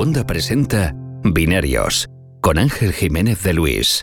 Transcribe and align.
Segunda 0.00 0.26
presenta 0.26 0.94
Binarios 1.24 2.08
con 2.40 2.56
Ángel 2.56 2.94
Jiménez 2.94 3.42
de 3.42 3.52
Luis. 3.52 4.02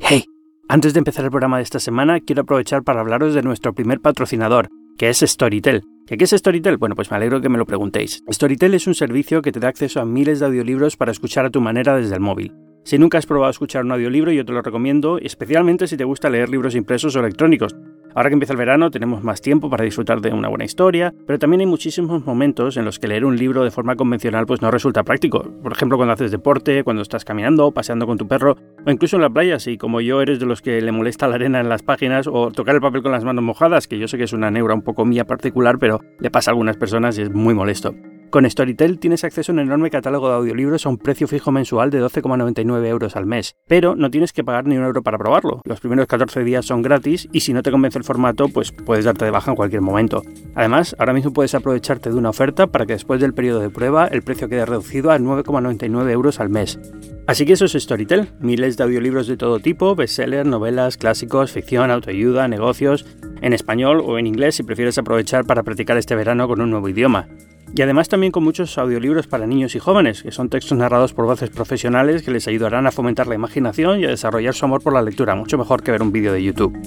Hey, 0.00 0.24
antes 0.68 0.94
de 0.94 0.98
empezar 0.98 1.24
el 1.24 1.30
programa 1.30 1.58
de 1.58 1.62
esta 1.62 1.78
semana, 1.78 2.18
quiero 2.18 2.42
aprovechar 2.42 2.82
para 2.82 3.02
hablaros 3.02 3.34
de 3.34 3.42
nuestro 3.42 3.72
primer 3.72 4.00
patrocinador, 4.00 4.68
que 4.98 5.10
es 5.10 5.20
Storytel. 5.20 5.84
¿Qué 6.08 6.16
es 6.18 6.30
Storytel? 6.30 6.76
Bueno, 6.76 6.96
pues 6.96 7.08
me 7.12 7.18
alegro 7.18 7.40
que 7.40 7.48
me 7.48 7.56
lo 7.56 7.66
preguntéis. 7.66 8.24
Storytel 8.28 8.74
es 8.74 8.88
un 8.88 8.96
servicio 8.96 9.42
que 9.42 9.52
te 9.52 9.60
da 9.60 9.68
acceso 9.68 10.00
a 10.00 10.04
miles 10.04 10.40
de 10.40 10.46
audiolibros 10.46 10.96
para 10.96 11.12
escuchar 11.12 11.44
a 11.44 11.50
tu 11.50 11.60
manera 11.60 11.96
desde 11.96 12.16
el 12.16 12.20
móvil. 12.20 12.52
Si 12.82 12.98
nunca 12.98 13.18
has 13.18 13.26
probado 13.26 13.52
escuchar 13.52 13.84
un 13.84 13.92
audiolibro, 13.92 14.32
yo 14.32 14.44
te 14.44 14.50
lo 14.50 14.60
recomiendo, 14.60 15.18
especialmente 15.18 15.86
si 15.86 15.96
te 15.96 16.02
gusta 16.02 16.28
leer 16.28 16.48
libros 16.48 16.74
impresos 16.74 17.14
o 17.14 17.20
electrónicos. 17.20 17.76
Ahora 18.14 18.28
que 18.28 18.34
empieza 18.34 18.52
el 18.52 18.58
verano 18.58 18.90
tenemos 18.90 19.22
más 19.22 19.40
tiempo 19.40 19.70
para 19.70 19.84
disfrutar 19.84 20.20
de 20.20 20.32
una 20.32 20.48
buena 20.48 20.64
historia, 20.64 21.14
pero 21.26 21.38
también 21.38 21.60
hay 21.60 21.66
muchísimos 21.66 22.24
momentos 22.26 22.76
en 22.76 22.84
los 22.84 22.98
que 22.98 23.08
leer 23.08 23.24
un 23.24 23.36
libro 23.36 23.64
de 23.64 23.70
forma 23.70 23.96
convencional 23.96 24.46
pues 24.46 24.60
no 24.60 24.70
resulta 24.70 25.02
práctico. 25.02 25.42
Por 25.62 25.72
ejemplo, 25.72 25.96
cuando 25.96 26.12
haces 26.12 26.30
deporte, 26.30 26.84
cuando 26.84 27.02
estás 27.02 27.24
caminando, 27.24 27.72
paseando 27.72 28.06
con 28.06 28.18
tu 28.18 28.28
perro, 28.28 28.56
o 28.86 28.90
incluso 28.90 29.16
en 29.16 29.22
la 29.22 29.30
playa, 29.30 29.58
si 29.58 29.78
como 29.78 30.00
yo 30.00 30.20
eres 30.20 30.38
de 30.38 30.46
los 30.46 30.60
que 30.60 30.80
le 30.80 30.92
molesta 30.92 31.28
la 31.28 31.36
arena 31.36 31.60
en 31.60 31.68
las 31.68 31.82
páginas 31.82 32.26
o 32.26 32.50
tocar 32.50 32.74
el 32.74 32.80
papel 32.80 33.02
con 33.02 33.12
las 33.12 33.24
manos 33.24 33.44
mojadas, 33.44 33.86
que 33.88 33.98
yo 33.98 34.08
sé 34.08 34.18
que 34.18 34.24
es 34.24 34.32
una 34.32 34.50
neura 34.50 34.74
un 34.74 34.82
poco 34.82 35.04
mía 35.04 35.24
particular, 35.24 35.78
pero 35.78 36.00
le 36.18 36.30
pasa 36.30 36.50
a 36.50 36.52
algunas 36.52 36.76
personas 36.76 37.18
y 37.18 37.22
es 37.22 37.30
muy 37.30 37.54
molesto. 37.54 37.94
Con 38.32 38.48
Storytel 38.48 38.98
tienes 38.98 39.24
acceso 39.24 39.52
a 39.52 39.54
un 39.54 39.58
enorme 39.58 39.90
catálogo 39.90 40.26
de 40.26 40.36
audiolibros 40.36 40.86
a 40.86 40.88
un 40.88 40.96
precio 40.96 41.28
fijo 41.28 41.52
mensual 41.52 41.90
de 41.90 42.02
12,99 42.02 42.86
euros 42.86 43.14
al 43.14 43.26
mes, 43.26 43.56
pero 43.68 43.94
no 43.94 44.10
tienes 44.10 44.32
que 44.32 44.42
pagar 44.42 44.64
ni 44.64 44.78
un 44.78 44.84
euro 44.84 45.02
para 45.02 45.18
probarlo. 45.18 45.60
Los 45.66 45.80
primeros 45.80 46.06
14 46.06 46.42
días 46.42 46.64
son 46.64 46.80
gratis 46.80 47.28
y 47.30 47.40
si 47.40 47.52
no 47.52 47.62
te 47.62 47.70
convence 47.70 47.98
el 47.98 48.04
formato, 48.04 48.48
pues 48.48 48.72
puedes 48.72 49.04
darte 49.04 49.26
de 49.26 49.32
baja 49.32 49.50
en 49.50 49.56
cualquier 49.56 49.82
momento. 49.82 50.22
Además, 50.54 50.96
ahora 50.98 51.12
mismo 51.12 51.34
puedes 51.34 51.54
aprovecharte 51.54 52.08
de 52.08 52.16
una 52.16 52.30
oferta 52.30 52.68
para 52.68 52.86
que 52.86 52.94
después 52.94 53.20
del 53.20 53.34
periodo 53.34 53.60
de 53.60 53.68
prueba 53.68 54.06
el 54.06 54.22
precio 54.22 54.48
quede 54.48 54.64
reducido 54.64 55.10
a 55.10 55.18
9,99 55.18 56.10
euros 56.10 56.40
al 56.40 56.48
mes. 56.48 56.80
Así 57.26 57.44
que 57.44 57.52
eso 57.52 57.66
es 57.66 57.72
Storytel, 57.72 58.30
miles 58.40 58.78
de 58.78 58.84
audiolibros 58.84 59.26
de 59.26 59.36
todo 59.36 59.60
tipo, 59.60 59.94
bestsellers, 59.94 60.48
novelas, 60.48 60.96
clásicos, 60.96 61.52
ficción, 61.52 61.90
autoayuda, 61.90 62.48
negocios, 62.48 63.04
en 63.42 63.52
español 63.52 64.02
o 64.02 64.18
en 64.18 64.26
inglés 64.26 64.54
si 64.54 64.62
prefieres 64.62 64.96
aprovechar 64.96 65.44
para 65.44 65.64
practicar 65.64 65.98
este 65.98 66.14
verano 66.14 66.48
con 66.48 66.62
un 66.62 66.70
nuevo 66.70 66.88
idioma. 66.88 67.28
Y 67.74 67.82
además 67.82 68.08
también 68.08 68.32
con 68.32 68.44
muchos 68.44 68.76
audiolibros 68.76 69.26
para 69.26 69.46
niños 69.46 69.74
y 69.74 69.78
jóvenes, 69.78 70.22
que 70.22 70.30
son 70.30 70.50
textos 70.50 70.76
narrados 70.76 71.14
por 71.14 71.24
voces 71.24 71.48
profesionales 71.50 72.22
que 72.22 72.30
les 72.30 72.46
ayudarán 72.46 72.86
a 72.86 72.92
fomentar 72.92 73.26
la 73.26 73.34
imaginación 73.34 74.00
y 74.00 74.04
a 74.04 74.08
desarrollar 74.08 74.54
su 74.54 74.66
amor 74.66 74.82
por 74.82 74.92
la 74.92 75.00
lectura, 75.00 75.34
mucho 75.34 75.56
mejor 75.56 75.82
que 75.82 75.90
ver 75.90 76.02
un 76.02 76.12
vídeo 76.12 76.34
de 76.34 76.42
YouTube. 76.42 76.78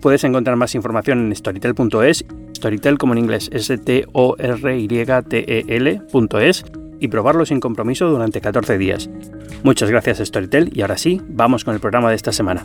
Puedes 0.00 0.24
encontrar 0.24 0.56
más 0.56 0.74
información 0.74 1.26
en 1.26 1.34
storytel.es, 1.34 2.26
storytel 2.56 2.98
como 2.98 3.14
en 3.14 3.20
inglés, 3.20 3.48
S-T-O-R-Y-T-E-L.es, 3.52 4.04
y 7.00 7.08
probarlo 7.08 7.46
sin 7.46 7.58
compromiso 7.60 8.08
durante 8.08 8.40
14 8.40 8.78
días. 8.78 9.10
Muchas 9.64 9.90
gracias 9.90 10.18
Storytel 10.18 10.70
y 10.72 10.82
ahora 10.82 10.98
sí, 10.98 11.20
vamos 11.28 11.64
con 11.64 11.74
el 11.74 11.80
programa 11.80 12.10
de 12.10 12.16
esta 12.16 12.32
semana. 12.32 12.62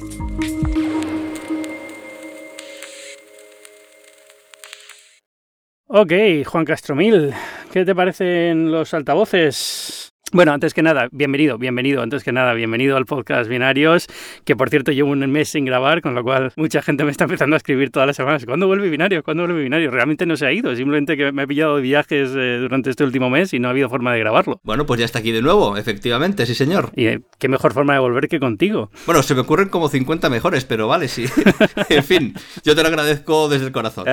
Ok, 5.90 6.12
Juan 6.46 6.66
Castromil, 6.66 7.34
¿qué 7.72 7.86
te 7.86 7.96
parecen 7.96 8.70
los 8.74 8.94
altavoces? 8.94 9.97
Bueno, 10.34 10.52
antes 10.52 10.74
que 10.74 10.82
nada, 10.84 11.08
bienvenido, 11.14 11.58
bienvenido, 11.58 12.02
antes 12.02 12.22
que 12.22 12.34
nada, 12.34 12.54
bienvenido 12.54 12.98
al 12.98 13.06
podcast 13.06 13.50
Binarios, 13.50 14.08
que 14.44 14.58
por 14.58 14.70
cierto 14.70 14.92
llevo 14.92 15.12
un 15.12 15.20
mes 15.32 15.48
sin 15.48 15.64
grabar, 15.64 16.02
con 16.02 16.16
lo 16.16 16.24
cual 16.24 16.52
mucha 16.58 16.82
gente 16.82 17.06
me 17.06 17.12
está 17.12 17.24
empezando 17.24 17.56
a 17.56 17.58
escribir 17.58 17.92
todas 17.92 18.08
las 18.08 18.18
semanas, 18.18 18.46
¿cuándo 18.46 18.68
vuelve 18.68 18.90
Binario? 18.90 19.24
¿Cuándo 19.24 19.44
vuelve 19.44 19.64
Binario? 19.64 19.90
Realmente 19.90 20.26
no 20.26 20.36
se 20.36 20.46
ha 20.46 20.52
ido, 20.52 20.76
simplemente 20.76 21.16
que 21.16 21.32
me 21.32 21.44
he 21.44 21.48
pillado 21.48 21.78
de 21.78 21.82
viajes 21.82 22.32
eh, 22.36 22.58
durante 22.60 22.90
este 22.90 23.06
último 23.06 23.30
mes 23.30 23.54
y 23.54 23.60
no 23.60 23.70
ha 23.70 23.72
habido 23.72 23.88
forma 23.88 24.12
de 24.12 24.20
grabarlo. 24.20 24.60
Bueno, 24.64 24.86
pues 24.86 25.00
ya 25.00 25.06
está 25.06 25.20
aquí 25.20 25.32
de 25.32 25.42
nuevo, 25.42 25.78
efectivamente, 25.78 26.46
sí 26.46 26.56
señor. 26.56 26.92
Y 26.94 27.08
eh, 27.08 27.22
qué 27.40 27.48
mejor 27.48 27.72
forma 27.72 27.94
de 27.94 28.00
volver 28.00 28.28
que 28.28 28.42
contigo. 28.42 28.92
Bueno, 29.06 29.24
se 29.24 29.34
me 29.34 29.42
ocurren 29.42 29.70
como 29.70 29.88
50 29.88 30.30
mejores, 30.30 30.66
pero 30.66 30.90
vale, 30.90 31.08
sí. 31.08 31.24
en 31.90 32.04
fin, 32.04 32.34
yo 32.66 32.76
te 32.76 32.82
lo 32.82 32.90
agradezco 32.90 33.48
desde 33.48 33.68
el 33.68 33.72
corazón. 33.72 34.04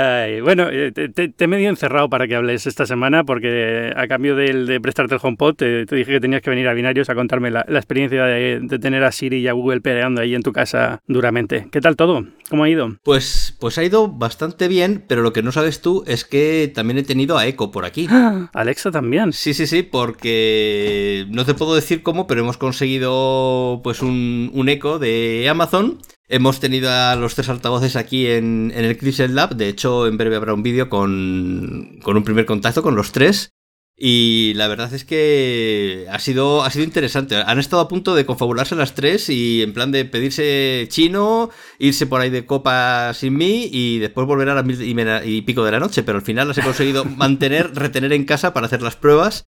bueno, 0.44 0.68
eh, 0.70 0.92
te, 0.92 1.34
he 1.36 1.46
medio 1.48 1.70
encerrado 1.70 2.08
para 2.08 2.28
que 2.28 2.36
hables 2.36 2.68
esta 2.68 2.86
semana, 2.86 3.24
porque 3.24 3.92
a 3.96 4.06
cambio 4.06 4.36
de, 4.36 4.78
prestarte 4.80 5.16
el 5.16 5.20
HomePod, 5.20 5.56
te, 5.56 5.86
te 5.86 6.03
dije 6.04 6.16
que 6.16 6.20
tenías 6.20 6.42
que 6.42 6.50
venir 6.50 6.68
a 6.68 6.74
Binarios 6.74 7.08
a 7.10 7.14
contarme 7.14 7.50
la, 7.50 7.64
experiencia 7.68 8.24
de, 8.24 8.78
tener 8.80 9.04
a 9.04 9.12
Siri 9.12 9.38
y 9.38 9.48
a 9.48 9.52
Google 9.52 9.80
peleando 9.80 10.20
ahí 10.20 10.34
en 10.34 10.42
tu 10.42 10.52
casa 10.52 11.00
duramente. 11.06 11.68
¿Qué 11.70 11.80
tal 11.80 11.96
todo? 11.96 12.24
¿Cómo 12.50 12.64
ha 12.64 12.68
ido? 12.68 12.96
Pues, 13.02 13.56
pues 13.58 13.78
ha 13.78 13.84
ido 13.84 14.08
bastante 14.08 14.68
bien, 14.68 15.04
pero 15.08 15.22
lo 15.22 15.32
que 15.32 15.42
no 15.42 15.52
sabes 15.52 15.80
tú 15.80 16.04
es 16.06 16.24
que 16.24 16.70
también 16.74 16.98
he 16.98 17.02
tenido 17.02 17.38
a 17.38 17.46
Echo 17.46 17.70
por 17.70 17.84
aquí. 17.84 18.06
Alexa 18.52 18.90
también. 18.90 19.32
Sí, 19.32 19.54
sí, 19.54 19.66
sí, 19.66 19.82
porque 19.82 21.26
no 21.30 21.44
te 21.44 21.54
puedo 21.54 21.74
decir 21.74 22.02
cómo, 22.02 22.26
pero 22.26 22.42
hemos 22.42 22.58
conseguido 22.58 23.80
pues 23.82 24.02
un, 24.02 24.50
un 24.52 24.68
Echo 24.68 24.98
de 24.98 25.46
Amazon. 25.48 25.98
Hemos 26.26 26.58
tenido 26.58 26.90
a 26.90 27.16
los 27.16 27.34
tres 27.34 27.50
altavoces 27.50 27.96
aquí 27.96 28.26
en, 28.26 28.72
en 28.74 28.84
el 28.84 28.96
Crystal 28.96 29.34
Lab. 29.34 29.56
De 29.56 29.68
hecho, 29.68 30.06
en 30.06 30.16
breve 30.16 30.36
habrá 30.36 30.54
un 30.54 30.62
vídeo 30.62 30.88
con, 30.88 31.98
con 32.02 32.16
un 32.16 32.24
primer 32.24 32.46
contacto 32.46 32.82
con 32.82 32.96
los 32.96 33.12
tres. 33.12 33.53
Y 33.96 34.54
la 34.54 34.66
verdad 34.66 34.92
es 34.92 35.04
que 35.04 36.06
ha 36.10 36.18
sido, 36.18 36.64
ha 36.64 36.70
sido 36.70 36.84
interesante. 36.84 37.36
Han 37.36 37.60
estado 37.60 37.80
a 37.80 37.88
punto 37.88 38.14
de 38.14 38.26
confabularse 38.26 38.74
las 38.74 38.94
tres 38.94 39.28
y 39.28 39.62
en 39.62 39.72
plan 39.72 39.92
de 39.92 40.04
pedirse 40.04 40.86
chino, 40.88 41.50
irse 41.78 42.06
por 42.06 42.20
ahí 42.20 42.30
de 42.30 42.44
copa 42.44 43.14
sin 43.14 43.36
mí 43.36 43.68
y 43.72 44.00
después 44.00 44.26
volver 44.26 44.48
a 44.48 44.54
las 44.54 44.64
mil 44.64 44.82
y, 44.82 45.42
pico 45.42 45.64
de 45.64 45.70
la 45.70 45.78
noche. 45.80 46.02
Pero 46.02 46.18
al 46.18 46.24
final 46.24 46.48
las 46.48 46.58
he 46.58 46.62
conseguido 46.62 47.04
mantener, 47.16 47.74
retener 47.74 48.12
en 48.12 48.24
casa 48.24 48.52
para 48.52 48.66
hacer 48.66 48.82
las 48.82 48.96
pruebas. 48.96 49.46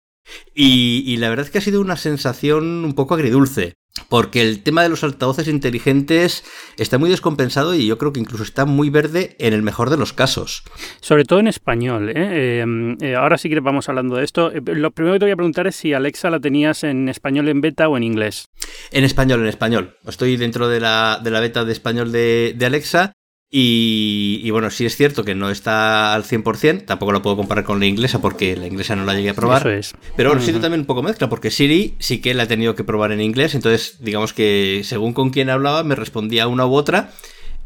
Y, 0.56 1.04
y 1.06 1.18
la 1.18 1.30
verdad 1.30 1.46
es 1.46 1.52
que 1.52 1.60
ha 1.60 1.62
sido 1.62 1.82
una 1.82 1.98
sensación 1.98 2.86
un 2.86 2.94
poco 2.94 3.14
agridulce. 3.14 3.76
Porque 4.10 4.42
el 4.42 4.64
tema 4.64 4.84
de 4.84 4.90
los 4.90 5.04
altavoces 5.04 5.48
inteligentes 5.48 6.44
está 6.78 6.98
muy 6.98 7.10
descompensado 7.10 7.76
y 7.76 7.86
yo 7.86 7.98
creo 7.98 8.14
que 8.14 8.20
incluso 8.20 8.44
está 8.44 8.66
muy 8.66 8.90
verde 8.90 9.36
en 9.40 9.54
el 9.54 9.64
mejor 9.64 9.90
de 9.90 9.98
los 9.98 10.14
casos. 10.14 10.64
Sobre 11.02 11.26
todo 11.26 11.40
en 11.40 11.48
español. 11.48 12.10
¿eh? 12.10 12.14
Eh, 12.16 12.96
eh, 13.02 13.16
ahora 13.16 13.38
sí 13.38 13.50
que 13.50 13.60
vamos 13.60 13.90
hablando 13.90 14.16
de 14.16 14.24
esto. 14.24 14.52
lo 14.52 14.92
primero 14.92 15.16
que 15.16 15.20
te 15.20 15.26
voy 15.26 15.32
a 15.32 15.36
preguntar 15.36 15.68
es 15.68 15.76
si 15.76 15.94
Alexa 15.94 16.30
la 16.30 16.40
tenías 16.40 16.84
en 16.84 17.10
español 17.10 17.50
en 17.50 17.62
beta 17.62 17.90
o 17.90 17.98
en 17.98 18.04
inglés. 18.04 18.50
En 18.92 19.04
español, 19.04 19.42
en 19.42 19.48
español. 19.48 19.98
Estoy 20.08 20.38
dentro 20.38 20.68
de 20.68 20.80
la, 20.80 21.20
de 21.22 21.32
la 21.32 21.40
beta 21.40 21.66
de 21.66 21.72
español 21.74 22.12
de, 22.12 22.54
de 22.58 22.66
Alexa 22.66 23.14
y, 23.54 24.50
bueno, 24.52 24.70
sí 24.70 24.86
es 24.86 24.96
cierto 24.96 25.26
que 25.26 25.36
no 25.36 25.50
está 25.50 26.14
al 26.14 26.24
100%, 26.24 26.86
tampoco 26.86 27.12
lo 27.12 27.22
puedo 27.22 27.36
comparar 27.36 27.66
con 27.66 27.82
la 27.82 27.86
inglesa 27.86 28.22
porque 28.22 28.56
la 28.56 28.66
inglesa 28.66 28.96
no 28.96 29.04
la 29.04 29.14
llegué 29.14 29.32
a 29.32 29.34
probar. 29.34 29.60
Eso 29.60 29.70
es. 29.70 29.96
Pero 30.16 30.32
ha 30.32 30.40
sido 30.40 30.62
también 30.62 30.82
un 30.82 30.86
poco 30.86 31.04
mezcla 31.04 31.28
porque 31.28 31.52
Siri 31.52 31.96
sí 32.00 32.22
que 32.22 32.34
la 32.34 32.44
he 32.44 32.48
tenido 32.48 32.76
que 32.76 32.86
probar 32.86 33.12
en 33.12 33.20
inglés, 33.20 33.54
entonces 33.54 33.98
digamos 34.00 34.32
que 34.32 34.84
según 34.86 35.12
con 35.12 35.32
quién 35.32 35.50
hablaba 35.50 35.84
me 35.84 35.96
respondía 35.96 36.48
una 36.48 36.66
u 36.66 36.74
otra. 36.74 37.12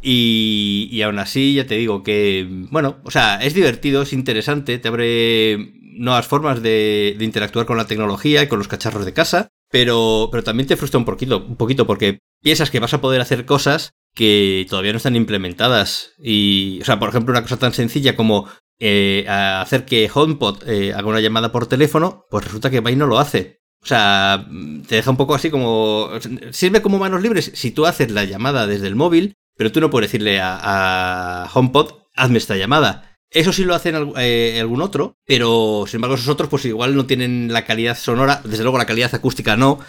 Y, 0.02 0.88
y 0.92 1.02
aún 1.02 1.18
así, 1.18 1.56
ya 1.56 1.66
te 1.66 1.76
digo 1.76 2.04
que, 2.04 2.48
bueno, 2.70 2.98
o 3.04 3.12
sea, 3.12 3.38
es 3.38 3.56
divertido, 3.56 4.04
es 4.04 4.14
interesante, 4.14 4.78
te 4.78 4.88
abre 4.88 5.74
nuevas 5.82 6.28
formas 6.28 6.62
de, 6.62 7.16
de 7.18 7.26
interactuar 7.26 7.66
con 7.66 7.78
la 7.78 7.88
tecnología 7.88 8.44
y 8.44 8.48
con 8.48 8.60
los 8.60 8.68
cacharros 8.68 9.06
de 9.06 9.14
casa, 9.14 9.50
pero, 9.72 10.30
pero 10.32 10.44
también 10.44 10.68
te 10.68 10.78
frustra 10.78 11.00
un 11.00 11.06
poquito, 11.06 11.44
un 11.48 11.56
poquito 11.56 11.88
porque 11.88 12.20
piensas 12.44 12.70
que 12.70 12.80
vas 12.80 12.94
a 12.94 13.02
poder 13.02 13.22
hacer 13.22 13.46
cosas 13.46 13.94
que 14.16 14.66
todavía 14.68 14.94
no 14.94 14.98
están 14.98 15.16
implementadas. 15.16 16.14
Y, 16.18 16.80
o 16.82 16.86
sea, 16.86 16.98
por 16.98 17.10
ejemplo, 17.10 17.32
una 17.32 17.44
cosa 17.44 17.58
tan 17.58 17.74
sencilla 17.74 18.16
como 18.16 18.48
eh, 18.80 19.26
hacer 19.28 19.86
que 19.86 20.10
HomePod 20.12 20.68
eh, 20.68 20.94
haga 20.94 21.08
una 21.08 21.20
llamada 21.20 21.52
por 21.52 21.68
teléfono, 21.68 22.26
pues 22.32 22.46
resulta 22.46 22.72
que 22.72 22.80
Vine 22.80 22.96
no 22.96 23.08
lo 23.08 23.20
hace. 23.20 23.62
O 23.84 23.86
sea, 23.86 24.48
te 24.88 24.96
deja 24.96 25.12
un 25.12 25.18
poco 25.18 25.36
así 25.36 25.52
como... 25.52 26.10
Sirve 26.52 26.82
como 26.82 26.98
manos 26.98 27.22
libres 27.22 27.52
si 27.54 27.70
tú 27.72 27.86
haces 27.86 28.10
la 28.10 28.24
llamada 28.24 28.66
desde 28.66 28.88
el 28.88 28.96
móvil, 28.96 29.36
pero 29.56 29.72
tú 29.72 29.80
no 29.80 29.92
puedes 29.92 30.10
decirle 30.10 30.40
a, 30.42 31.48
HomePod, 31.54 31.92
hazme 32.16 32.40
esta 32.40 32.56
llamada. 32.56 33.18
Eso 33.30 33.52
sí 33.52 33.66
lo 33.66 33.76
hacen 33.76 34.14
eh, 34.18 34.58
algún 34.62 34.82
otro, 34.82 35.18
pero 35.26 35.84
sin 35.88 35.98
embargo 35.98 36.16
esos 36.16 36.30
otros 36.30 36.50
pues 36.50 36.64
igual 36.66 36.96
no 36.96 37.06
tienen 37.06 37.52
la 37.52 37.66
calidad 37.66 37.98
sonora, 37.98 38.42
desde 38.46 38.64
luego 38.64 38.78
la 38.78 38.86
calidad 38.86 39.14
acústica 39.14 39.58
no, 39.58 39.80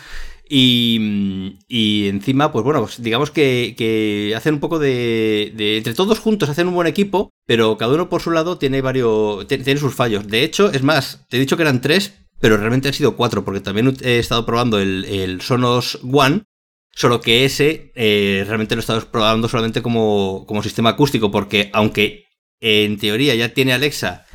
y, 0.48 2.06
encima, 2.08 2.52
pues 2.52 2.64
bueno, 2.64 2.82
pues 2.82 3.02
digamos 3.02 3.30
que, 3.30 3.74
que 3.76 4.34
hacen 4.36 4.54
un 4.54 4.60
poco 4.60 4.78
de, 4.78 5.52
de, 5.56 5.78
Entre 5.78 5.94
todos 5.94 6.20
juntos 6.20 6.48
hacen 6.48 6.68
un 6.68 6.74
buen 6.74 6.86
equipo, 6.86 7.30
pero 7.46 7.76
cada 7.76 7.94
uno 7.94 8.08
por 8.08 8.22
su 8.22 8.30
lado 8.30 8.58
tiene 8.58 8.80
varios. 8.80 9.46
tiene 9.48 9.76
sus 9.76 9.94
fallos. 9.94 10.26
De 10.28 10.42
hecho, 10.42 10.70
es 10.72 10.82
más, 10.82 11.26
te 11.28 11.36
he 11.36 11.40
dicho 11.40 11.56
que 11.56 11.62
eran 11.62 11.80
tres, 11.80 12.12
pero 12.40 12.56
realmente 12.56 12.88
han 12.88 12.94
sido 12.94 13.16
cuatro, 13.16 13.44
porque 13.44 13.60
también 13.60 13.96
he 14.02 14.18
estado 14.18 14.46
probando 14.46 14.78
el, 14.78 15.04
el 15.04 15.40
Sonos 15.40 15.98
One. 16.10 16.42
Solo 16.94 17.20
que 17.20 17.44
ese 17.44 17.92
eh, 17.94 18.42
realmente 18.46 18.74
lo 18.74 18.78
he 18.78 18.80
estado 18.80 19.06
probando 19.10 19.48
solamente 19.48 19.82
como, 19.82 20.44
como 20.46 20.62
sistema 20.62 20.90
acústico, 20.90 21.30
porque 21.30 21.68
aunque 21.74 22.24
en 22.60 22.96
teoría 22.98 23.34
ya 23.34 23.52
tiene 23.52 23.74
Alexa 23.74 24.25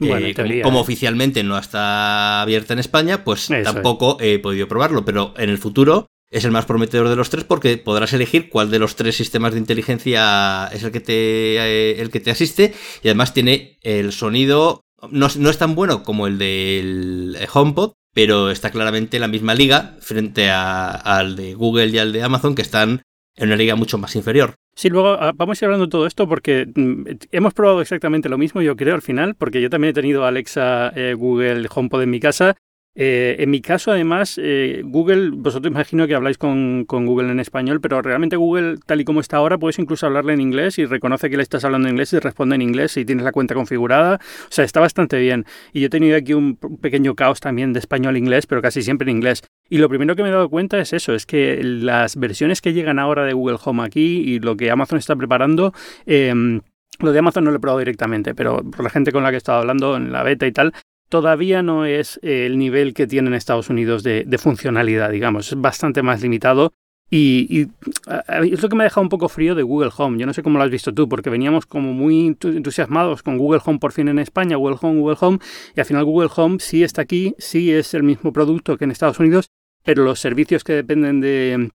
eh, 0.00 0.62
como, 0.62 0.80
oficialmente 0.80 1.42
no 1.42 1.58
está 1.58 2.42
abierta 2.42 2.72
en 2.72 2.78
España, 2.78 3.24
pues 3.24 3.48
tampoco 3.64 4.16
he 4.20 4.38
podido 4.38 4.68
probarlo, 4.68 5.04
pero 5.04 5.34
en 5.36 5.50
el 5.50 5.58
futuro 5.58 6.06
es 6.30 6.44
el 6.44 6.52
más 6.52 6.64
prometedor 6.64 7.08
de 7.08 7.16
los 7.16 7.28
tres 7.28 7.44
porque 7.44 7.76
podrás 7.76 8.12
elegir 8.12 8.48
cuál 8.48 8.70
de 8.70 8.78
los 8.78 8.96
tres 8.96 9.16
sistemas 9.16 9.52
de 9.52 9.58
inteligencia 9.58 10.68
es 10.72 10.82
el 10.82 10.92
que 10.92 11.00
te, 11.00 11.56
eh, 11.56 12.00
el 12.00 12.10
que 12.10 12.20
te 12.20 12.30
asiste 12.30 12.72
y 13.02 13.08
además 13.08 13.34
tiene 13.34 13.78
el 13.82 14.12
sonido, 14.12 14.82
no, 15.10 15.28
no, 15.36 15.50
es 15.50 15.58
tan 15.58 15.74
bueno 15.74 16.04
como 16.04 16.26
el 16.26 16.38
del 16.38 17.36
HomePod, 17.52 17.92
pero 18.14 18.50
está 18.50 18.70
claramente 18.70 19.16
en 19.16 19.22
la 19.22 19.28
misma 19.28 19.54
liga 19.54 19.96
frente 20.00 20.50
al 20.50 21.36
de 21.36 21.54
Google 21.54 21.88
y 21.88 21.98
al 21.98 22.12
de 22.12 22.22
Amazon, 22.22 22.54
que 22.54 22.62
están 22.62 23.02
en 23.36 23.48
una 23.48 23.56
liga 23.56 23.74
mucho 23.76 23.98
más 23.98 24.14
inferior. 24.16 24.54
Sí, 24.74 24.88
luego 24.88 25.10
ah, 25.20 25.32
vamos 25.34 25.60
a 25.60 25.64
ir 25.64 25.66
hablando 25.66 25.86
de 25.86 25.90
todo 25.90 26.06
esto 26.06 26.28
porque 26.28 26.66
mm, 26.74 27.04
hemos 27.32 27.54
probado 27.54 27.80
exactamente 27.80 28.28
lo 28.28 28.38
mismo, 28.38 28.62
yo 28.62 28.76
creo, 28.76 28.94
al 28.94 29.02
final, 29.02 29.34
porque 29.34 29.60
yo 29.60 29.68
también 29.68 29.90
he 29.90 29.94
tenido 29.94 30.24
Alexa, 30.24 30.92
eh, 30.96 31.14
Google 31.14 31.68
HomePod 31.72 32.02
en 32.02 32.10
mi 32.10 32.20
casa 32.20 32.56
eh, 32.96 33.36
en 33.38 33.50
mi 33.50 33.60
caso, 33.60 33.92
además, 33.92 34.38
eh, 34.42 34.82
Google, 34.84 35.30
vosotros 35.30 35.70
imagino 35.70 36.08
que 36.08 36.14
habláis 36.14 36.38
con, 36.38 36.84
Google 36.86 37.30
en 37.30 37.38
español, 37.38 37.80
pero 37.80 38.02
realmente 38.02 38.36
Google, 38.36 38.78
tal 38.84 39.00
y 39.00 39.04
como 39.04 39.20
está 39.20 39.36
ahora, 39.36 39.58
puedes 39.58 39.78
incluso 39.78 40.06
hablarle 40.06 40.32
en 40.32 40.40
inglés 40.40 40.78
y 40.78 40.86
reconoce 40.86 41.30
que 41.30 41.36
le 41.36 41.42
estás 41.42 41.64
hablando 41.64 41.86
en 41.86 41.94
inglés 41.94 42.12
y 42.12 42.18
responde 42.18 42.56
en 42.56 42.62
inglés 42.62 42.92
si 42.92 43.04
tienes 43.04 43.24
la 43.24 43.32
cuenta 43.32 43.54
configurada. 43.54 44.16
O 44.16 44.50
sea, 44.52 44.64
está 44.64 44.80
bastante 44.80 45.18
bien. 45.20 45.44
Y 45.72 45.80
yo 45.80 45.86
he 45.86 45.90
tenido 45.90 46.16
aquí 46.16 46.34
un 46.34 46.56
pequeño 46.56 47.14
caos 47.14 47.38
también 47.40 47.72
de 47.72 47.78
español-inglés, 47.78 48.46
pero 48.46 48.60
casi 48.60 48.82
siempre 48.82 49.08
en 49.08 49.16
inglés. 49.16 49.42
Y 49.68 49.78
lo 49.78 49.88
primero 49.88 50.16
que 50.16 50.22
me 50.24 50.30
he 50.30 50.32
dado 50.32 50.48
cuenta 50.50 50.80
es 50.80 50.92
eso, 50.92 51.14
es 51.14 51.26
que 51.26 51.62
las 51.62 52.16
versiones 52.16 52.60
que 52.60 52.72
llegan 52.72 52.98
ahora 52.98 53.24
de 53.24 53.34
Google 53.34 53.58
Home 53.64 53.84
aquí 53.84 54.18
y 54.18 54.40
lo 54.40 54.56
que 54.56 54.70
Amazon 54.70 54.98
está 54.98 55.14
preparando, 55.14 55.72
em, 56.06 56.60
lo 56.98 57.12
de 57.12 57.18
Amazon 57.20 57.44
no 57.44 57.50
lo 57.50 57.58
he 57.58 57.60
probado 57.60 57.78
directamente, 57.78 58.34
pero 58.34 58.62
por 58.68 58.82
la 58.82 58.90
gente 58.90 59.12
con 59.12 59.22
la 59.22 59.30
que 59.30 59.36
he 59.36 59.38
estado 59.38 59.60
hablando 59.60 59.96
en 59.96 60.10
la 60.10 60.24
beta 60.24 60.46
y 60.46 60.52
tal, 60.52 60.74
todavía 61.10 61.62
no 61.62 61.84
es 61.84 62.18
eh, 62.22 62.46
el 62.46 62.56
nivel 62.56 62.94
que 62.94 63.06
tiene 63.06 63.28
en 63.28 63.34
Estados 63.34 63.68
Unidos 63.68 64.02
de, 64.02 64.38
funcionalidad, 64.38 65.10
digamos. 65.10 65.52
Es 65.52 65.60
bastante 65.60 66.02
más 66.02 66.22
limitado. 66.22 66.72
Y, 67.12 67.66
es 68.28 68.62
lo 68.62 68.68
que 68.68 68.76
me 68.76 68.84
ha 68.84 68.86
dejado 68.86 69.02
un 69.02 69.08
poco 69.08 69.28
frío 69.28 69.56
de 69.56 69.64
Google 69.64 69.90
Home. 69.96 70.16
Yo 70.18 70.26
no 70.26 70.32
sé 70.32 70.44
cómo 70.44 70.58
lo 70.58 70.64
has 70.64 70.70
visto 70.70 70.94
tú, 70.94 71.08
porque 71.08 71.28
veníamos 71.28 71.66
como 71.66 71.92
muy 71.92 72.36
entusiasmados 72.40 73.24
con 73.24 73.36
Google 73.36 73.60
Home 73.64 73.80
por 73.80 73.90
fin 73.90 74.06
en 74.06 74.20
España, 74.20 74.56
Google 74.56 74.78
Home, 74.80 75.00
Google 75.00 75.18
Home, 75.20 75.38
y 75.74 75.80
al 75.80 75.86
final 75.86 76.04
Google 76.04 76.30
Home 76.36 76.58
sí 76.60 76.84
está 76.84 77.02
aquí, 77.02 77.34
sí 77.38 77.72
es 77.72 77.94
el 77.94 78.04
mismo 78.04 78.32
producto 78.32 78.78
que 78.78 78.84
en 78.84 78.92
Estados 78.92 79.18
Unidos, 79.18 79.50
pero 79.82 80.04
los 80.04 80.20
servicios 80.20 80.62
que 80.62 80.72
dependen 80.74 81.20
de, 81.20 81.72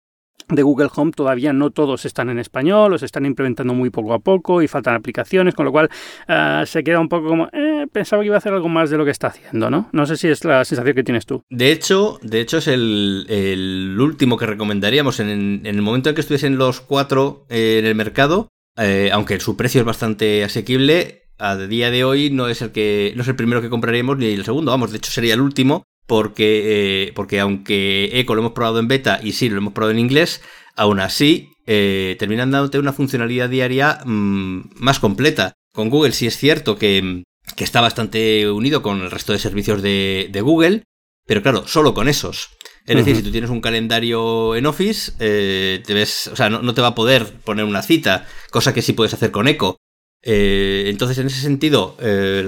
de 0.49 0.63
Google 0.63 0.89
Home 0.95 1.13
todavía 1.13 1.53
no 1.53 1.71
todos 1.71 2.05
están 2.05 2.29
en 2.29 2.39
español, 2.39 2.91
los 2.91 3.03
están 3.03 3.27
implementando 3.27 3.75
muy 3.75 3.91
poco 3.91 4.13
a 4.15 4.19
poco 4.19 4.63
y 4.63 4.69
faltan 4.69 4.95
aplicaciones, 4.95 5.55
con 5.55 5.65
lo 5.65 5.73
cual 5.73 5.89
ah, 6.29 6.65
se 6.67 6.85
queda 6.85 7.01
un 7.01 7.09
poco 7.09 7.29
como, 7.29 7.49
eh, 7.53 7.87
pensaba 7.91 8.23
que 8.23 8.27
iba 8.27 8.35
a 8.35 8.39
hacer 8.39 8.53
algo 8.53 8.69
más 8.69 8.91
de 8.91 8.99
lo 8.99 9.05
que 9.05 9.11
está 9.11 9.29
haciendo, 9.29 9.71
¿no? 9.71 9.89
No 9.93 10.07
sé 10.07 10.17
si 10.17 10.29
es 10.29 10.45
la 10.45 10.65
sensación 10.65 10.95
que 10.95 11.05
tienes 11.05 11.27
tú. 11.27 11.43
De 11.51 11.73
hecho, 11.73 12.19
de 12.23 12.41
hecho 12.41 12.59
es 12.59 12.69
el, 12.69 13.97
último 13.99 14.37
que 14.37 14.47
recomendaríamos 14.47 15.21
en, 15.21 15.63
el 15.65 15.83
momento 15.83 16.09
en 16.09 16.15
que 16.15 16.21
estuviesen 16.21 16.59
los 16.59 16.81
cuatro 16.81 17.47
eh, 17.49 17.79
en 17.79 17.87
el 17.87 17.95
mercado, 17.95 18.49
eh, 18.77 19.11
aunque 19.13 19.41
su 19.41 19.57
precio 19.57 19.81
es 19.81 19.87
bastante 19.87 20.45
asequible, 20.45 21.23
a 21.39 21.57
día 21.57 21.91
de 21.91 22.05
hoy 22.05 22.31
no 22.31 22.49
es 22.49 22.63
el 22.63 22.71
que 22.71 23.13
no 23.17 23.23
es 23.23 23.29
el 23.29 23.37
primero 23.37 23.61
que 23.61 23.71
compraríamos 23.71 24.19
ni 24.19 24.27
el 24.27 24.45
segundo, 24.45 24.71
vamos, 24.71 24.93
de 24.93 24.99
hecho 24.99 25.11
sería 25.11 25.35
el 25.35 25.41
último 25.41 25.85
porque, 26.07 27.07
eh, 27.07 27.13
porque 27.15 27.41
aunque 27.41 28.11
Echo 28.13 28.35
lo 28.35 28.41
hemos 28.41 28.53
probado 28.53 28.79
en 28.79 28.89
beta 28.89 29.21
y 29.23 29.33
sí 29.33 29.49
lo 29.49 29.59
hemos 29.59 29.73
probado 29.73 29.93
en 29.93 29.99
inglés, 29.99 30.43
aún 30.77 31.01
así 31.01 31.51
eh, 31.67 32.17
terminan 32.19 32.51
dándote 32.51 32.79
una 32.79 32.93
funcionalidad 32.93 33.49
diaria 33.49 34.01
mm, 34.05 34.71
más 34.77 35.01
completa. 35.01 35.55
Con 35.73 35.91
Google 35.91 36.13
sí 36.13 36.27
es 36.27 36.37
cierto 36.37 36.77
que, 36.77 37.25
está 37.57 37.81
bastante 37.81 38.51
unido 38.51 38.83
con 38.83 39.01
el 39.01 39.11
resto 39.11 39.33
de 39.33 39.39
servicios 39.39 39.83
de, 39.83 40.41
Google, 40.43 40.85
pero 41.27 41.43
claro, 41.43 41.67
solo 41.67 41.95
con 41.95 42.09
esos. 42.09 42.51
Es 42.87 42.97
decir, 42.97 43.17
si 43.17 43.23
tú 43.23 43.33
tienes 43.33 43.49
un 43.49 43.63
calendario 43.63 44.55
en 44.57 44.67
Office, 44.67 45.13
eh, 45.19 45.83
te 45.87 45.95
ves, 45.95 46.27
o 46.27 46.37
sea, 46.37 46.51
no, 46.51 46.61
no, 46.61 46.75
te 46.75 46.83
va 46.83 46.89
a 46.89 46.95
poder 46.95 47.33
poner 47.45 47.65
una 47.65 47.81
cita, 47.81 48.27
cosa 48.51 48.75
que 48.75 48.83
sí 48.83 48.93
puedes 48.93 49.15
hacer 49.15 49.31
con 49.31 49.49
Echo. 49.49 49.79
Eh, 50.27 50.85
entonces, 50.87 51.19
en 51.19 51.27
ese 51.27 51.41
sentido, 51.41 51.97
eh, 52.01 52.47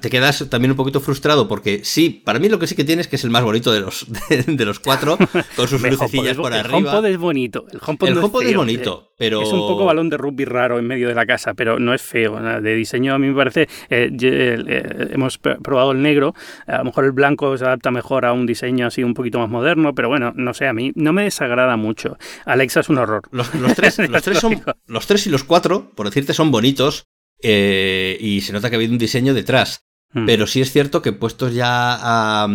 te 0.00 0.08
quedas 0.08 0.48
también 0.48 0.70
un 0.70 0.76
poquito 0.76 1.00
frustrado 1.00 1.46
porque 1.46 1.84
sí, 1.84 2.22
para 2.24 2.38
mí 2.38 2.48
lo 2.48 2.58
que 2.58 2.66
sí 2.66 2.74
que 2.74 2.84
tienes 2.84 3.08
que 3.08 3.16
es 3.16 3.24
el 3.24 3.30
más 3.30 3.44
bonito 3.44 3.72
de 3.72 3.80
los, 3.80 4.06
de, 4.46 4.64
los 4.64 4.80
cuatro, 4.80 5.18
con 5.54 5.68
sus 5.68 5.82
lucecillas 5.90 6.36
por 6.38 6.54
arriba. 6.54 6.78
El 6.78 6.86
HomePod 6.86 7.06
es 7.06 7.18
bonito. 7.18 7.66
El 7.70 7.80
HomePod, 7.84 8.08
es, 8.42 8.56
bonito, 8.56 9.08
eh, 9.10 9.14
pero... 9.18 9.42
Es 9.42 9.52
un 9.52 9.60
poco 9.60 9.84
balón 9.84 10.08
de 10.08 10.16
rugby 10.16 10.46
raro 10.46 10.78
en 10.78 10.86
medio 10.86 11.08
de 11.08 11.14
la 11.14 11.26
casa, 11.26 11.52
pero 11.52 11.78
no 11.78 11.92
es 11.92 12.00
feo. 12.00 12.40
De 12.40 12.74
diseño 12.74 13.14
a 13.14 13.18
mí 13.18 13.28
me 13.28 13.34
parece... 13.34 13.68
hemos 13.90 15.38
probado 15.38 15.92
el 15.92 16.00
negro, 16.00 16.34
a 16.66 16.78
lo 16.78 16.84
mejor 16.84 17.04
el 17.04 17.12
blanco 17.12 17.56
se 17.58 17.64
adapta 17.66 17.90
mejor 17.90 18.24
a 18.24 18.32
un 18.32 18.46
diseño 18.46 18.86
así 18.86 19.04
un 19.04 19.12
poquito 19.12 19.38
más 19.38 19.50
moderno, 19.50 19.94
pero 19.94 20.08
bueno, 20.08 20.32
no 20.36 20.54
sé, 20.54 20.66
a 20.66 20.72
mí 20.72 20.92
no 20.94 21.12
me 21.12 21.24
desagrada 21.24 21.76
mucho. 21.76 22.16
Alexa 22.46 22.80
es 22.80 22.88
un 22.88 22.96
horror. 22.96 23.22
Los, 23.30 23.50
tres, 23.50 23.98
los, 24.08 24.22
tres 24.22 24.38
son, 24.38 24.62
los 24.86 25.06
tres 25.06 25.26
y 25.26 25.30
los 25.30 25.44
cuatro, 25.44 25.90
por 25.94 26.06
decirte, 26.06 26.32
son 26.32 26.50
bonitos 26.50 26.93
eh, 27.42 28.16
y 28.20 28.40
se 28.40 28.52
nota 28.52 28.70
que 28.70 28.76
ha 28.76 28.78
habido 28.78 28.92
un 28.92 28.98
diseño 28.98 29.34
detrás. 29.34 29.80
Hmm. 30.12 30.26
Pero 30.26 30.46
sí 30.46 30.60
es 30.60 30.72
cierto 30.72 31.02
que 31.02 31.12
puestos 31.12 31.54
ya 31.54 31.98
a, 32.00 32.48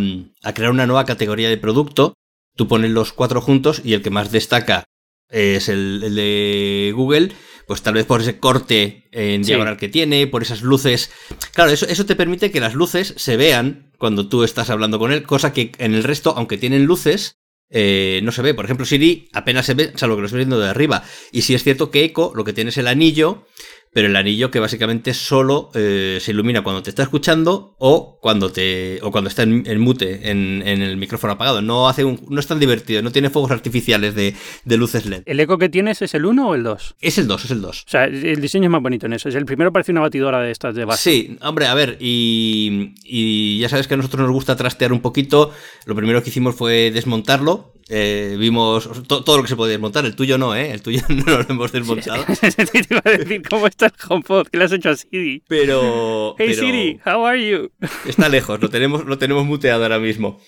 crear 0.54 0.72
una 0.72 0.88
nueva 0.88 1.06
categoría 1.06 1.50
de 1.50 1.58
producto, 1.58 2.14
tú 2.56 2.68
pones 2.68 2.92
los 2.92 3.14
cuatro 3.14 3.42
juntos 3.42 3.81
y 3.84 3.94
el 3.94 4.02
que 4.02 4.10
más 4.10 4.31
destaca 4.31 4.86
es 5.30 5.70
el, 5.70 6.16
de 6.16 6.92
Google, 6.96 7.31
pues 7.68 7.84
tal 7.84 7.94
vez 7.94 8.06
por 8.06 8.22
ese 8.22 8.40
corte 8.40 9.08
en 9.12 9.44
diagonal 9.44 9.78
que 9.78 9.90
tiene, 9.90 10.26
por 10.26 10.42
esas 10.42 10.62
luces. 10.62 11.12
Claro, 11.54 11.70
eso, 11.70 11.86
eso 11.88 12.06
te 12.06 12.16
permite 12.16 12.50
que 12.50 12.60
las 12.60 12.74
luces 12.74 13.14
se 13.18 13.38
vean 13.38 13.92
cuando 13.98 14.28
tú 14.28 14.44
estás 14.44 14.70
hablando 14.70 14.98
con 14.98 15.12
él, 15.12 15.24
cosa 15.24 15.54
que 15.54 15.72
en 15.78 15.94
el 15.94 16.04
resto, 16.04 16.34
aunque 16.36 16.58
tienen 16.58 16.86
luces, 16.86 17.40
eh, 17.70 18.22
no 18.24 18.32
se 18.32 18.42
ve. 18.42 18.54
Por 18.54 18.66
ejemplo, 18.66 18.86
Siri 18.86 19.30
apenas 19.34 19.66
se 19.66 19.74
ve, 19.74 19.92
salvo 19.96 20.16
que 20.16 20.22
lo 20.22 20.25
estoy 20.25 20.40
viendo 20.40 20.60
de 20.60 20.70
arriba. 20.70 21.04
Y 21.32 21.44
si 21.44 21.54
es 21.54 21.64
cierto 21.64 21.92
que 21.92 22.04
Echo 22.04 22.32
lo 22.36 22.44
que 22.44 22.54
tiene 22.54 22.70
es 22.70 22.78
el 22.78 22.88
anillo 22.88 23.46
pero 23.91 24.07
el 24.07 24.15
anillo 24.15 24.51
que 24.51 24.59
básicamente 24.59 25.13
solo 25.13 25.71
eh, 25.74 26.19
se 26.21 26.31
ilumina 26.31 26.62
cuando 26.63 26.83
te 26.83 26.89
está 26.89 27.03
escuchando 27.03 27.75
o 27.80 28.19
cuando 28.21 28.51
te 28.51 29.00
o 29.01 29.12
cuando 29.12 29.30
está 29.30 29.44
en, 29.44 29.80
mute 29.80 30.30
en, 30.30 30.62
el 30.65 30.97
micrófono 30.97 31.33
apagado. 31.33 31.62
No 31.62 31.89
hace 31.89 32.03
un, 32.03 32.25
no 32.30 32.39
es 32.39 32.47
tan 32.47 32.59
divertido, 32.59 33.01
no 33.01 33.12
tiene 33.12 33.30
fuegos 33.30 33.51
artificiales 33.51 34.15
de, 34.15 34.36
luces 34.77 35.06
LED. 35.06 35.24
¿El 35.25 35.39
eco 35.39 35.57
que 35.57 35.69
tienes 35.69 36.01
es 36.01 36.13
el 36.13 36.25
1 36.25 36.50
o 36.50 36.56
el 36.56 36.63
2? 36.63 36.95
Es 37.01 37.18
el 37.18 37.27
2, 37.27 37.45
es 37.45 37.51
el 37.51 37.62
2. 37.62 37.83
O 37.88 37.89
sea, 37.89 38.06
el 38.06 38.41
diseño 38.41 38.65
es 38.65 38.71
más 38.71 38.81
bonito 38.81 39.07
en 39.07 39.13
eso. 39.13 39.30
Es 39.30 39.36
el 39.36 39.45
primero 39.45 39.74
parece 39.74 39.91
una 39.91 40.01
batidora 40.01 40.39
de 40.39 40.51
estas 40.51 40.75
de 40.75 40.86
base. 40.86 41.12
Sí, 41.12 41.38
hombre, 41.41 41.68
a 41.68 41.74
ver, 41.74 41.97
y, 42.00 42.94
y 43.03 43.59
ya 43.59 43.69
sabes 43.69 43.88
que 43.88 43.95
a 43.95 43.97
nosotros 43.97 44.21
nos 44.21 44.31
gusta 44.31 44.56
trastear 44.56 44.94
un 44.94 45.01
poquito. 45.01 45.51
Lo 45.86 45.95
primero 45.95 46.21
que 46.24 46.30
hicimos 46.30 46.56
fue 46.56 46.91
desmontarlo 46.91 47.74
eh, 47.91 48.36
vimos 48.38 48.88
todo 49.07 49.38
lo 49.38 49.41
que 49.41 49.50
se 49.50 49.56
podía 49.56 49.71
desmontar, 49.71 50.06
el 50.06 50.15
tuyo 50.15 50.38
no, 50.38 50.56
¿eh? 50.56 50.71
El 50.71 50.83
tuyo 50.83 51.01
no 51.09 51.39
lo 51.39 51.45
hemos 51.50 51.71
desmontado. 51.71 52.24
te 52.41 52.86
iba 52.89 53.01
a 53.03 53.09
decir, 53.09 53.41
¿cómo 53.50 53.65
está 53.65 53.88
el 53.88 53.94
HomePod? 54.07 54.47
¿Qué 54.47 54.57
le 54.59 54.65
has 54.65 54.71
hecho 54.71 54.89
a 54.89 54.95
Siri? 54.95 55.44
Pero... 55.47 56.36
Hey 56.39 56.53
Siri, 56.53 57.00
how 57.06 57.25
are 57.25 57.50
you? 57.50 57.72
Está 58.05 58.29
lejos, 58.29 58.62
lo 58.62 58.69
tenemos, 58.69 59.05
lo 59.05 59.17
tenemos 59.17 59.46
muteado 59.46 59.84
ahora 59.84 60.00
mismo. 60.00 60.39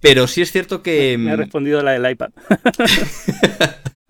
Pero 0.00 0.26
sí 0.26 0.42
es 0.42 0.52
cierto 0.52 0.82
que... 0.82 1.16
Me 1.16 1.30
ha 1.30 1.36
respondido 1.36 1.82
la 1.82 1.92
del 1.92 2.10
iPad. 2.10 2.30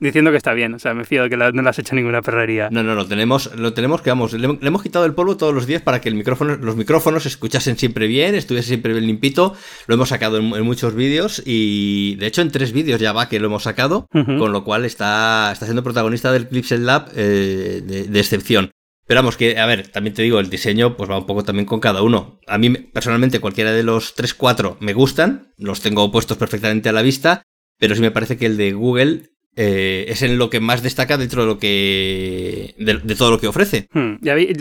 Diciendo 0.02 0.30
que 0.30 0.36
está 0.36 0.52
bien. 0.52 0.74
O 0.74 0.78
sea, 0.78 0.94
me 0.94 1.04
fío 1.04 1.22
de 1.22 1.30
que 1.30 1.36
no 1.36 1.50
le 1.50 1.68
has 1.68 1.78
hecho 1.78 1.94
ninguna 1.94 2.22
perrería. 2.22 2.68
No, 2.70 2.82
no, 2.82 2.94
no. 2.94 3.06
Tenemos, 3.06 3.54
lo 3.56 3.72
tenemos 3.72 4.02
que, 4.02 4.10
vamos, 4.10 4.32
le, 4.32 4.58
hemos 4.60 4.82
quitado 4.82 5.04
el 5.04 5.14
polvo 5.14 5.36
todos 5.36 5.54
los 5.54 5.66
días 5.66 5.82
para 5.82 6.00
que 6.00 6.08
el 6.08 6.14
micrófono, 6.14 6.56
los 6.56 6.76
micrófonos 6.76 7.24
escuchasen 7.26 7.78
siempre 7.78 8.06
bien, 8.06 8.34
estuviese 8.34 8.68
siempre 8.68 8.92
bien 8.92 9.06
limpito. 9.06 9.54
Lo 9.86 9.94
hemos 9.94 10.08
sacado 10.08 10.38
en, 10.38 10.62
muchos 10.62 10.94
vídeos 10.94 11.42
y, 11.44 12.16
de 12.16 12.26
hecho, 12.26 12.42
en 12.42 12.50
tres 12.50 12.72
vídeos 12.72 13.00
ya 13.00 13.12
va 13.12 13.28
que 13.28 13.40
lo 13.40 13.46
hemos 13.46 13.62
sacado, 13.62 14.06
con 14.12 14.52
lo 14.52 14.64
cual 14.64 14.84
está, 14.84 15.50
está 15.52 15.66
siendo 15.66 15.82
protagonista 15.82 16.32
del 16.32 16.48
Clipset 16.48 16.80
Lab 16.80 17.10
eh, 17.14 17.82
de, 17.84 18.20
excepción. 18.20 18.70
Pero 19.06 19.18
vamos, 19.18 19.36
que, 19.36 19.58
a 19.58 19.66
ver, 19.66 19.88
también 19.88 20.14
te 20.14 20.22
digo, 20.22 20.38
el 20.38 20.48
diseño 20.48 20.96
pues 20.96 21.10
va 21.10 21.18
un 21.18 21.26
poco 21.26 21.44
también 21.44 21.66
con 21.66 21.80
cada 21.80 22.02
uno. 22.02 22.40
A 22.46 22.58
mí, 22.58 22.70
personalmente, 22.70 23.40
cualquiera 23.40 23.72
de 23.72 23.82
los 23.82 24.16
3-4 24.16 24.76
me 24.80 24.94
gustan, 24.94 25.52
los 25.58 25.80
tengo 25.80 26.10
puestos 26.10 26.36
perfectamente 26.38 26.88
a 26.88 26.92
la 26.92 27.02
vista, 27.02 27.42
pero 27.78 27.94
sí 27.94 28.00
me 28.00 28.12
parece 28.12 28.36
que 28.36 28.46
el 28.46 28.56
de 28.56 28.72
Google 28.72 29.31
eh, 29.54 30.06
es 30.08 30.22
en 30.22 30.38
lo 30.38 30.48
que 30.48 30.60
más 30.60 30.82
destaca 30.82 31.18
dentro 31.18 31.42
de 31.42 31.48
lo 31.48 31.58
que 31.58 32.74
de, 32.78 33.14
todo 33.14 33.30
lo 33.30 33.38
que 33.38 33.48
ofrece. 33.48 33.88
Hmm. 33.92 34.14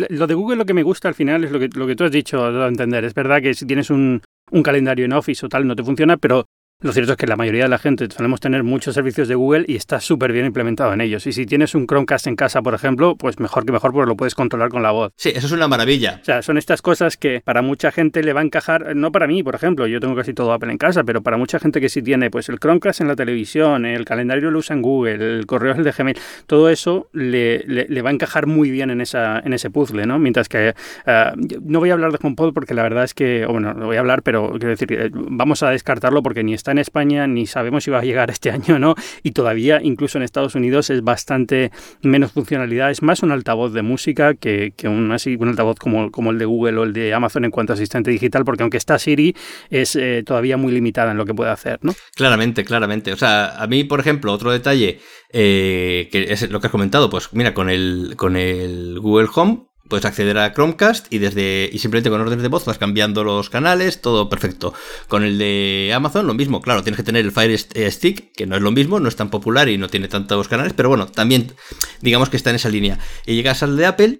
lo 0.09 0.27
de 0.27 0.33
Google 0.33 0.57
lo 0.57 0.65
que 0.65 0.73
me 0.73 0.83
gusta 0.83 1.07
al 1.07 1.15
final 1.15 1.43
es 1.43 1.51
lo 1.51 1.59
que, 1.59 1.69
lo 1.73 1.87
que 1.87 1.95
tú 1.95 2.03
has 2.03 2.11
dicho, 2.11 2.43
a 2.43 2.67
entender. 2.67 3.05
Es 3.05 3.13
verdad 3.13 3.41
que 3.41 3.53
si 3.53 3.65
tienes 3.65 3.89
un, 3.89 4.21
un 4.51 4.63
calendario 4.63 5.05
en 5.05 5.13
Office 5.13 5.45
o 5.45 5.49
tal 5.49 5.65
no 5.65 5.75
te 5.75 5.83
funciona, 5.83 6.17
pero 6.17 6.45
lo 6.81 6.91
cierto 6.93 7.11
es 7.13 7.17
que 7.17 7.27
la 7.27 7.35
mayoría 7.35 7.63
de 7.63 7.69
la 7.69 7.77
gente 7.77 8.07
solemos 8.09 8.39
tener 8.39 8.63
muchos 8.63 8.95
servicios 8.95 9.27
de 9.27 9.35
Google 9.35 9.65
y 9.67 9.75
está 9.75 9.99
súper 9.99 10.31
bien 10.31 10.45
implementado 10.45 10.93
en 10.93 11.01
ellos. 11.01 11.27
Y 11.27 11.31
si 11.31 11.45
tienes 11.45 11.75
un 11.75 11.85
Chromecast 11.85 12.27
en 12.27 12.35
casa, 12.35 12.61
por 12.61 12.73
ejemplo, 12.73 13.15
pues 13.15 13.39
mejor 13.39 13.65
que 13.65 13.71
mejor 13.71 13.91
porque 13.93 14.07
lo 14.07 14.15
puedes 14.15 14.33
controlar 14.33 14.69
con 14.69 14.81
la 14.81 14.91
voz. 14.91 15.13
Sí, 15.15 15.29
eso 15.29 15.45
es 15.45 15.53
una 15.53 15.67
maravilla. 15.67 16.19
O 16.21 16.25
sea, 16.25 16.41
son 16.41 16.57
estas 16.57 16.81
cosas 16.81 17.17
que 17.17 17.41
para 17.45 17.61
mucha 17.61 17.91
gente 17.91 18.23
le 18.23 18.33
va 18.33 18.41
a 18.41 18.43
encajar, 18.43 18.95
no 18.95 19.11
para 19.11 19.27
mí, 19.27 19.43
por 19.43 19.53
ejemplo, 19.53 19.85
yo 19.85 19.99
tengo 19.99 20.15
casi 20.15 20.33
todo 20.33 20.53
Apple 20.53 20.71
en 20.71 20.77
casa, 20.77 21.03
pero 21.03 21.21
para 21.21 21.37
mucha 21.37 21.59
gente 21.59 21.79
que 21.79 21.89
sí 21.89 22.01
tiene 22.01 22.31
pues 22.31 22.49
el 22.49 22.59
Chromecast 22.59 23.01
en 23.01 23.07
la 23.07 23.15
televisión, 23.15 23.85
el 23.85 24.03
calendario 24.05 24.49
lo 24.49 24.59
usa 24.59 24.75
en 24.75 24.81
Google, 24.81 25.37
el 25.37 25.45
correo 25.45 25.73
es 25.73 25.77
el 25.77 25.83
de 25.83 25.91
Gmail, 25.91 26.17
todo 26.47 26.69
eso 26.69 27.09
le, 27.13 27.59
le, 27.59 28.01
va 28.01 28.09
a 28.09 28.13
encajar 28.13 28.47
muy 28.47 28.71
bien 28.71 28.89
en, 28.89 29.01
esa, 29.01 29.39
en 29.39 29.53
ese 29.53 29.69
puzzle, 29.69 30.07
¿no? 30.07 30.17
Mientras 30.17 30.49
que 30.49 30.73
eh, 31.05 31.31
no 31.61 31.79
voy 31.79 31.91
a 31.91 31.93
hablar 31.93 32.11
de 32.11 32.19
HomePod 32.21 32.53
porque 32.53 32.73
la 32.73 32.83
verdad 32.83 33.03
es 33.03 33.13
que, 33.13 33.45
bueno, 33.45 33.73
lo 33.73 33.85
voy 33.85 33.97
a 33.97 33.99
hablar, 33.99 34.23
pero 34.23 34.49
quiero 34.51 34.69
decir, 34.69 34.91
eh, 34.93 35.11
vamos 35.13 35.61
a 35.61 35.69
descartarlo 35.69 36.23
porque 36.23 36.43
ni 36.43 36.53
está 36.53 36.70
en 36.71 36.79
España, 36.79 37.27
ni 37.27 37.45
sabemos 37.47 37.83
si 37.83 37.91
va 37.91 37.99
a 37.99 38.03
llegar 38.03 38.29
este 38.29 38.51
año 38.51 38.75
o 38.75 38.79
no, 38.79 38.95
y 39.23 39.31
todavía 39.31 39.79
incluso 39.81 40.17
en 40.17 40.23
Estados 40.23 40.55
Unidos 40.55 40.89
es 40.89 41.03
bastante 41.03 41.71
menos 42.01 42.31
funcionalidad, 42.31 42.91
es 42.91 43.01
más 43.01 43.23
un 43.23 43.31
altavoz 43.31 43.73
de 43.73 43.81
música 43.81 44.33
que, 44.33 44.73
un, 44.83 45.11
altavoz 45.11 45.77
como, 45.77 46.11
como 46.11 46.31
el 46.31 46.37
de 46.37 46.45
Google 46.45 46.77
o 46.77 46.83
el 46.83 46.93
de 46.93 47.13
Amazon 47.13 47.45
en 47.45 47.51
cuanto 47.51 47.73
a 47.73 47.75
asistente 47.75 48.11
digital, 48.11 48.43
porque 48.45 48.63
aunque 48.63 48.77
está 48.77 48.97
Siri, 48.99 49.35
es 49.69 49.95
eh, 49.95 50.23
todavía 50.25 50.57
muy 50.57 50.71
limitada 50.71 51.11
en 51.11 51.17
lo 51.17 51.25
que 51.25 51.33
puede 51.33 51.51
hacer, 51.51 51.79
¿no? 51.81 51.93
Claramente, 52.15 52.63
claramente. 52.63 53.13
O 53.13 53.17
sea, 53.17 53.61
a 53.61 53.67
mí, 53.67 53.83
por 53.83 53.99
ejemplo, 53.99 54.31
otro 54.33 54.51
detalle 54.51 54.99
eh, 55.33 56.09
que 56.11 56.31
es 56.31 56.49
lo 56.49 56.59
que 56.59 56.67
has 56.67 56.71
comentado, 56.71 57.09
pues 57.09 57.29
mira, 57.33 57.53
con 57.53 57.69
el, 57.69 58.15
con 58.17 58.35
el 58.35 58.99
Google 58.99 59.29
Home 59.35 59.70
puedes 59.91 60.05
acceder 60.05 60.37
a 60.37 60.53
Chromecast 60.53 61.11
y 61.13 61.17
desde 61.17 61.69
y 61.69 61.77
simplemente 61.79 62.09
con 62.09 62.21
órdenes 62.21 62.43
de 62.43 62.47
voz 62.47 62.63
vas 62.63 62.77
cambiando 62.77 63.25
los 63.25 63.49
canales, 63.49 63.99
todo 63.99 64.29
perfecto. 64.29 64.73
Con 65.09 65.25
el 65.25 65.37
de 65.37 65.91
Amazon 65.93 66.25
lo 66.25 66.33
mismo, 66.33 66.61
claro, 66.61 66.81
tienes 66.81 66.95
que 66.95 67.03
tener 67.03 67.25
el 67.25 67.33
Fire 67.33 67.59
Stick, 67.59 68.31
que 68.31 68.47
no 68.47 68.55
es 68.55 68.61
lo 68.61 68.71
mismo, 68.71 69.01
no 69.01 69.09
es 69.09 69.17
tan 69.17 69.29
popular 69.29 69.67
y 69.67 69.77
no 69.77 69.89
tiene 69.89 70.07
tantos 70.07 70.47
canales, 70.47 70.71
pero 70.71 70.87
bueno, 70.87 71.07
también 71.07 71.51
digamos 71.99 72.29
que 72.29 72.37
está 72.37 72.51
en 72.51 72.55
esa 72.55 72.69
línea. 72.69 72.99
Y 73.25 73.35
llegas 73.35 73.63
al 73.63 73.75
de 73.75 73.85
Apple 73.85 74.19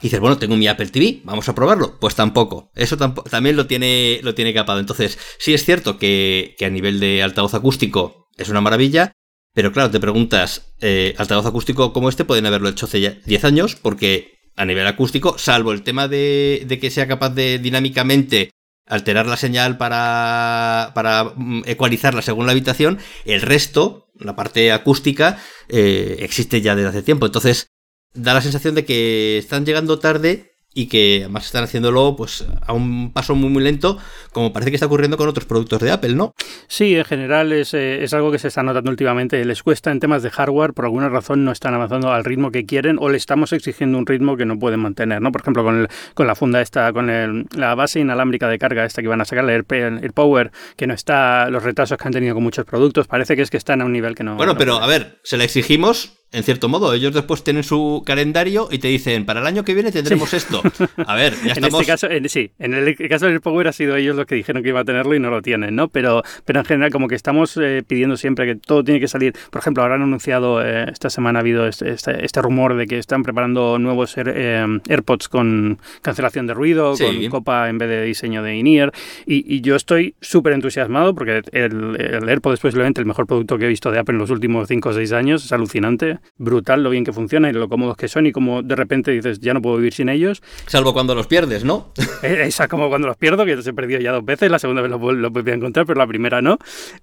y 0.00 0.04
dices, 0.04 0.18
bueno, 0.18 0.38
tengo 0.38 0.56
mi 0.56 0.66
Apple 0.66 0.86
TV, 0.86 1.20
vamos 1.24 1.46
a 1.50 1.54
probarlo. 1.54 1.98
Pues 2.00 2.14
tampoco. 2.14 2.72
Eso 2.74 2.96
también 2.96 3.54
lo 3.54 3.66
tiene, 3.66 4.18
lo 4.22 4.34
tiene 4.34 4.54
capado. 4.54 4.80
Entonces, 4.80 5.18
sí 5.38 5.52
es 5.52 5.62
cierto 5.66 5.98
que, 5.98 6.56
a 6.64 6.70
nivel 6.70 7.00
de 7.00 7.22
altavoz 7.22 7.52
acústico 7.52 8.28
es 8.38 8.48
una 8.48 8.62
maravilla, 8.62 9.12
pero 9.52 9.72
claro, 9.72 9.90
te 9.90 10.00
preguntas, 10.00 10.72
eh, 10.80 11.14
altavoz 11.18 11.44
acústico 11.44 11.92
como 11.92 12.08
este 12.08 12.24
pueden 12.24 12.46
haberlo 12.46 12.70
hecho 12.70 12.86
hace 12.86 13.20
10 13.26 13.44
años, 13.44 13.76
porque 13.76 14.41
a 14.56 14.64
nivel 14.64 14.86
acústico, 14.86 15.38
salvo 15.38 15.72
el 15.72 15.82
tema 15.82 16.08
de, 16.08 16.66
que 16.80 16.90
sea 16.90 17.08
capaz 17.08 17.30
de 17.30 17.58
dinámicamente 17.58 18.50
alterar 18.86 19.26
la 19.26 19.36
señal 19.36 19.78
para, 19.78 20.92
para 20.94 21.32
mm, 21.36 21.62
ecualizarla 21.66 22.22
según 22.22 22.46
la 22.46 22.52
habitación, 22.52 22.98
el 23.24 23.40
resto, 23.40 24.10
la 24.18 24.36
parte 24.36 24.72
acústica, 24.72 25.38
eh, 25.68 26.16
existe 26.20 26.60
ya 26.60 26.74
desde 26.74 26.90
hace 26.90 27.02
tiempo. 27.02 27.26
Entonces, 27.26 27.68
da 28.14 28.34
la 28.34 28.42
sensación 28.42 28.74
de 28.74 28.84
que 28.84 29.38
están 29.38 29.64
llegando 29.64 29.98
tarde 29.98 30.51
y 30.74 30.86
que 30.86 31.20
además 31.24 31.46
están 31.46 31.64
haciéndolo 31.64 32.16
pues 32.16 32.46
a 32.66 32.72
un 32.72 33.12
paso 33.12 33.34
muy 33.34 33.50
muy 33.50 33.62
lento, 33.62 33.98
como 34.32 34.52
parece 34.52 34.70
que 34.70 34.76
está 34.76 34.86
ocurriendo 34.86 35.16
con 35.16 35.28
otros 35.28 35.46
productos 35.46 35.80
de 35.80 35.90
Apple, 35.90 36.14
¿no? 36.14 36.34
Sí, 36.68 36.96
en 36.96 37.04
general 37.04 37.52
es, 37.52 37.74
eh, 37.74 38.02
es, 38.02 38.14
algo 38.14 38.30
que 38.30 38.38
se 38.38 38.48
está 38.48 38.62
notando 38.62 38.90
últimamente. 38.90 39.44
Les 39.44 39.62
cuesta 39.62 39.90
en 39.90 40.00
temas 40.00 40.22
de 40.22 40.30
hardware, 40.30 40.72
por 40.72 40.86
alguna 40.86 41.08
razón 41.08 41.44
no 41.44 41.52
están 41.52 41.74
avanzando 41.74 42.12
al 42.12 42.24
ritmo 42.24 42.50
que 42.50 42.64
quieren 42.64 42.96
o 43.00 43.08
le 43.08 43.16
estamos 43.16 43.52
exigiendo 43.52 43.98
un 43.98 44.06
ritmo 44.06 44.36
que 44.36 44.46
no 44.46 44.58
pueden 44.58 44.80
mantener, 44.80 45.20
¿no? 45.20 45.32
Por 45.32 45.42
ejemplo, 45.42 45.64
con, 45.64 45.80
el, 45.80 45.88
con 46.14 46.26
la 46.26 46.34
funda 46.34 46.60
esta, 46.60 46.92
con 46.92 47.10
el, 47.10 47.46
la 47.54 47.74
base 47.74 48.00
inalámbrica 48.00 48.48
de 48.48 48.58
carga 48.58 48.84
esta 48.84 49.02
que 49.02 49.08
van 49.08 49.20
a 49.20 49.24
sacar, 49.24 49.48
el, 49.48 49.64
el, 49.70 50.12
Power, 50.12 50.52
que 50.76 50.86
no 50.86 50.94
está, 50.94 51.48
los 51.48 51.62
retrasos 51.62 51.98
que 51.98 52.06
han 52.06 52.12
tenido 52.12 52.34
con 52.34 52.42
muchos 52.42 52.64
productos, 52.64 53.06
parece 53.06 53.36
que 53.36 53.42
es 53.42 53.50
que 53.50 53.56
están 53.56 53.80
a 53.80 53.84
un 53.84 53.92
nivel 53.92 54.14
que 54.14 54.24
no... 54.24 54.36
Bueno, 54.36 54.56
pero 54.56 54.76
a 54.76 54.86
ver, 54.86 55.18
se 55.22 55.36
la 55.36 55.44
exigimos 55.44 56.21
en 56.32 56.42
cierto 56.42 56.68
modo. 56.68 56.92
Ellos 56.94 57.12
después 57.12 57.44
tienen 57.44 57.62
su 57.62 58.02
calendario 58.04 58.68
y 58.70 58.78
te 58.78 58.88
dicen, 58.88 59.24
para 59.24 59.40
el 59.40 59.46
año 59.46 59.64
que 59.64 59.74
viene 59.74 59.92
tendremos 59.92 60.32
esto. 60.34 60.62
A 61.06 61.14
ver, 61.14 61.34
ya 61.44 61.52
estamos... 61.52 61.74
En 61.74 61.80
este 61.80 61.92
caso, 61.92 62.08
sí, 62.28 62.50
en 62.58 62.74
el 62.74 62.96
caso 63.08 63.26
del 63.26 63.40
Power 63.40 63.68
ha 63.68 63.72
sido 63.72 63.96
ellos 63.96 64.16
los 64.16 64.26
que 64.26 64.34
dijeron 64.34 64.62
que 64.62 64.70
iba 64.70 64.80
a 64.80 64.84
tenerlo 64.84 65.14
y 65.14 65.20
no 65.20 65.30
lo 65.30 65.42
tienen, 65.42 65.76
¿no? 65.76 65.88
Pero, 65.88 66.22
pero 66.44 66.60
en 66.60 66.64
general 66.64 66.90
como 66.90 67.06
que 67.06 67.14
estamos 67.14 67.56
eh, 67.58 67.82
pidiendo 67.86 68.16
siempre 68.16 68.46
que 68.46 68.56
todo 68.56 68.82
tiene 68.82 68.98
que 68.98 69.08
salir. 69.08 69.34
Por 69.50 69.60
ejemplo, 69.60 69.82
ahora 69.82 69.96
han 69.96 70.02
anunciado, 70.02 70.64
eh, 70.64 70.86
esta 70.90 71.10
semana 71.10 71.38
ha 71.38 71.42
habido 71.42 71.66
este, 71.66 71.90
este, 71.90 72.24
este, 72.24 72.42
rumor 72.42 72.76
de 72.76 72.86
que 72.86 72.98
están 72.98 73.22
preparando 73.22 73.78
nuevos 73.78 74.14
eh, 74.16 74.66
AirPods 74.88 75.28
con 75.28 75.78
cancelación 76.00 76.46
de 76.46 76.54
ruido, 76.54 76.94
con 76.96 77.28
copa 77.28 77.68
en 77.68 77.78
vez 77.78 77.88
de 77.88 78.02
diseño 78.04 78.42
de 78.42 78.56
in-ear. 78.56 78.92
Y, 79.26 79.62
yo 79.62 79.76
estoy 79.76 80.16
súper 80.20 80.54
entusiasmado 80.54 81.14
porque 81.14 81.42
el, 81.52 81.96
el 82.00 82.28
AirPod 82.28 82.54
es 82.54 82.60
posiblemente 82.60 83.00
el 83.00 83.06
mejor 83.06 83.28
producto 83.28 83.58
que 83.58 83.66
he 83.66 83.68
visto 83.68 83.92
de 83.92 84.00
Apple 84.00 84.14
en 84.14 84.18
los 84.18 84.30
últimos 84.30 84.66
5 84.66 84.88
o 84.88 84.92
6 84.92 85.12
años. 85.12 85.44
Es 85.44 85.52
alucinante 85.52 86.18
brutal 86.36 86.82
lo 86.82 86.90
bien 86.90 87.04
que 87.04 87.12
funciona 87.12 87.50
y 87.50 87.52
lo 87.52 87.68
cómodos 87.68 87.96
que 87.96 88.08
son 88.08 88.26
y 88.26 88.32
como 88.32 88.62
de 88.62 88.76
repente 88.76 89.10
dices, 89.10 89.40
ya 89.40 89.54
no 89.54 89.62
puedo 89.62 89.76
vivir 89.76 89.92
sin 89.92 90.08
ellos. 90.08 90.42
Salvo 90.66 90.92
cuando 90.92 91.14
los 91.14 91.26
pierdes, 91.26 91.64
¿no? 91.64 91.92
Eh, 92.22 92.44
esa 92.44 92.68
como 92.68 92.88
cuando 92.88 93.08
los 93.08 93.16
pierdo, 93.16 93.44
que 93.44 93.60
se 93.62 93.70
he 93.70 93.72
perdido 93.72 94.00
ya 94.00 94.12
dos 94.12 94.24
veces, 94.24 94.48
la 94.48 94.60
segunda 94.60 94.80
vez 94.80 94.92
lo, 94.92 95.12
lo 95.12 95.30
volví 95.30 95.50
a 95.50 95.54
encontrar, 95.54 95.86
pero 95.86 95.98
la 95.98 96.06
primera 96.06 96.40
no. 96.40 96.56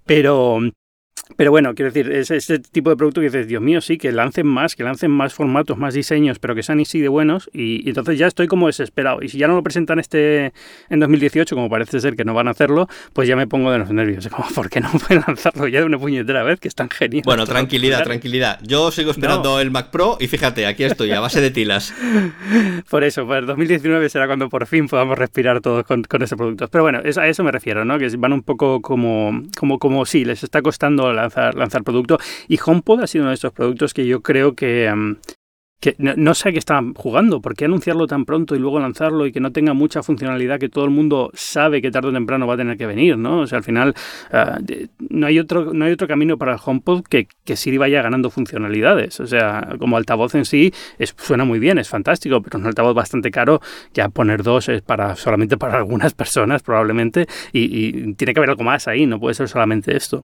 Pero, 0.05 0.59
pero 1.37 1.51
bueno, 1.51 1.73
quiero 1.75 1.91
decir, 1.91 2.11
es 2.11 2.31
este 2.31 2.59
tipo 2.59 2.89
de 2.89 2.97
producto 2.97 3.21
que 3.21 3.27
dices, 3.27 3.47
Dios 3.47 3.61
mío, 3.61 3.81
sí, 3.81 3.97
que 3.97 4.11
lancen 4.11 4.47
más, 4.47 4.75
que 4.75 4.83
lancen 4.83 5.11
más 5.11 5.33
formatos, 5.33 5.77
más 5.77 5.93
diseños, 5.93 6.39
pero 6.39 6.55
que 6.55 6.63
sean 6.63 6.79
así 6.79 6.99
de 6.99 7.07
buenos. 7.07 7.49
Y, 7.53 7.87
entonces 7.87 8.17
ya 8.17 8.27
estoy 8.27 8.47
como 8.47 8.67
desesperado. 8.67 9.21
Y 9.21 9.29
si 9.29 9.37
ya 9.37 9.47
no 9.47 9.55
lo 9.55 9.63
presentan 9.63 9.99
este 9.99 10.53
en 10.89 10.99
2018, 10.99 11.55
como 11.55 11.69
parece 11.69 11.99
ser 11.99 12.15
que 12.15 12.25
no 12.25 12.33
van 12.33 12.47
a 12.47 12.51
hacerlo, 12.51 12.87
pues 13.13 13.27
ya 13.27 13.35
me 13.35 13.47
pongo 13.47 13.71
de 13.71 13.79
los 13.79 13.91
nervios. 13.91 14.27
Como, 14.27 14.47
¿por 14.55 14.69
qué 14.69 14.81
no 14.81 14.89
pueden 14.91 15.23
lanzarlo 15.25 15.67
ya 15.67 15.79
de 15.79 15.85
una 15.85 15.97
puñetera 15.97 16.43
vez? 16.43 16.59
Que 16.59 16.67
es 16.67 16.75
tan 16.75 16.89
genial. 16.89 17.23
Bueno, 17.25 17.45
tranquilidad, 17.45 18.03
tranquilidad. 18.03 18.59
Yo 18.63 18.91
sigo 18.91 19.11
esperando 19.11 19.59
el 19.59 19.71
Mac 19.71 19.91
Pro 19.91 20.17
y 20.19 20.27
fíjate, 20.27 20.65
aquí 20.65 20.83
estoy, 20.83 21.11
a 21.11 21.19
base 21.19 21.41
de 21.41 21.51
tilas. 21.51 21.93
por 22.89 23.03
eso, 23.03 23.25
pues 23.25 23.45
2019 23.45 24.09
será 24.09 24.27
cuando 24.27 24.49
por 24.49 24.65
fin 24.65 24.87
podamos 24.87 25.17
respirar 25.17 25.61
todos 25.61 25.85
con, 25.85 26.03
con 26.03 26.21
ese 26.21 26.35
producto. 26.35 26.67
Pero 26.67 26.83
bueno, 26.83 26.99
a 26.99 27.27
eso 27.27 27.43
me 27.43 27.51
refiero, 27.51 27.85
¿no? 27.85 27.97
Que 27.97 28.09
van 28.17 28.33
un 28.33 28.43
poco 28.43 28.81
como, 28.81 29.43
como, 29.57 29.79
como 29.79 30.05
sí, 30.05 30.25
les 30.25 30.43
está 30.43 30.61
costando 30.61 31.13
lanzar, 31.21 31.55
lanzar 31.55 31.83
producto. 31.83 32.17
Y 32.47 32.59
HomePod 32.63 33.01
ha 33.01 33.07
sido 33.07 33.23
uno 33.23 33.29
de 33.29 33.35
estos 33.35 33.53
productos 33.53 33.93
que 33.93 34.05
yo 34.05 34.21
creo 34.21 34.55
que, 34.55 34.85
em, 34.85 35.17
que 35.79 35.95
no, 35.97 36.33
sé 36.33 36.51
qué 36.51 36.59
están 36.59 36.93
jugando, 36.93 37.41
¿por 37.41 37.55
qué 37.55 37.65
anunciarlo 37.65 38.05
tan 38.05 38.25
pronto 38.25 38.53
y 38.53 38.59
luego 38.59 38.79
lanzarlo 38.79 39.25
y 39.25 39.31
que 39.31 39.39
no 39.39 39.53
tenga 39.53 39.73
mucha 39.73 40.03
funcionalidad 40.03 40.59
que 40.59 40.67
todo 40.67 40.83
el 40.83 40.91
mundo 40.91 41.31
sabe 41.33 41.81
que 41.81 41.89
tarde 41.89 42.09
o 42.09 42.13
temprano 42.13 42.45
va 42.45 42.55
a 42.55 42.57
tener 42.57 42.77
que 42.77 42.85
venir, 42.85 43.17
¿no? 43.17 43.39
O 43.41 43.47
sea, 43.47 43.59
al 43.59 43.63
final 43.63 43.95
eh, 44.31 44.87
no, 45.09 45.27
hay 45.27 45.39
otro, 45.39 45.73
no 45.73 45.85
hay 45.85 45.93
otro 45.93 46.07
camino 46.07 46.37
para 46.37 46.53
el 46.53 46.59
HomePod 46.63 47.03
que, 47.03 47.29
que 47.45 47.55
Siri 47.55 47.77
vaya 47.77 48.01
ganando 48.01 48.29
funcionalidades. 48.29 49.21
O 49.21 49.27
sea, 49.27 49.75
como 49.79 49.95
altavoz 49.95 50.35
en 50.35 50.43
sí 50.43 50.73
es, 50.97 51.15
suena 51.17 51.45
muy 51.45 51.59
bien, 51.59 51.77
es 51.77 51.87
fantástico, 51.87 52.41
pero 52.41 52.59
un 52.59 52.65
altavoz 52.65 52.93
bastante 52.93 53.31
caro, 53.31 53.61
ya 53.93 54.09
poner 54.09 54.43
dos 54.43 54.67
es 54.67 54.81
para 54.81 55.15
solamente 55.15 55.57
para 55.57 55.77
algunas 55.77 56.13
personas 56.13 56.61
probablemente 56.61 57.27
y 57.53 58.13
tiene 58.15 58.33
que 58.33 58.39
haber 58.39 58.49
algo 58.49 58.63
más 58.65 58.87
ahí, 58.89 59.05
no 59.05 59.19
puede 59.19 59.33
ser 59.33 59.47
solamente 59.47 59.95
esto. 59.95 60.23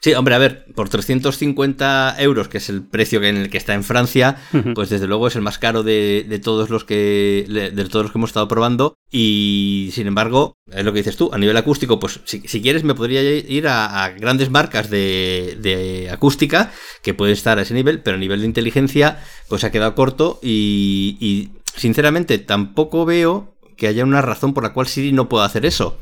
Sí, 0.00 0.14
hombre, 0.14 0.34
a 0.34 0.38
ver, 0.38 0.66
por 0.74 0.88
350 0.88 2.16
euros, 2.18 2.48
que 2.48 2.58
es 2.58 2.68
el 2.68 2.82
precio 2.82 3.22
en 3.22 3.36
el 3.36 3.50
que 3.50 3.58
está 3.58 3.74
en 3.74 3.82
Francia, 3.82 4.36
pues 4.74 4.90
desde 4.90 5.06
luego 5.06 5.26
es 5.26 5.36
el 5.36 5.42
más 5.42 5.58
caro 5.58 5.82
de, 5.82 6.40
todos 6.42 6.70
los 6.70 6.84
que 6.84 7.46
de 7.48 7.84
todos 7.86 8.04
los 8.04 8.12
que 8.12 8.18
hemos 8.18 8.30
estado 8.30 8.46
probando. 8.46 8.94
Y 9.10 9.90
sin 9.92 10.06
embargo, 10.06 10.54
es 10.70 10.84
lo 10.84 10.92
que 10.92 10.98
dices 10.98 11.16
tú, 11.16 11.30
a 11.32 11.38
nivel 11.38 11.56
acústico, 11.56 11.98
pues 11.98 12.20
si, 12.24 12.40
quieres 12.40 12.84
me 12.84 12.94
podría 12.94 13.22
ir 13.22 13.66
a, 13.68 14.08
grandes 14.10 14.50
marcas 14.50 14.90
de, 14.90 16.08
acústica 16.12 16.72
que 17.02 17.14
pueden 17.14 17.32
estar 17.32 17.58
a 17.58 17.62
ese 17.62 17.74
nivel, 17.74 18.00
pero 18.00 18.16
a 18.16 18.20
nivel 18.20 18.40
de 18.40 18.46
inteligencia, 18.46 19.20
pues 19.48 19.64
ha 19.64 19.72
quedado 19.72 19.94
corto 19.94 20.38
y, 20.42 21.16
y 21.20 21.50
sinceramente 21.76 22.38
tampoco 22.38 23.04
veo 23.04 23.56
que 23.76 23.88
haya 23.88 24.04
una 24.04 24.22
razón 24.22 24.54
por 24.54 24.62
la 24.62 24.72
cual 24.72 24.86
Siri 24.86 25.12
no 25.12 25.28
pueda 25.28 25.44
hacer 25.44 25.66
eso. 25.66 25.98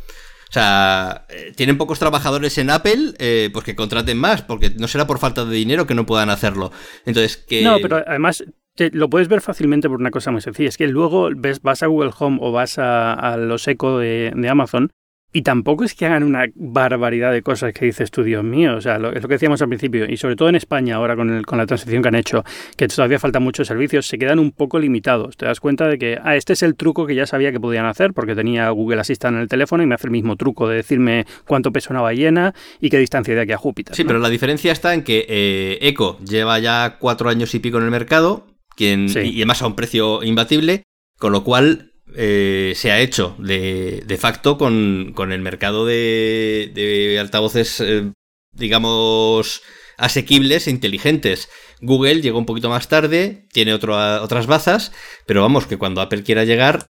O 0.48 0.52
sea, 0.52 1.26
eh, 1.28 1.52
tienen 1.56 1.78
pocos 1.78 1.98
trabajadores 1.98 2.58
en 2.58 2.70
Apple, 2.70 3.14
eh, 3.18 3.50
pues 3.52 3.64
que 3.64 3.74
contraten 3.74 4.18
más, 4.18 4.42
porque 4.42 4.70
no 4.70 4.88
será 4.88 5.06
por 5.06 5.18
falta 5.18 5.44
de 5.44 5.56
dinero 5.56 5.86
que 5.86 5.94
no 5.94 6.06
puedan 6.06 6.30
hacerlo. 6.30 6.72
Entonces, 7.06 7.36
que... 7.36 7.62
No, 7.62 7.78
pero 7.80 8.04
además 8.06 8.44
lo 8.76 9.08
puedes 9.08 9.28
ver 9.28 9.40
fácilmente 9.40 9.88
por 9.88 10.00
una 10.00 10.10
cosa 10.10 10.30
muy 10.30 10.40
sencilla. 10.40 10.68
Es 10.68 10.76
que 10.76 10.88
luego 10.88 11.30
ves, 11.34 11.62
vas 11.62 11.82
a 11.82 11.86
Google 11.86 12.12
Home 12.18 12.38
o 12.40 12.52
vas 12.52 12.78
a, 12.78 13.36
los 13.36 13.66
Echo 13.68 13.98
de, 13.98 14.32
de, 14.34 14.48
Amazon 14.48 14.90
y 15.36 15.42
tampoco 15.42 15.82
es 15.82 15.94
que 15.94 16.06
hagan 16.06 16.22
una 16.22 16.46
barbaridad 16.54 17.32
de 17.32 17.42
cosas 17.42 17.72
que 17.72 17.86
dices 17.86 18.12
tú, 18.12 18.22
Dios 18.22 18.44
mío. 18.44 18.76
O 18.76 18.80
sea, 18.80 19.00
lo, 19.00 19.12
es 19.12 19.20
lo 19.20 19.28
que 19.28 19.34
decíamos 19.34 19.60
al 19.60 19.66
principio. 19.66 20.08
Y 20.08 20.16
sobre 20.16 20.36
todo 20.36 20.48
en 20.48 20.54
España, 20.54 20.94
ahora 20.94 21.16
con, 21.16 21.28
el, 21.28 21.44
con 21.44 21.58
la 21.58 21.66
transición 21.66 22.02
que 22.02 22.08
han 22.08 22.14
hecho, 22.14 22.44
que 22.76 22.86
todavía 22.86 23.18
faltan 23.18 23.42
muchos 23.42 23.66
servicios, 23.66 24.06
se 24.06 24.16
quedan 24.16 24.38
un 24.38 24.52
poco 24.52 24.78
limitados. 24.78 25.36
Te 25.36 25.46
das 25.46 25.58
cuenta 25.58 25.88
de 25.88 25.98
que, 25.98 26.18
ah, 26.22 26.36
este 26.36 26.52
es 26.52 26.62
el 26.62 26.76
truco 26.76 27.04
que 27.04 27.16
ya 27.16 27.26
sabía 27.26 27.50
que 27.50 27.58
podían 27.58 27.84
hacer, 27.84 28.12
porque 28.12 28.36
tenía 28.36 28.70
Google 28.70 29.00
Assistant 29.00 29.34
en 29.34 29.42
el 29.42 29.48
teléfono 29.48 29.82
y 29.82 29.86
me 29.86 29.96
hace 29.96 30.06
el 30.06 30.12
mismo 30.12 30.36
truco 30.36 30.68
de 30.68 30.76
decirme 30.76 31.26
cuánto 31.48 31.72
peso 31.72 31.88
una 31.90 32.00
ballena 32.00 32.54
y 32.80 32.88
qué 32.88 32.98
distancia 32.98 33.34
de 33.34 33.40
aquí 33.40 33.50
a 33.50 33.58
Júpiter. 33.58 33.96
Sí, 33.96 34.04
pero 34.04 34.20
la 34.20 34.28
diferencia 34.28 34.70
está 34.70 34.94
en 34.94 35.02
que 35.02 35.26
eh, 35.28 35.78
Echo 35.80 36.16
lleva 36.20 36.60
ya 36.60 36.98
cuatro 37.00 37.28
años 37.28 37.52
y 37.56 37.58
pico 37.58 37.78
en 37.78 37.84
el 37.84 37.90
mercado, 37.90 38.46
quien, 38.76 39.08
y 39.08 39.38
además 39.38 39.62
a 39.62 39.66
un 39.66 39.74
precio 39.74 40.22
imbatible, 40.22 40.84
con 41.18 41.32
lo 41.32 41.42
cual 41.42 41.93
eh, 42.16 42.72
se 42.76 42.92
ha 42.92 43.00
hecho 43.00 43.36
de, 43.38 44.02
de 44.06 44.16
facto 44.16 44.56
con, 44.58 45.12
con, 45.14 45.32
el 45.32 45.40
mercado 45.40 45.84
de, 45.84 46.70
de 46.74 47.18
altavoces, 47.18 47.80
eh, 47.80 48.12
digamos, 48.52 49.62
asequibles 49.98 50.66
e 50.66 50.70
inteligentes. 50.70 51.48
Google 51.80 52.22
llegó 52.22 52.38
un 52.38 52.46
poquito 52.46 52.68
más 52.68 52.88
tarde, 52.88 53.46
tiene 53.52 53.74
otras 53.74 54.46
bazas, 54.46 54.92
pero 55.26 55.42
vamos, 55.42 55.66
que 55.66 55.78
cuando 55.78 56.00
Apple 56.00 56.22
quiera 56.22 56.44
llegar, 56.44 56.86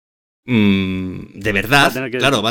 Mm, 0.47 1.39
de 1.41 1.53
verdad, 1.53 1.91
claro, 2.11 2.43
va, 2.43 2.51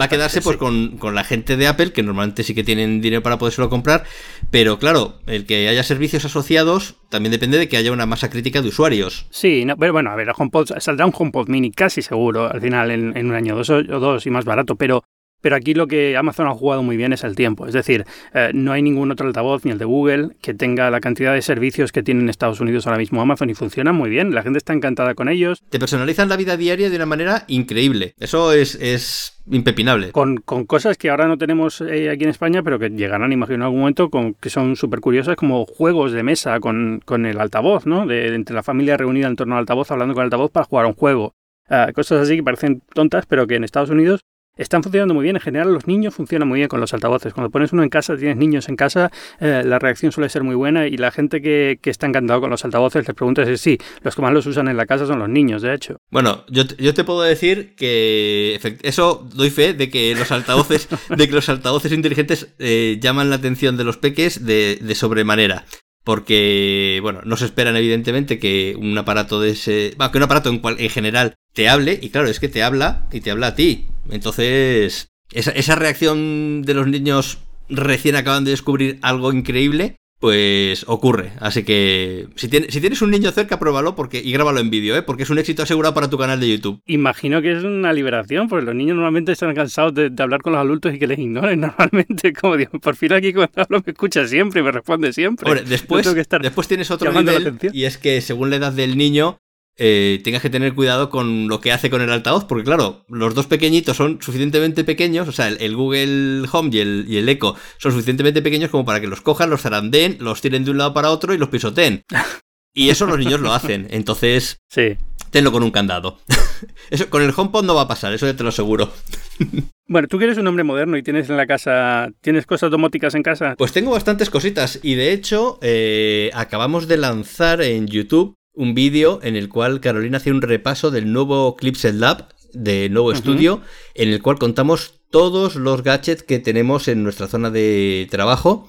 a 0.00 0.08
quedarse 0.08 0.42
pues 0.42 0.56
con, 0.56 0.98
la 1.14 1.22
gente 1.22 1.56
de 1.56 1.68
Apple, 1.68 1.92
que 1.92 2.02
normalmente 2.02 2.42
sí 2.42 2.56
que 2.56 2.64
tienen 2.64 3.00
dinero 3.00 3.22
para 3.22 3.38
podérselo 3.38 3.70
comprar, 3.70 4.02
pero 4.50 4.80
claro, 4.80 5.20
el 5.26 5.46
que 5.46 5.68
haya 5.68 5.84
servicios 5.84 6.24
asociados 6.24 6.96
también 7.10 7.30
depende 7.30 7.56
de 7.56 7.68
que 7.68 7.76
haya 7.76 7.92
una 7.92 8.06
masa 8.06 8.30
crítica 8.30 8.62
de 8.62 8.68
usuarios. 8.68 9.26
Sí, 9.30 9.64
pero 9.78 9.92
bueno, 9.92 10.10
a 10.10 10.16
ver, 10.16 10.32
HomePod, 10.36 10.72
saldrá 10.78 11.06
un 11.06 11.12
HomePod 11.16 11.48
mini 11.48 11.70
casi 11.70 12.02
seguro 12.02 12.50
al 12.50 12.60
final 12.60 12.90
en, 12.90 13.26
un 13.26 13.34
año 13.34 13.54
dos, 13.54 13.70
o 13.70 13.82
dos 13.84 14.26
y 14.26 14.30
más 14.30 14.44
barato, 14.44 14.74
pero 14.74 15.04
Pero 15.44 15.56
aquí 15.56 15.74
lo 15.74 15.86
que 15.86 16.16
Amazon 16.16 16.46
ha 16.46 16.54
jugado 16.54 16.82
muy 16.82 16.96
bien 16.96 17.12
es 17.12 17.22
el 17.22 17.36
tiempo. 17.36 17.66
Es 17.66 17.74
decir, 17.74 18.06
eh, 18.32 18.50
no 18.54 18.72
hay 18.72 18.80
ningún 18.80 19.10
otro 19.10 19.26
altavoz, 19.26 19.62
ni 19.66 19.72
el 19.72 19.76
de 19.76 19.84
Google, 19.84 20.30
que 20.40 20.54
tenga 20.54 20.90
la 20.90 21.00
cantidad 21.00 21.34
de 21.34 21.42
servicios 21.42 21.92
que 21.92 22.02
tiene 22.02 22.22
en 22.22 22.30
Estados 22.30 22.62
Unidos 22.62 22.86
ahora 22.86 22.96
mismo 22.96 23.20
Amazon 23.20 23.50
y 23.50 23.54
funciona 23.54 23.92
muy 23.92 24.08
bien. 24.08 24.34
La 24.34 24.42
gente 24.42 24.56
está 24.56 24.72
encantada 24.72 25.14
con 25.14 25.28
ellos. 25.28 25.62
Te 25.68 25.78
personalizan 25.78 26.30
la 26.30 26.38
vida 26.38 26.56
diaria 26.56 26.88
de 26.88 26.96
una 26.96 27.04
manera 27.04 27.44
increíble. 27.48 28.14
Eso 28.18 28.54
es, 28.54 28.74
es 28.76 29.38
impepinable. 29.46 30.12
Con, 30.12 30.38
con, 30.38 30.64
cosas 30.64 30.96
que 30.96 31.10
ahora 31.10 31.28
no 31.28 31.36
tenemos 31.36 31.82
eh, 31.82 32.08
aquí 32.08 32.24
en 32.24 32.30
España, 32.30 32.62
pero 32.62 32.78
que 32.78 32.88
llegarán, 32.88 33.30
imagino, 33.30 33.56
en 33.56 33.62
algún 33.64 33.80
momento, 33.80 34.08
con, 34.08 34.32
que 34.32 34.48
son 34.48 34.76
súper 34.76 35.00
curiosas, 35.00 35.36
como 35.36 35.66
juegos 35.66 36.12
de 36.12 36.22
mesa 36.22 36.58
con, 36.58 37.02
con 37.04 37.26
el 37.26 37.38
altavoz, 37.38 37.84
¿no? 37.84 38.06
De, 38.06 38.34
entre 38.34 38.56
la 38.56 38.62
familia 38.62 38.96
reunida 38.96 39.26
en 39.26 39.36
torno 39.36 39.56
al 39.56 39.60
altavoz, 39.60 39.90
hablando 39.90 40.14
con 40.14 40.22
el 40.22 40.28
altavoz 40.28 40.50
para 40.50 40.64
jugar 40.64 40.86
a 40.86 40.88
un 40.88 40.94
juego. 40.94 41.34
Uh, 41.68 41.92
cosas 41.92 42.22
así 42.22 42.36
que 42.36 42.42
parecen 42.42 42.82
tontas, 42.94 43.26
pero 43.26 43.46
que 43.46 43.56
en 43.56 43.64
Estados 43.64 43.90
Unidos 43.90 44.24
están 44.56 44.82
funcionando 44.82 45.14
muy 45.14 45.24
bien. 45.24 45.36
En 45.36 45.42
general, 45.42 45.72
los 45.72 45.86
niños 45.86 46.14
funcionan 46.14 46.48
muy 46.48 46.58
bien 46.58 46.68
con 46.68 46.80
los 46.80 46.94
altavoces. 46.94 47.32
Cuando 47.34 47.50
pones 47.50 47.72
uno 47.72 47.82
en 47.82 47.88
casa, 47.88 48.16
tienes 48.16 48.36
niños 48.36 48.68
en 48.68 48.76
casa, 48.76 49.10
eh, 49.40 49.62
la 49.64 49.78
reacción 49.78 50.12
suele 50.12 50.28
ser 50.28 50.42
muy 50.42 50.54
buena 50.54 50.86
y 50.86 50.96
la 50.96 51.10
gente 51.10 51.40
que, 51.40 51.78
que, 51.80 51.90
está 51.90 52.06
encantado 52.06 52.40
con 52.40 52.50
los 52.50 52.64
altavoces 52.64 53.06
les 53.06 53.14
pregunta 53.14 53.44
si 53.44 53.56
sí, 53.56 53.78
los 54.02 54.14
que 54.14 54.22
más 54.22 54.32
los 54.32 54.46
usan 54.46 54.68
en 54.68 54.76
la 54.76 54.86
casa 54.86 55.06
son 55.06 55.18
los 55.18 55.28
niños, 55.28 55.62
de 55.62 55.74
hecho. 55.74 55.96
Bueno, 56.10 56.44
yo, 56.48 56.64
yo 56.78 56.94
te 56.94 57.04
puedo 57.04 57.22
decir 57.22 57.74
que 57.76 58.58
eso 58.82 59.28
doy 59.34 59.50
fe 59.50 59.74
de 59.74 59.90
que 59.90 60.14
los 60.14 60.30
altavoces, 60.30 60.88
de 61.16 61.28
que 61.28 61.34
los 61.34 61.48
altavoces 61.48 61.92
inteligentes 61.92 62.54
eh, 62.58 62.98
llaman 63.00 63.30
la 63.30 63.36
atención 63.36 63.76
de 63.76 63.84
los 63.84 63.96
peques 63.96 64.44
de, 64.44 64.78
de 64.80 64.94
sobremanera 64.94 65.64
porque, 66.04 66.98
bueno, 67.00 67.22
no 67.24 67.38
se 67.38 67.46
esperan 67.46 67.76
evidentemente 67.76 68.38
que 68.38 68.76
un 68.78 68.96
aparato 68.98 69.40
de 69.40 69.52
ese, 69.52 69.94
bueno, 69.96 70.12
que 70.12 70.18
un 70.18 70.24
aparato 70.24 70.50
en, 70.50 70.58
cual, 70.58 70.76
en 70.78 70.90
general 70.90 71.34
te 71.54 71.68
hable, 71.70 71.98
y 72.00 72.10
claro, 72.10 72.28
es 72.28 72.40
que 72.40 72.48
te 72.48 72.62
habla 72.62 73.08
y 73.10 73.22
te 73.22 73.30
habla 73.30 73.48
a 73.48 73.54
ti. 73.54 73.88
Entonces, 74.10 75.08
esa, 75.32 75.50
esa 75.52 75.74
reacción 75.74 76.62
de 76.62 76.74
los 76.74 76.86
niños 76.86 77.38
recién 77.68 78.16
acaban 78.16 78.44
de 78.44 78.52
descubrir 78.52 78.98
algo 79.02 79.32
increíble, 79.32 79.96
pues 80.24 80.84
ocurre. 80.88 81.32
Así 81.38 81.64
que 81.64 82.28
si, 82.36 82.48
tienes, 82.48 82.72
si 82.72 82.80
tienes 82.80 83.02
un 83.02 83.10
niño 83.10 83.30
cerca, 83.30 83.58
pruébalo 83.58 83.94
porque, 83.94 84.22
y 84.24 84.32
grábalo 84.32 84.60
en 84.60 84.70
vídeo, 84.70 84.96
¿eh? 84.96 85.02
porque 85.02 85.24
es 85.24 85.28
un 85.28 85.38
éxito 85.38 85.64
asegurado 85.64 85.92
para 85.92 86.08
tu 86.08 86.16
canal 86.16 86.40
de 86.40 86.48
YouTube. 86.48 86.80
Imagino 86.86 87.42
que 87.42 87.52
es 87.52 87.62
una 87.62 87.92
liberación, 87.92 88.48
porque 88.48 88.64
los 88.64 88.74
niños 88.74 88.96
normalmente 88.96 89.32
están 89.32 89.54
cansados 89.54 89.92
de, 89.92 90.08
de 90.08 90.22
hablar 90.22 90.40
con 90.40 90.54
los 90.54 90.60
adultos 90.60 90.94
y 90.94 90.98
que 90.98 91.06
les 91.06 91.18
ignoren 91.18 91.60
normalmente. 91.78 92.32
Como 92.32 92.56
digo, 92.56 92.78
por 92.78 92.96
fin 92.96 93.12
aquí 93.12 93.34
cuando 93.34 93.52
hablo 93.60 93.82
me 93.84 93.92
escucha 93.92 94.26
siempre 94.26 94.62
y 94.62 94.64
me 94.64 94.72
responde 94.72 95.12
siempre. 95.12 95.46
Hombre, 95.46 95.64
después, 95.68 96.06
no 96.06 96.14
después 96.14 96.68
tienes 96.68 96.90
otro 96.90 97.12
nivel 97.12 97.58
y 97.72 97.84
es 97.84 97.98
que 97.98 98.22
según 98.22 98.48
la 98.48 98.56
edad 98.56 98.72
del 98.72 98.96
niño 98.96 99.38
eh, 99.76 100.20
tengas 100.22 100.42
que 100.42 100.50
tener 100.50 100.74
cuidado 100.74 101.10
con 101.10 101.48
lo 101.48 101.60
que 101.60 101.72
hace 101.72 101.90
con 101.90 102.00
el 102.00 102.10
altavoz, 102.10 102.44
porque 102.44 102.64
claro, 102.64 103.04
los 103.08 103.34
dos 103.34 103.46
pequeñitos 103.46 103.96
son 103.96 104.20
suficientemente 104.22 104.84
pequeños, 104.84 105.26
o 105.28 105.32
sea, 105.32 105.48
el, 105.48 105.60
el 105.60 105.74
Google 105.74 106.48
Home 106.52 106.70
y 106.72 106.78
el, 106.78 107.04
y 107.08 107.16
el, 107.16 107.28
Echo 107.28 107.56
son 107.78 107.92
suficientemente 107.92 108.42
pequeños 108.42 108.70
como 108.70 108.84
para 108.84 109.00
que 109.00 109.06
los 109.06 109.20
cojan, 109.20 109.50
los 109.50 109.62
zarandeen, 109.62 110.18
los 110.20 110.40
tiren 110.40 110.64
de 110.64 110.70
un 110.70 110.78
lado 110.78 110.94
para 110.94 111.10
otro 111.10 111.34
y 111.34 111.38
los 111.38 111.48
pisoteen. 111.48 112.02
Y 112.76 112.90
eso 112.90 113.06
los 113.06 113.18
niños 113.18 113.40
lo 113.40 113.52
hacen, 113.52 113.86
entonces 113.90 114.58
sí. 114.68 114.96
tenlo 115.30 115.52
con 115.52 115.62
un 115.62 115.70
candado. 115.70 116.18
Eso, 116.90 117.08
con 117.08 117.22
el 117.22 117.32
HomePod 117.36 117.64
no 117.64 117.74
va 117.74 117.82
a 117.82 117.88
pasar, 117.88 118.12
eso 118.14 118.26
ya 118.26 118.36
te 118.36 118.42
lo 118.42 118.48
aseguro. 118.48 118.92
Bueno, 119.86 120.08
tú 120.08 120.18
que 120.18 120.24
eres 120.24 120.38
un 120.38 120.46
hombre 120.46 120.64
moderno 120.64 120.96
y 120.96 121.02
tienes 121.02 121.28
en 121.28 121.36
la 121.36 121.46
casa, 121.46 122.08
¿tienes 122.22 122.46
cosas 122.46 122.70
domóticas 122.70 123.14
en 123.14 123.22
casa? 123.22 123.54
Pues 123.58 123.70
tengo 123.70 123.90
bastantes 123.90 124.30
cositas 124.30 124.80
y 124.82 124.94
de 124.94 125.12
hecho 125.12 125.58
eh, 125.60 126.30
acabamos 126.32 126.88
de 126.88 126.96
lanzar 126.96 127.60
en 127.60 127.86
YouTube 127.86 128.34
un 128.54 128.74
vídeo 128.74 129.20
en 129.22 129.36
el 129.36 129.48
cual 129.48 129.80
Carolina 129.80 130.18
hace 130.18 130.30
un 130.30 130.42
repaso 130.42 130.90
del 130.90 131.12
nuevo 131.12 131.56
Clipset 131.56 131.94
Lab, 131.94 132.28
del 132.52 132.92
nuevo 132.92 133.08
uh 133.08 133.12
-huh. 133.12 133.16
estudio, 133.16 133.60
en 133.94 134.08
el 134.10 134.22
cual 134.22 134.38
contamos 134.38 135.00
todos 135.10 135.56
los 135.56 135.82
gadgets 135.82 136.22
que 136.22 136.38
tenemos 136.38 136.88
en 136.88 137.02
nuestra 137.02 137.26
zona 137.26 137.50
de 137.50 138.06
trabajo. 138.10 138.68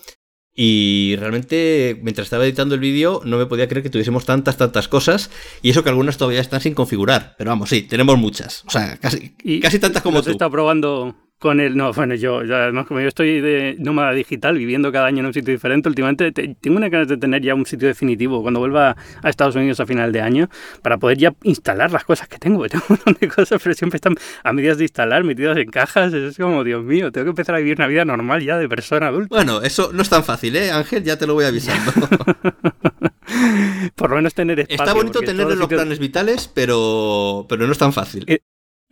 Y 0.57 1.17
realmente, 1.19 1.99
mientras 2.01 2.27
estaba 2.27 2.45
editando 2.45 2.75
el 2.75 2.81
vídeo, 2.81 3.21
no 3.25 3.37
me 3.37 3.45
podía 3.45 3.67
creer 3.67 3.83
que 3.83 3.89
tuviésemos 3.89 4.25
tantas, 4.25 4.55
tantas 4.55 4.87
cosas. 4.87 5.29
Y 5.61 5.71
eso 5.71 5.83
que 5.83 5.89
algunas 5.89 6.17
todavía 6.17 6.39
están 6.39 6.61
sin 6.61 6.73
configurar. 6.73 7.35
Pero 7.37 7.49
vamos, 7.49 7.69
sí, 7.69 7.81
tenemos 7.81 8.17
muchas. 8.17 8.63
O 8.65 8.69
sea, 8.69 8.97
casi, 8.97 9.35
y 9.43 9.59
casi 9.59 9.79
tantas 9.79 10.01
como 10.01 10.23
tú. 10.23 10.31
Estado 10.31 10.51
probando 10.51 11.24
con 11.39 11.59
el. 11.59 11.75
No, 11.75 11.93
bueno, 11.93 12.15
yo, 12.15 12.43
no, 12.43 12.85
como 12.85 13.01
yo 13.01 13.07
estoy 13.07 13.41
de 13.41 13.75
nómada 13.79 14.11
digital, 14.11 14.57
viviendo 14.57 14.91
cada 14.91 15.07
año 15.07 15.19
en 15.19 15.27
un 15.27 15.33
sitio 15.33 15.53
diferente, 15.53 15.89
últimamente 15.89 16.31
te, 16.31 16.55
tengo 16.55 16.77
una 16.77 16.89
ganas 16.89 17.07
de 17.07 17.17
tener 17.17 17.41
ya 17.41 17.55
un 17.55 17.65
sitio 17.65 17.87
definitivo 17.87 18.41
cuando 18.41 18.59
vuelva 18.59 18.95
a 19.21 19.29
Estados 19.29 19.55
Unidos 19.55 19.79
a 19.79 19.85
final 19.85 20.11
de 20.11 20.21
año 20.21 20.49
para 20.81 20.97
poder 20.97 21.17
ya 21.17 21.33
instalar 21.43 21.91
las 21.91 22.03
cosas 22.03 22.27
que 22.27 22.37
tengo. 22.37 22.67
Tengo 22.75 22.85
un 22.89 22.95
montón 22.95 23.17
de 23.19 23.27
cosas, 23.27 23.61
pero 23.61 23.75
siempre 23.75 23.97
están 23.97 24.15
a 24.43 24.53
medidas 24.53 24.77
de 24.77 24.85
instalar, 24.85 25.23
metidas 25.23 25.57
en 25.57 25.69
cajas. 25.69 26.13
Es 26.13 26.37
como, 26.37 26.63
Dios 26.63 26.83
mío, 26.83 27.11
tengo 27.11 27.25
que 27.25 27.29
empezar 27.29 27.55
a 27.55 27.59
vivir 27.59 27.77
una 27.77 27.87
vida 27.87 28.05
normal 28.05 28.43
ya 28.43 28.57
de 28.57 28.67
persona 28.67 29.07
adulta. 29.07 29.35
Bueno, 29.35 29.61
eso 29.61 29.91
no 29.93 30.01
es 30.01 30.09
tan 30.09 30.23
fácil, 30.23 30.55
¿eh, 30.55 30.71
Ángel? 30.71 31.03
Ya 31.03 31.17
te 31.17 31.27
lo 31.27 31.33
voy 31.33 31.45
avisando. 31.45 31.91
Por 33.95 34.09
lo 34.09 34.15
menos 34.15 34.33
tener 34.33 34.59
espacio. 34.59 34.83
Está 34.83 34.93
bonito 34.93 35.19
tener 35.19 35.47
los 35.47 35.67
planes 35.67 35.99
vitales, 35.99 36.49
pero, 36.53 37.45
pero 37.49 37.65
no 37.65 37.71
es 37.71 37.77
tan 37.77 37.93
fácil. 37.93 38.25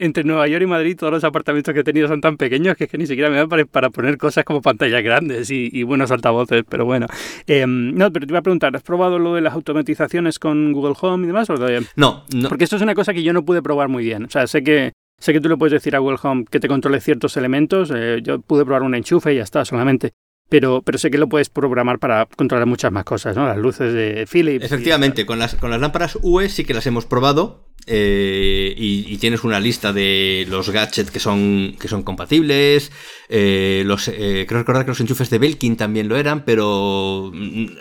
Entre 0.03 0.25
Nueva 0.25 0.47
York 0.47 0.63
y 0.63 0.67
Madrid 0.67 0.97
todos 0.97 1.13
los 1.13 1.23
apartamentos 1.23 1.73
que 1.73 1.79
he 1.79 1.83
tenido 1.83 2.09
son 2.09 2.19
tan 2.19 2.35
pequeños 2.35 2.75
que 2.75 2.83
es 2.83 2.89
que 2.89 2.97
ni 2.97 3.07
siquiera 3.07 3.29
me 3.29 3.37
dan 3.37 3.47
para, 3.47 3.63
para 3.63 3.89
poner 3.89 4.17
cosas 4.17 4.43
como 4.43 4.61
pantallas 4.61 5.01
grandes 5.01 5.49
y, 5.49 5.69
y 5.71 5.83
buenos 5.83 6.11
altavoces, 6.11 6.63
pero 6.67 6.83
bueno. 6.83 7.07
Eh, 7.47 7.65
no, 7.65 8.11
pero 8.11 8.25
te 8.27 8.31
iba 8.33 8.39
a 8.39 8.41
preguntar, 8.41 8.75
¿has 8.75 8.83
probado 8.83 9.17
lo 9.17 9.35
de 9.35 9.41
las 9.41 9.53
automatizaciones 9.53 10.39
con 10.39 10.73
Google 10.73 10.95
Home 10.99 11.23
y 11.23 11.27
demás? 11.27 11.49
¿o 11.49 11.55
todavía? 11.55 11.81
No, 11.95 12.25
no. 12.35 12.49
Porque 12.49 12.65
esto 12.65 12.75
es 12.75 12.81
una 12.81 12.95
cosa 12.95 13.13
que 13.13 13.23
yo 13.23 13.31
no 13.31 13.45
pude 13.45 13.61
probar 13.61 13.87
muy 13.87 14.03
bien. 14.03 14.25
O 14.25 14.29
sea, 14.29 14.45
sé 14.47 14.61
que 14.61 14.91
Sé 15.23 15.31
que 15.31 15.39
tú 15.39 15.47
le 15.47 15.55
puedes 15.55 15.71
decir 15.71 15.95
a 15.95 15.99
Google 15.99 16.17
Home 16.21 16.43
que 16.51 16.59
te 16.59 16.67
controle 16.67 16.99
ciertos 16.99 17.37
elementos. 17.37 17.93
Eh, 17.95 18.19
yo 18.21 18.41
pude 18.41 18.65
probar 18.65 18.83
un 18.83 18.93
enchufe 18.93 19.31
y 19.31 19.37
ya 19.37 19.43
está, 19.43 19.63
solamente. 19.63 20.11
Pero, 20.49 20.81
pero 20.83 20.97
sé 20.97 21.09
que 21.09 21.17
lo 21.17 21.29
puedes 21.29 21.49
programar 21.49 21.99
para 21.99 22.25
controlar 22.25 22.67
muchas 22.67 22.91
más 22.91 23.03
cosas, 23.05 23.35
¿no? 23.35 23.47
Las 23.47 23.57
luces 23.57 23.93
de 23.93 24.27
Philips. 24.31 24.65
Efectivamente, 24.65 25.25
con, 25.25 25.39
las, 25.39 25.55
con 25.55 25.71
las 25.71 25.81
lámparas 25.81 26.17
UE 26.21 26.49
sí 26.49 26.63
que 26.63 26.73
las 26.73 26.85
hemos 26.85 27.05
probado. 27.05 27.69
Eh, 27.85 28.73
y, 28.77 29.13
y, 29.13 29.17
tienes 29.17 29.43
una 29.43 29.59
lista 29.59 29.91
de 29.91 30.45
los 30.49 30.69
gadgets 30.69 31.11
que 31.11 31.19
son, 31.19 31.75
que 31.79 31.89
son 31.89 32.03
compatibles. 32.03 32.91
Eh, 33.27 33.83
los, 33.85 34.07
eh, 34.07 34.45
creo 34.47 34.61
recordar 34.61 34.85
que 34.85 34.91
los 34.91 35.01
enchufes 35.01 35.29
de 35.29 35.37
Belkin 35.37 35.75
también 35.75 36.07
lo 36.07 36.15
eran, 36.15 36.45
pero 36.45 37.31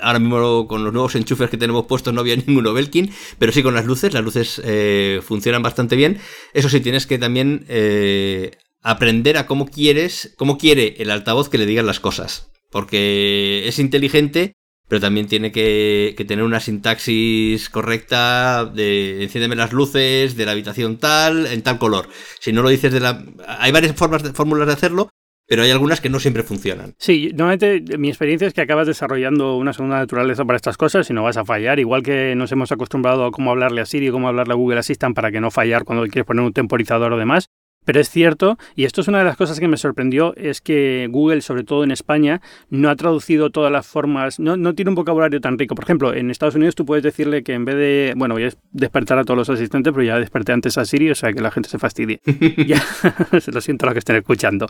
ahora 0.00 0.18
mismo 0.18 0.66
con 0.66 0.82
los 0.82 0.92
nuevos 0.92 1.14
enchufes 1.14 1.50
que 1.50 1.56
tenemos 1.56 1.86
puestos 1.86 2.12
no 2.12 2.20
había 2.20 2.36
ninguno 2.46 2.72
Belkin. 2.72 3.12
Pero 3.38 3.52
sí 3.52 3.62
con 3.62 3.74
las 3.74 3.86
luces, 3.86 4.12
las 4.12 4.24
luces 4.24 4.60
eh, 4.64 5.20
funcionan 5.22 5.62
bastante 5.62 5.94
bien. 5.94 6.18
Eso 6.52 6.68
sí, 6.68 6.80
tienes 6.80 7.06
que 7.06 7.18
también 7.18 7.64
eh, 7.68 8.52
aprender 8.82 9.36
a 9.36 9.46
cómo 9.46 9.66
quieres, 9.66 10.34
cómo 10.36 10.58
quiere 10.58 10.96
el 10.98 11.10
altavoz 11.10 11.48
que 11.48 11.58
le 11.58 11.66
digan 11.66 11.86
las 11.86 12.00
cosas. 12.00 12.51
Porque 12.72 13.68
es 13.68 13.78
inteligente, 13.78 14.54
pero 14.88 15.00
también 15.00 15.28
tiene 15.28 15.52
que, 15.52 16.14
que, 16.16 16.24
tener 16.24 16.44
una 16.44 16.58
sintaxis 16.58 17.70
correcta 17.70 18.64
de 18.64 19.22
enciéndeme 19.22 19.54
las 19.54 19.72
luces 19.72 20.36
de 20.36 20.44
la 20.44 20.52
habitación 20.52 20.98
tal, 20.98 21.46
en 21.46 21.62
tal 21.62 21.78
color. 21.78 22.08
Si 22.40 22.52
no 22.52 22.62
lo 22.62 22.70
dices 22.70 22.92
de 22.92 23.00
la... 23.00 23.24
Hay 23.46 23.70
varias 23.70 23.94
formas 23.94 24.22
de, 24.22 24.32
fórmulas 24.32 24.66
de 24.66 24.72
hacerlo, 24.72 25.10
pero 25.46 25.62
hay 25.62 25.70
algunas 25.70 26.00
que 26.00 26.08
no 26.08 26.18
siempre 26.18 26.42
funcionan. 26.42 26.94
Sí, 26.98 27.30
normalmente 27.34 27.98
mi 27.98 28.08
experiencia 28.08 28.48
es 28.48 28.54
que 28.54 28.62
acabas 28.62 28.86
desarrollando 28.86 29.56
una 29.56 29.72
segunda 29.72 29.98
naturaleza 29.98 30.44
para 30.44 30.56
estas 30.56 30.76
cosas 30.76 31.08
y 31.10 31.12
no 31.12 31.22
vas 31.22 31.36
a 31.36 31.44
fallar, 31.44 31.78
igual 31.78 32.02
que 32.02 32.34
nos 32.34 32.52
hemos 32.52 32.72
acostumbrado 32.72 33.26
a 33.26 33.30
cómo 33.30 33.50
hablarle 33.50 33.80
a 33.80 33.86
Siri, 33.86 34.10
cómo 34.10 34.28
hablarle 34.28 34.54
a 34.54 34.56
Google 34.56 34.78
Assistant 34.78 35.14
para 35.14 35.30
que 35.30 35.40
no 35.40 35.50
fallar 35.50 35.84
cuando 35.84 36.04
quieres 36.04 36.24
poner 36.24 36.44
un 36.44 36.52
temporizador 36.52 37.12
o 37.12 37.18
demás. 37.18 37.48
Pero 37.84 38.00
es 38.00 38.08
cierto, 38.08 38.58
y 38.76 38.84
esto 38.84 39.00
es 39.00 39.08
una 39.08 39.18
de 39.18 39.24
las 39.24 39.36
cosas 39.36 39.58
que 39.58 39.68
me 39.68 39.76
sorprendió, 39.76 40.34
es 40.36 40.60
que 40.60 41.08
Google, 41.10 41.40
sobre 41.40 41.64
todo 41.64 41.82
en 41.84 41.90
España, 41.90 42.40
no 42.70 42.90
ha 42.90 42.96
traducido 42.96 43.50
todas 43.50 43.72
las 43.72 43.86
formas, 43.86 44.38
no, 44.38 44.56
no 44.56 44.74
tiene 44.74 44.90
un 44.90 44.94
vocabulario 44.94 45.40
tan 45.40 45.58
rico. 45.58 45.74
Por 45.74 45.84
ejemplo, 45.84 46.14
en 46.14 46.30
Estados 46.30 46.54
Unidos 46.54 46.74
tú 46.74 46.86
puedes 46.86 47.02
decirle 47.02 47.42
que 47.42 47.54
en 47.54 47.64
vez 47.64 47.76
de, 47.76 48.14
bueno, 48.16 48.34
voy 48.34 48.44
a 48.44 48.50
despertar 48.72 49.18
a 49.18 49.24
todos 49.24 49.36
los 49.36 49.50
asistentes, 49.50 49.92
pero 49.92 50.04
ya 50.04 50.18
desperté 50.18 50.52
antes 50.52 50.78
a 50.78 50.84
Siri, 50.84 51.10
o 51.10 51.14
sea 51.14 51.32
que 51.32 51.40
la 51.40 51.50
gente 51.50 51.68
se 51.68 51.78
fastidie. 51.78 52.20
ya, 52.66 52.82
lo 53.52 53.60
siento 53.60 53.86
a 53.86 53.88
los 53.88 53.94
que 53.94 53.98
estén 53.98 54.16
escuchando. 54.16 54.66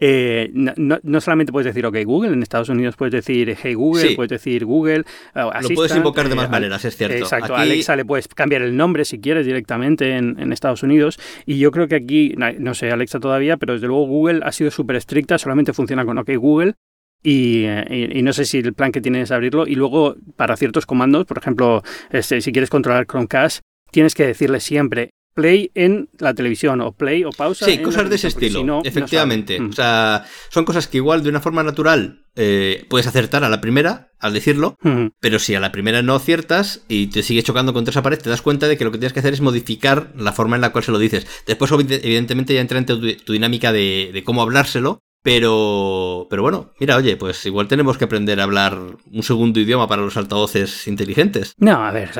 Eh, 0.00 0.50
no, 0.54 0.98
no, 1.02 1.20
solamente 1.20 1.52
puedes 1.52 1.66
decir, 1.66 1.84
ok, 1.84 1.98
Google, 2.04 2.32
en 2.32 2.42
Estados 2.42 2.68
Unidos 2.70 2.96
puedes 2.96 3.12
decir, 3.12 3.56
hey 3.62 3.74
Google, 3.74 4.08
sí. 4.08 4.14
puedes 4.14 4.30
decir 4.30 4.64
Google. 4.64 5.04
Uh, 5.34 5.50
Lo 5.62 5.68
puedes 5.74 5.94
invocar 5.94 6.28
de 6.28 6.34
más 6.34 6.46
eh, 6.46 6.50
maneras, 6.50 6.84
es 6.84 6.96
cierto. 6.96 7.16
Exacto, 7.16 7.54
aquí... 7.54 7.62
Alexa 7.62 7.96
le 7.96 8.04
puedes 8.04 8.28
cambiar 8.28 8.62
el 8.62 8.76
nombre 8.76 9.04
si 9.04 9.18
quieres 9.18 9.44
directamente 9.44 10.16
en, 10.16 10.38
en 10.38 10.52
Estados 10.52 10.82
Unidos, 10.82 11.18
y 11.44 11.58
yo 11.58 11.70
creo 11.70 11.88
que 11.88 11.96
aquí 11.96 12.34
no 12.58 12.74
sé 12.74 12.90
Alexa 12.90 13.20
todavía, 13.20 13.56
pero 13.56 13.74
desde 13.74 13.86
luego 13.86 14.06
Google 14.06 14.40
ha 14.44 14.52
sido 14.52 14.70
súper 14.70 14.96
estricta, 14.96 15.38
solamente 15.38 15.72
funciona 15.72 16.04
con 16.04 16.18
OK 16.18 16.30
Google. 16.36 16.74
Y, 17.22 17.64
y, 17.64 18.20
no 18.20 18.34
sé 18.34 18.44
si 18.44 18.58
el 18.58 18.74
plan 18.74 18.92
que 18.92 19.00
tienes 19.00 19.22
es 19.22 19.30
abrirlo. 19.30 19.66
Y 19.66 19.76
luego, 19.76 20.14
para 20.36 20.58
ciertos 20.58 20.84
comandos, 20.84 21.24
por 21.24 21.38
ejemplo, 21.38 21.82
este, 22.10 22.42
si 22.42 22.52
quieres 22.52 22.68
controlar 22.68 23.06
Chromecast, 23.06 23.62
tienes 23.90 24.14
que 24.14 24.26
decirle 24.26 24.60
siempre 24.60 25.10
play 25.34 25.70
en 25.74 26.08
la 26.18 26.32
televisión 26.32 26.80
o 26.80 26.92
play 26.92 27.24
o 27.24 27.30
pausa. 27.30 27.66
Sí, 27.66 27.78
cosas 27.78 28.08
de 28.08 28.16
ese 28.16 28.28
estilo, 28.28 28.80
efectivamente. 28.84 29.60
o 29.60 29.72
sea, 29.72 30.24
son 30.48 30.64
cosas 30.64 30.88
que 30.88 30.98
igual 30.98 31.22
de 31.22 31.28
una 31.28 31.40
forma 31.40 31.62
natural 31.62 32.24
eh, 32.36 32.86
puedes 32.88 33.06
acertar 33.06 33.44
a 33.44 33.48
la 33.48 33.60
primera 33.60 34.12
al 34.18 34.32
decirlo, 34.32 34.78
pero 35.20 35.38
si 35.38 35.54
a 35.54 35.60
la 35.60 35.72
primera 35.72 36.02
no 36.02 36.14
aciertas 36.14 36.84
y 36.88 37.08
te 37.08 37.22
sigue 37.22 37.42
chocando 37.42 37.72
contra 37.72 37.90
esa 37.90 38.02
pared, 38.02 38.18
te 38.18 38.30
das 38.30 38.42
cuenta 38.42 38.68
de 38.68 38.78
que 38.78 38.84
lo 38.84 38.92
que 38.92 38.98
tienes 38.98 39.12
que 39.12 39.20
hacer 39.20 39.34
es 39.34 39.40
modificar 39.40 40.12
la 40.16 40.32
forma 40.32 40.56
en 40.56 40.62
la 40.62 40.70
cual 40.70 40.84
se 40.84 40.92
lo 40.92 40.98
dices. 40.98 41.26
Después, 41.46 41.70
evidentemente, 41.72 42.54
ya 42.54 42.60
entra 42.60 42.78
en 42.78 42.86
tu, 42.86 43.32
dinámica 43.32 43.72
de, 43.72 44.10
de 44.14 44.24
cómo 44.24 44.40
hablárselo 44.40 45.00
pero, 45.24 46.26
pero 46.28 46.42
bueno, 46.42 46.74
mira, 46.78 46.96
oye, 46.96 47.16
pues 47.16 47.46
igual 47.46 47.66
tenemos 47.66 47.96
que 47.96 48.04
aprender 48.04 48.38
a 48.40 48.42
hablar 48.42 48.76
un 49.10 49.22
segundo 49.22 49.58
idioma 49.58 49.88
para 49.88 50.02
los 50.02 50.18
altavoces 50.18 50.86
inteligentes. 50.86 51.54
No, 51.56 51.82
a 51.82 51.92
ver, 51.92 52.10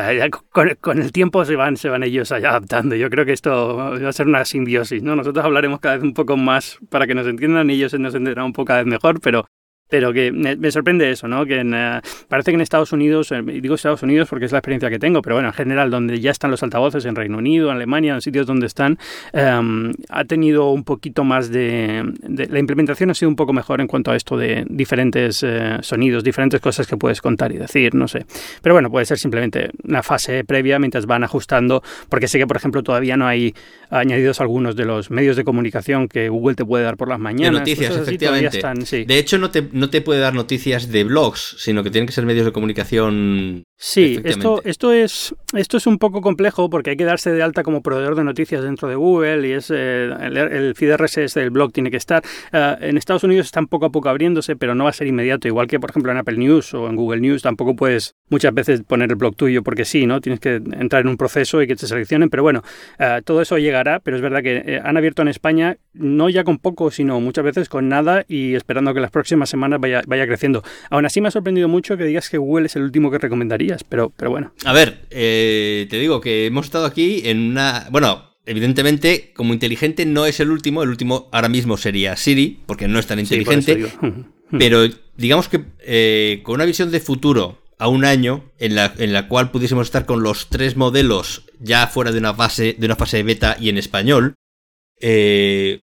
con, 0.81 1.03
el 1.03 1.13
tiempo 1.13 1.45
se 1.45 1.55
van, 1.55 1.77
se 1.77 1.91
van 1.91 2.03
ellos 2.03 2.33
adaptando. 2.33 2.97
Yo 2.97 3.11
creo 3.11 3.27
que 3.27 3.35
esto 3.35 3.77
va 3.77 4.09
a 4.09 4.13
ser 4.15 4.27
una 4.27 4.47
simbiosis, 4.47 5.03
¿no? 5.03 5.17
Nosotros 5.17 5.45
hablaremos 5.45 5.81
cada 5.81 5.97
vez 5.97 6.03
un 6.03 6.15
poco 6.15 6.39
más 6.39 6.79
para 6.89 7.07
que 7.07 7.15
nos 7.15 7.27
entiendan 7.27 7.69
y 7.69 7.75
ellos 7.75 7.93
nos 7.93 8.15
entenderán 8.15 8.47
un 8.47 8.53
poco 8.55 8.69
cada 8.69 8.83
vez 8.83 8.91
mejor, 8.91 9.21
pero 9.21 9.45
pero 9.89 10.13
que 10.13 10.33
me, 10.33 10.71
sorprende 10.71 11.11
eso, 11.11 11.29
¿no? 11.29 11.45
Que 11.45 11.61
eh, 11.61 12.01
parece 12.29 12.51
que 12.51 12.55
en 12.55 12.61
Estados 12.63 12.93
Unidos, 12.93 13.31
eh, 13.33 13.43
digo 13.43 13.75
Estados 13.75 14.03
Unidos 14.03 14.29
porque 14.29 14.47
es 14.47 14.53
la 14.53 14.59
experiencia 14.59 14.89
que 14.89 14.99
tengo, 14.99 15.21
pero 15.21 15.37
bueno, 15.37 15.49
en 15.49 15.55
general, 15.55 15.91
donde 15.91 16.21
ya 16.21 16.31
están 16.31 16.51
los 16.51 16.63
altavoces, 16.63 17.05
en 17.05 17.15
Reino 17.15 17.39
Unido, 17.39 17.71
en 17.71 17.77
Alemania, 17.77 18.15
en 18.15 18.21
sitios 18.21 18.47
donde 18.47 18.67
están, 18.67 18.99
em, 19.33 19.93
ha 20.09 20.25
tenido 20.25 20.71
un 20.71 20.85
poquito 20.85 21.25
más 21.25 21.51
de, 21.51 22.03
La 22.49 22.59
implementación 22.59 23.11
ha 23.11 23.15
sido 23.15 23.29
un 23.29 23.37
poco 23.37 23.53
mejor 23.53 23.81
en 23.81 23.87
cuanto 23.87 24.11
a 24.11 24.17
esto 24.17 24.37
de 24.37 24.65
diferentes 24.69 25.43
eh, 25.43 25.79
sonidos, 25.83 26.25
diferentes 26.25 26.61
cosas 26.61 26.87
que 26.87 26.97
puedes 26.97 27.21
contar 27.21 27.53
y 27.53 27.59
decir, 27.59 27.95
no 27.95 28.09
sé. 28.09 28.27
Pero 28.63 28.75
bueno, 28.75 28.91
puede 28.91 29.07
ser 29.07 29.19
simplemente 29.19 29.71
una 29.85 30.03
fase 30.03 30.45
previa 30.45 30.79
mientras 30.79 31.07
van 31.07 31.25
ajustando, 31.25 31.83
porque 32.09 32.29
sé 32.29 32.39
que, 32.39 32.47
por 32.47 32.57
ejemplo, 32.57 32.83
todavía 32.83 33.17
no 33.17 33.27
hay 33.27 33.55
añadidos 33.91 34.41
algunos 34.41 34.77
de 34.77 34.85
los 34.85 35.11
medios 35.11 35.37
de 35.37 35.45
comunicación 35.45 36.09
que 36.09 36.29
Google 36.29 36.55
te 36.55 36.65
puede 36.65 36.85
dar 36.85 36.97
por 36.97 37.09
las 37.09 37.19
mañanas. 37.21 37.53
De 37.53 37.59
noticias, 37.61 37.97
efectivamente. 37.97 39.05
De 39.05 39.19
hecho, 39.19 39.39
no 39.39 39.51
te 39.51 39.63
no 39.75 39.91
te 39.91 40.01
puede 40.01 40.21
dar 40.21 40.35
noticias 40.35 40.93
de 40.93 41.03
blogs, 41.03 41.57
sino 41.59 41.83
que 41.83 41.91
tienen 41.91 42.07
que 42.07 42.13
ser 42.13 42.25
medios 42.25 42.47
de 42.47 42.53
comunicación. 42.53 43.65
Sí, 43.87 44.19
esto, 44.25 44.63
esto, 44.65 44.93
es, 44.95 45.35
esto 45.53 45.77
es 45.77 45.87
un 45.87 45.99
poco 45.99 46.23
complejo 46.23 46.71
porque 46.71 46.89
hay 46.89 46.97
que 46.97 47.05
darse 47.05 47.31
de 47.33 47.43
alta 47.43 47.63
como 47.63 47.83
proveedor 47.83 48.17
de 48.17 48.25
noticias 48.25 48.63
dentro 48.63 48.89
de 48.89 48.95
Google 48.95 49.47
y 49.47 49.53
es 49.53 49.71
eh, 49.71 50.11
el, 50.23 50.75
feed 50.75 50.97
RSS 50.97 51.35
del 51.35 51.51
blog 51.51 51.71
tiene 51.71 51.91
que 51.91 51.99
estar. 51.99 52.23
Eh, 52.51 52.77
en 52.81 52.97
Estados 52.97 53.25
Unidos 53.25 53.45
están 53.45 53.67
poco 53.67 53.85
a 53.85 53.91
poco 53.91 54.09
abriéndose, 54.09 54.57
pero 54.57 54.75
no 54.75 54.85
va 54.85 54.91
a 54.91 54.95
ser 54.95 55.07
inmediato, 55.07 55.49
igual 55.49 55.67
que 55.67 55.79
por 55.79 55.91
ejemplo 55.91 56.11
en 56.11 56.17
Apple 56.17 56.39
News 56.39 56.73
o 56.73 56.89
en 56.89 56.97
Google 56.97 57.21
News 57.21 57.43
tampoco 57.43 57.77
puedes 57.77 58.15
muchas 58.31 58.55
veces 58.55 58.83
poner 58.85 59.11
el 59.11 59.17
blog 59.17 59.37
tuyo 59.37 59.63
porque 59.63 59.85
sí, 59.85 60.07
¿no? 60.07 60.23
Tienes 60.23 60.41
que 60.41 60.55
entrar 60.55 61.03
en 61.03 61.09
un 61.09 61.19
proceso 61.19 61.61
y 61.61 61.67
que 61.67 61.77
te 61.77 61.87
seleccionen, 61.87 62.31
pero 62.31 62.43
bueno, 62.43 62.63
eh, 62.99 63.21
todo 63.23 63.43
eso 63.43 63.59
llegará, 63.59 64.01
pero 64.01 64.17
es 64.17 64.23
verdad 64.23 64.43
que 64.43 64.81
han 64.83 64.97
abierto 64.97 65.21
en 65.21 65.29
España 65.29 65.77
no 65.93 66.31
ya 66.31 66.43
con 66.43 66.57
poco, 66.57 66.91
sino 66.91 67.21
muchas 67.21 67.45
veces 67.45 67.69
con 67.69 67.91
nada 67.91 68.25
y 68.29 68.55
esperando 68.55 68.95
que 68.95 69.01
las 69.01 69.11
próximas 69.11 69.51
semanas 69.51 69.79
vaya, 69.79 70.01
vaya 70.07 70.27
creciendo. 70.27 70.63
Aún 70.89 71.05
así 71.05 71.21
me 71.21 71.29
ha 71.29 71.31
sorprendido 71.31 71.69
mucho 71.69 71.99
que 71.99 72.05
digas 72.05 72.31
que 72.31 72.39
Google 72.39 72.67
es 72.67 72.77
el 72.77 72.83
último 72.83 73.11
que 73.11 73.19
pero, 73.83 74.11
pero 74.11 74.31
bueno. 74.31 74.53
A 74.65 74.73
ver, 74.73 75.07
eh, 75.11 75.87
te 75.91 75.99
digo 75.99 76.21
que 76.21 76.47
hemos 76.47 76.67
estado 76.67 76.87
aquí 76.87 77.23
en 77.25 77.39
una... 77.51 77.89
Bueno, 77.91 78.37
evidentemente, 78.47 79.33
como 79.35 79.53
inteligente 79.53 80.07
no 80.07 80.27
es 80.27 80.39
el 80.39 80.51
último, 80.51 80.83
el 80.83 80.91
último 80.91 81.29
ahora 81.33 81.49
mismo 81.49 81.77
sería 81.77 82.17
Siri, 82.17 82.61
porque 82.67 82.87
no 82.87 82.99
es 82.99 83.07
tan 83.07 83.19
inteligente, 83.19 83.87
pero 84.59 84.87
digamos 85.17 85.49
que 85.49 85.65
eh, 85.81 86.41
con 86.45 86.57
una 86.57 86.65
visión 86.65 86.91
de 86.91 87.01
futuro 87.01 87.63
a 87.79 87.89
un 87.89 88.05
año 88.05 88.53
en 88.59 88.75
la, 88.75 88.95
en 88.99 89.13
la 89.13 89.29
cual 89.29 89.51
pudiésemos 89.51 89.89
estar 89.89 90.07
con 90.07 90.23
los 90.23 90.49
tres 90.49 90.77
modelos 90.77 91.45
ya 91.59 91.87
fuera 91.87 92.13
de 92.13 92.19
una 92.19 92.35
fase 92.35 92.77
de 92.79 92.87
una 92.87 92.97
fase 92.97 93.23
beta 93.23 93.57
y 93.59 93.69
en 93.69 93.79
español, 93.79 94.35
eh, 95.01 95.81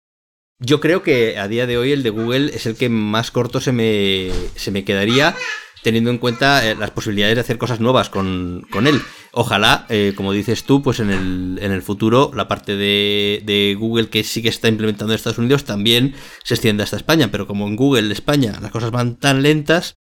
yo 0.59 0.79
creo 0.79 1.01
que 1.01 1.37
a 1.37 1.47
día 1.47 1.65
de 1.65 1.77
hoy 1.77 1.91
el 1.91 2.03
de 2.03 2.11
Google 2.11 2.51
es 2.53 2.65
el 2.65 2.75
que 2.75 2.87
más 2.87 3.31
corto 3.31 3.59
se 3.59 3.71
me, 3.71 4.29
se 4.55 4.71
me 4.71 4.83
quedaría, 4.83 5.35
teniendo 5.81 6.09
en 6.09 6.17
cuenta 6.17 6.67
eh, 6.67 6.75
las 6.75 6.91
posibilidades 6.91 7.35
de 7.35 7.41
hacer 7.41 7.57
cosas 7.57 7.79
nuevas 7.79 8.09
con, 8.09 8.67
él. 8.85 9.01
Ojalá, 9.31 9.85
eh, 9.89 10.13
como 10.15 10.33
dices 10.33 10.63
tú, 10.63 10.81
pues 10.81 10.99
en 10.99 11.09
el, 11.09 11.59
en 11.61 11.71
el 11.71 11.81
futuro 11.81 12.31
la 12.35 12.47
parte 12.47 12.75
de, 12.75 13.41
de, 13.45 13.75
Google 13.79 14.09
que 14.09 14.23
sí 14.23 14.41
que 14.41 14.49
está 14.49 14.67
implementando 14.67 15.13
en 15.13 15.15
Estados 15.15 15.37
Unidos 15.37 15.63
también 15.63 16.15
se 16.43 16.55
extienda 16.55 16.83
hasta 16.83 16.97
España, 16.97 17.29
pero 17.31 17.47
como 17.47 17.67
en 17.67 17.75
Google, 17.75 18.11
España, 18.11 18.59
las 18.61 18.71
cosas 18.71 18.91
van 18.91 19.17
tan 19.17 19.41
lentas, 19.41 19.95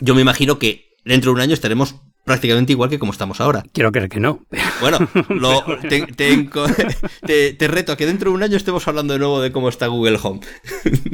yo 0.00 0.14
me 0.14 0.22
imagino 0.22 0.58
que 0.58 0.96
dentro 1.04 1.30
de 1.30 1.34
un 1.36 1.40
año 1.40 1.54
estaremos 1.54 1.96
prácticamente 2.24 2.72
igual 2.72 2.90
que 2.90 2.98
como 2.98 3.12
estamos 3.12 3.40
ahora. 3.40 3.64
Quiero 3.72 3.92
creer 3.92 4.08
que 4.08 4.20
no. 4.20 4.40
Bueno, 4.80 4.98
te, 7.26 7.68
reto 7.68 7.92
a 7.92 7.96
que 7.96 8.06
dentro 8.06 8.30
de 8.30 8.36
un 8.36 8.42
año 8.42 8.56
estemos 8.56 8.86
hablando 8.88 9.12
de 9.12 9.18
nuevo 9.18 9.40
de 9.40 9.52
cómo 9.52 9.68
está 9.68 9.86
Google 9.86 10.18
Home. 10.22 10.40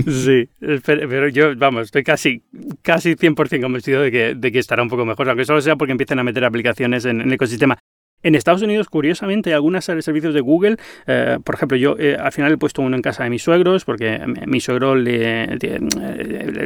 Sí, 0.08 0.48
pero 0.86 1.28
yo, 1.28 1.54
vamos, 1.56 1.86
estoy 1.86 2.02
casi, 2.02 2.42
casi 2.80 3.14
100% 3.14 3.60
convencido 3.60 4.00
de 4.00 4.10
que, 4.10 4.34
de 4.34 4.52
que 4.52 4.58
estará 4.58 4.82
un 4.82 4.88
poco 4.88 5.04
mejor, 5.04 5.28
aunque 5.28 5.44
solo 5.44 5.60
sea 5.60 5.76
porque 5.76 5.92
empiecen 5.92 6.18
a 6.18 6.24
meter 6.24 6.44
aplicaciones 6.44 7.04
en 7.04 7.20
el 7.20 7.32
ecosistema. 7.32 7.78
En 8.22 8.34
Estados 8.34 8.62
Unidos, 8.62 8.88
curiosamente, 8.88 9.50
hay 9.50 9.54
algunos 9.54 9.84
servicios 9.84 10.34
de 10.34 10.40
Google, 10.40 10.76
eh, 11.06 11.38
por 11.44 11.54
ejemplo, 11.54 11.76
yo 11.76 11.96
eh, 11.98 12.16
al 12.18 12.32
final 12.32 12.52
he 12.52 12.58
puesto 12.58 12.82
uno 12.82 12.96
en 12.96 13.02
casa 13.02 13.22
de 13.22 13.30
mis 13.30 13.42
suegros 13.42 13.84
porque 13.84 14.20
mi 14.46 14.60
suegro 14.60 14.96
le, 14.96 15.44
eh, 15.44 15.78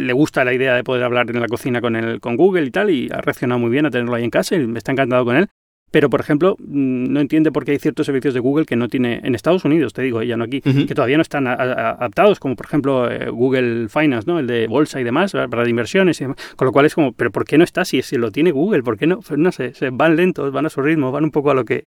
le, 0.01 0.13
gusta 0.15 0.45
la 0.45 0.55
idea 0.55 0.75
de 0.75 0.83
poder 0.83 1.05
hablar 1.05 1.29
en 1.29 1.41
la 1.41 1.49
cocina 1.49 1.83
con, 1.83 1.95
el, 1.95 2.21
con 2.21 2.37
Google 2.37 2.65
y 2.65 2.71
tal, 2.71 2.89
y 2.91 3.09
ha 3.13 3.21
reaccionado 3.21 3.59
muy 3.59 3.71
bien 3.71 3.85
a 3.85 3.91
tenerlo 3.91 4.15
ahí 4.15 4.25
en 4.25 4.31
casa 4.31 4.57
y 4.57 4.67
me 4.67 4.79
está 4.79 4.93
encantado 4.93 5.27
con 5.27 5.37
él. 5.37 5.49
Pero, 5.93 6.09
por 6.09 6.21
ejemplo, 6.21 6.57
mm, 6.59 7.13
no 7.13 7.21
entiende 7.21 7.53
por 7.53 7.65
qué 7.65 7.73
hay 7.73 7.79
ciertos 7.79 8.07
servicios 8.07 8.33
de 8.33 8.41
Google 8.41 8.65
que 8.65 8.77
no 8.77 8.89
tiene 8.89 9.21
en 9.23 9.35
Estados 9.35 9.65
Unidos, 9.65 9.93
te 9.93 10.03
digo, 10.03 10.23
ya 10.23 10.37
no 10.39 10.45
aquí, 10.45 10.63
que 10.63 10.95
todavía 10.95 11.19
no 11.19 11.23
están 11.23 11.47
adaptados, 11.47 12.41
como 12.41 12.57
por 12.57 12.67
ejemplo 12.67 13.09
Google 13.31 13.89
Finance, 13.89 14.27
¿no? 14.27 14.39
El 14.39 14.47
de 14.47 14.67
bolsa 14.67 15.01
y 15.01 15.05
demás, 15.05 15.33
para 15.33 15.69
inversiones 15.69 16.21
y 16.21 16.25
demás. 16.25 16.39
Con 16.57 16.67
lo 16.67 16.73
cual 16.73 16.87
es 16.87 16.95
como, 16.95 17.13
¿pero 17.13 17.31
por 17.31 17.45
qué 17.45 17.59
no 17.59 17.65
está 17.65 17.85
si, 17.85 18.01
si 18.03 18.17
lo 18.17 18.33
tiene 18.33 18.53
Google? 18.53 18.83
¿Por 18.83 18.99
qué 18.99 19.07
no? 19.07 19.21
No 19.37 19.53
sé, 19.53 19.75
se 19.75 19.91
van 19.91 20.17
lentos, 20.17 20.51
van 20.51 20.65
a 20.65 20.71
su 20.71 20.81
ritmo, 20.81 21.13
van 21.13 21.25
un 21.25 21.31
poco 21.31 21.51
a 21.51 21.55
lo 21.55 21.65
que 21.67 21.85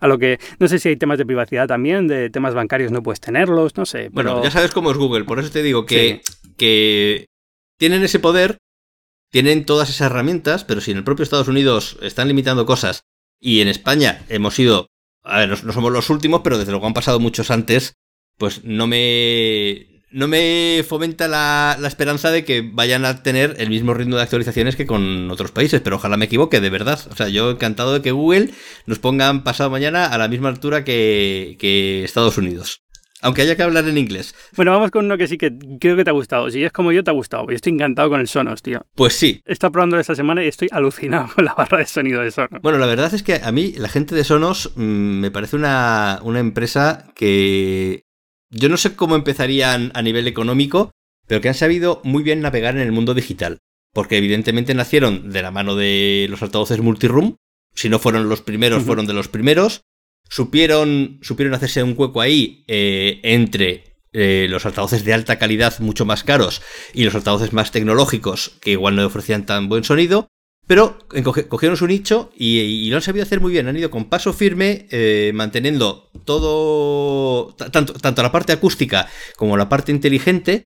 a 0.00 0.06
lo 0.06 0.18
que 0.18 0.38
no 0.60 0.68
sé 0.68 0.78
si 0.78 0.90
hay 0.90 0.96
temas 0.96 1.18
de 1.18 1.26
privacidad 1.26 1.66
también, 1.66 2.06
de 2.06 2.30
temas 2.30 2.54
bancarios 2.54 2.92
no 2.92 3.02
puedes 3.02 3.20
tenerlos, 3.20 3.76
no 3.76 3.84
sé. 3.84 4.08
Bueno, 4.10 4.40
ya 4.42 4.52
sabes 4.52 4.70
cómo 4.70 4.92
es 4.92 4.96
Google, 4.96 5.24
por 5.24 5.40
eso 5.40 5.50
te 5.50 5.64
digo 5.64 5.84
que, 5.84 6.20
que 6.56 7.26
tienen 7.76 8.04
ese 8.04 8.20
poder, 8.20 8.58
tienen 9.32 9.64
todas 9.64 9.90
esas 9.90 10.12
herramientas, 10.12 10.64
pero 10.64 10.80
si 10.80 10.92
en 10.92 10.98
el 10.98 11.04
propio 11.04 11.24
Estados 11.24 11.48
Unidos 11.48 11.98
están 12.02 12.28
limitando 12.28 12.64
cosas 12.64 13.02
y 13.40 13.60
en 13.60 13.68
España 13.68 14.24
hemos 14.28 14.54
sido, 14.54 14.90
a 15.22 15.38
ver, 15.38 15.48
no, 15.48 15.72
somos 15.72 15.92
los 15.92 16.10
últimos, 16.10 16.40
pero 16.42 16.58
desde 16.58 16.72
luego 16.72 16.86
han 16.86 16.94
pasado 16.94 17.20
muchos 17.20 17.50
antes, 17.50 17.94
pues 18.36 18.64
no 18.64 18.86
me, 18.86 20.02
no 20.10 20.28
me 20.28 20.84
fomenta 20.88 21.28
la, 21.28 21.78
esperanza 21.86 22.30
de 22.30 22.44
que 22.44 22.62
vayan 22.62 23.04
a 23.04 23.22
tener 23.22 23.56
el 23.58 23.70
mismo 23.70 23.94
ritmo 23.94 24.16
de 24.16 24.22
actualizaciones 24.22 24.76
que 24.76 24.86
con 24.86 25.30
otros 25.30 25.50
países, 25.52 25.80
pero 25.80 25.96
ojalá 25.96 26.16
me 26.16 26.26
equivoque, 26.26 26.60
de 26.60 26.70
verdad. 26.70 27.00
O 27.10 27.16
sea, 27.16 27.28
yo 27.28 27.50
encantado 27.50 27.94
de 27.94 28.02
que 28.02 28.12
Google 28.12 28.50
nos 28.86 28.98
pongan 28.98 29.44
pasado 29.44 29.70
mañana 29.70 30.06
a 30.06 30.18
la 30.18 30.28
misma 30.28 30.48
altura 30.48 30.84
que 30.84 32.02
Estados 32.04 32.38
Unidos. 32.38 32.82
Aunque 33.20 33.42
haya 33.42 33.56
que 33.56 33.62
hablar 33.62 33.88
en 33.88 33.98
inglés. 33.98 34.34
Bueno, 34.56 34.70
vamos 34.70 34.90
con 34.90 35.04
uno 35.04 35.18
que 35.18 35.26
sí 35.26 35.38
que 35.38 35.52
creo 35.80 35.96
que 35.96 36.04
te 36.04 36.10
ha 36.10 36.12
gustado. 36.12 36.50
Si 36.50 36.62
es 36.62 36.72
como 36.72 36.92
yo, 36.92 37.02
te 37.02 37.10
ha 37.10 37.14
gustado. 37.14 37.46
Yo 37.48 37.56
estoy 37.56 37.72
encantado 37.72 38.08
con 38.10 38.20
el 38.20 38.28
Sonos, 38.28 38.62
tío. 38.62 38.86
Pues 38.94 39.14
sí. 39.14 39.42
He 39.44 39.52
estado 39.52 39.72
probando 39.72 39.98
esta 39.98 40.14
semana 40.14 40.44
y 40.44 40.48
estoy 40.48 40.68
alucinado 40.70 41.28
con 41.34 41.44
la 41.44 41.54
barra 41.54 41.78
de 41.78 41.86
sonido 41.86 42.22
de 42.22 42.30
Sonos. 42.30 42.62
Bueno, 42.62 42.78
la 42.78 42.86
verdad 42.86 43.12
es 43.12 43.22
que 43.22 43.40
a 43.42 43.50
mí 43.50 43.72
la 43.76 43.88
gente 43.88 44.14
de 44.14 44.24
Sonos 44.24 44.72
mm, 44.76 44.80
me 44.80 45.30
parece 45.30 45.56
una, 45.56 46.20
una 46.22 46.38
empresa 46.38 47.12
que 47.14 48.04
yo 48.50 48.68
no 48.68 48.76
sé 48.76 48.94
cómo 48.94 49.16
empezarían 49.16 49.90
a 49.94 50.02
nivel 50.02 50.28
económico, 50.28 50.92
pero 51.26 51.40
que 51.40 51.48
han 51.48 51.54
sabido 51.54 52.00
muy 52.04 52.22
bien 52.22 52.40
navegar 52.40 52.76
en 52.76 52.82
el 52.82 52.92
mundo 52.92 53.14
digital. 53.14 53.58
Porque 53.92 54.18
evidentemente 54.18 54.74
nacieron 54.74 55.30
de 55.30 55.42
la 55.42 55.50
mano 55.50 55.74
de 55.74 56.26
los 56.30 56.42
altavoces 56.42 56.80
multiroom. 56.80 57.36
Si 57.74 57.88
no 57.88 57.98
fueron 57.98 58.28
los 58.28 58.42
primeros, 58.42 58.84
fueron 58.84 59.06
de 59.06 59.12
los 59.12 59.28
primeros 59.28 59.82
supieron, 60.28 61.18
supieron 61.22 61.54
hacerse 61.54 61.82
un 61.82 61.94
hueco 61.96 62.20
ahí 62.20 62.64
eh, 62.68 63.20
entre 63.22 63.96
eh, 64.12 64.46
los 64.48 64.64
altavoces 64.66 65.04
de 65.04 65.14
alta 65.14 65.38
calidad 65.38 65.78
mucho 65.80 66.04
más 66.04 66.24
caros 66.24 66.62
y 66.94 67.04
los 67.04 67.14
altavoces 67.14 67.52
más 67.52 67.72
tecnológicos 67.72 68.56
que 68.60 68.72
igual 68.72 68.96
no 68.96 69.06
ofrecían 69.06 69.46
tan 69.46 69.68
buen 69.68 69.84
sonido. 69.84 70.28
Pero 70.66 70.98
cogieron 71.48 71.78
su 71.78 71.86
nicho 71.86 72.30
y, 72.36 72.90
lo 72.90 72.96
han 72.96 73.02
sabido 73.02 73.22
hacer 73.22 73.40
muy 73.40 73.52
bien. 73.52 73.68
Han 73.68 73.78
ido 73.78 73.90
con 73.90 74.10
paso 74.10 74.34
firme, 74.34 74.86
eh, 74.90 75.32
manteniendo 75.34 76.10
todo, 76.26 77.54
tanto, 77.54 77.94
tanto 77.94 78.22
la 78.22 78.30
parte 78.30 78.52
acústica 78.52 79.08
como 79.36 79.56
la 79.56 79.70
parte 79.70 79.92
inteligente. 79.92 80.64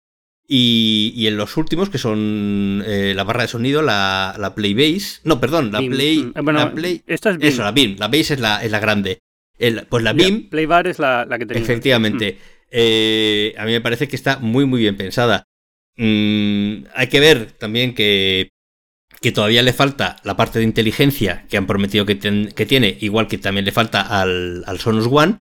Y, 0.48 1.28
en 1.28 1.36
los 1.36 1.58
últimos, 1.58 1.90
que 1.90 1.98
son 1.98 2.82
la 2.88 3.24
barra 3.26 3.42
de 3.42 3.50
sonido, 3.50 3.82
la, 3.82 4.36
la 4.40 4.56
Play 4.56 4.74
Bass. 4.74 5.20
No, 5.26 5.42
perdón, 5.42 5.74
la 5.74 5.80
Play. 5.80 6.32
la 6.34 6.74
Play 6.74 7.04
esta 7.06 7.32
es 7.32 7.38
Eso, 7.42 7.64
la 7.64 7.74
Beam. 7.74 7.98
La 8.00 8.08
Bass 8.08 8.32
es 8.32 8.40
la, 8.40 8.64
es 8.64 8.72
la 8.72 8.80
grande 8.80 9.20
pues 9.90 10.04
la 10.04 10.14
BIM. 10.14 10.50
Playbar 10.50 10.88
es 10.88 11.00
la, 11.00 11.26
que 11.38 11.46
tenemos. 11.46 11.70
Efectivamente. 11.70 12.34
Mm. 12.34 12.60
Eh, 12.72 13.56
a 13.58 13.66
mí 13.66 13.72
me 13.72 13.82
parece 13.82 14.08
que 14.08 14.16
está 14.16 14.40
muy, 14.40 14.66
muy 14.66 14.82
bien 14.82 14.96
pensada. 14.96 15.44
Mm, 15.98 16.86
hay 16.96 17.08
que 17.08 17.20
ver 17.20 17.52
también 17.52 17.94
que, 17.94 18.50
que 19.22 19.32
todavía 19.32 19.64
le 19.64 19.74
falta 19.74 20.16
la 20.24 20.38
parte 20.38 20.60
de 20.60 20.66
inteligencia 20.66 21.46
que 21.50 21.58
han 21.58 21.68
prometido 21.68 22.06
que, 22.06 22.18
que 22.20 22.66
tiene, 22.66 22.98
igual 23.02 23.28
que 23.28 23.38
también 23.38 23.66
le 23.66 23.72
falta 23.72 24.02
al, 24.02 24.64
al 24.66 24.80
Sonos 24.80 25.08
One. 25.12 25.40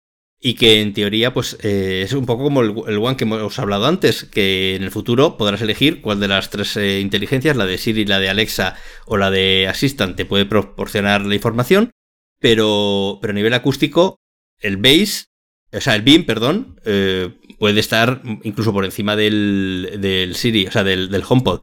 y 0.42 0.54
que 0.54 0.80
en 0.80 0.94
teoría 0.94 1.34
pues 1.34 1.58
eh, 1.62 2.02
es 2.04 2.14
un 2.14 2.24
poco 2.24 2.44
como 2.44 2.62
el, 2.62 2.98
One 2.98 3.16
que 3.16 3.24
hemos 3.24 3.58
hablado 3.58 3.86
antes, 3.86 4.24
que 4.24 4.74
en 4.74 4.82
el 4.82 4.90
futuro 4.90 5.36
podrás 5.36 5.60
elegir 5.60 6.00
cuál 6.00 6.18
de 6.18 6.28
las 6.28 6.50
tres 6.50 6.76
eh, 6.78 7.00
inteligencias, 7.00 7.56
la 7.56 7.66
de 7.66 7.78
Siri, 7.78 8.06
la 8.06 8.18
de 8.18 8.30
Alexa 8.30 8.76
o 9.04 9.18
la 9.18 9.30
de 9.30 9.68
Assistant, 9.68 10.16
te 10.16 10.24
puede 10.24 10.46
proporcionar 10.46 11.26
la 11.26 11.34
información, 11.34 11.90
pero, 12.40 13.18
pero 13.20 13.31
a 13.31 13.35
nivel 13.35 13.55
acústico 13.55 14.20
el 14.61 14.76
bass, 14.76 15.31
o 15.72 15.81
sea, 15.81 15.94
el 15.94 16.03
beam, 16.03 16.24
perdón, 16.24 16.81
eh, 16.85 17.31
puede 17.59 17.81
estar 17.81 18.22
incluso 18.42 18.72
por 18.72 18.85
encima 18.85 19.16
del, 19.16 19.98
del 20.00 20.35
Siri, 20.35 20.66
o 20.66 20.72
sea, 20.72 20.85
del, 20.85 21.11
del 21.11 21.22
HomePod. 21.26 21.61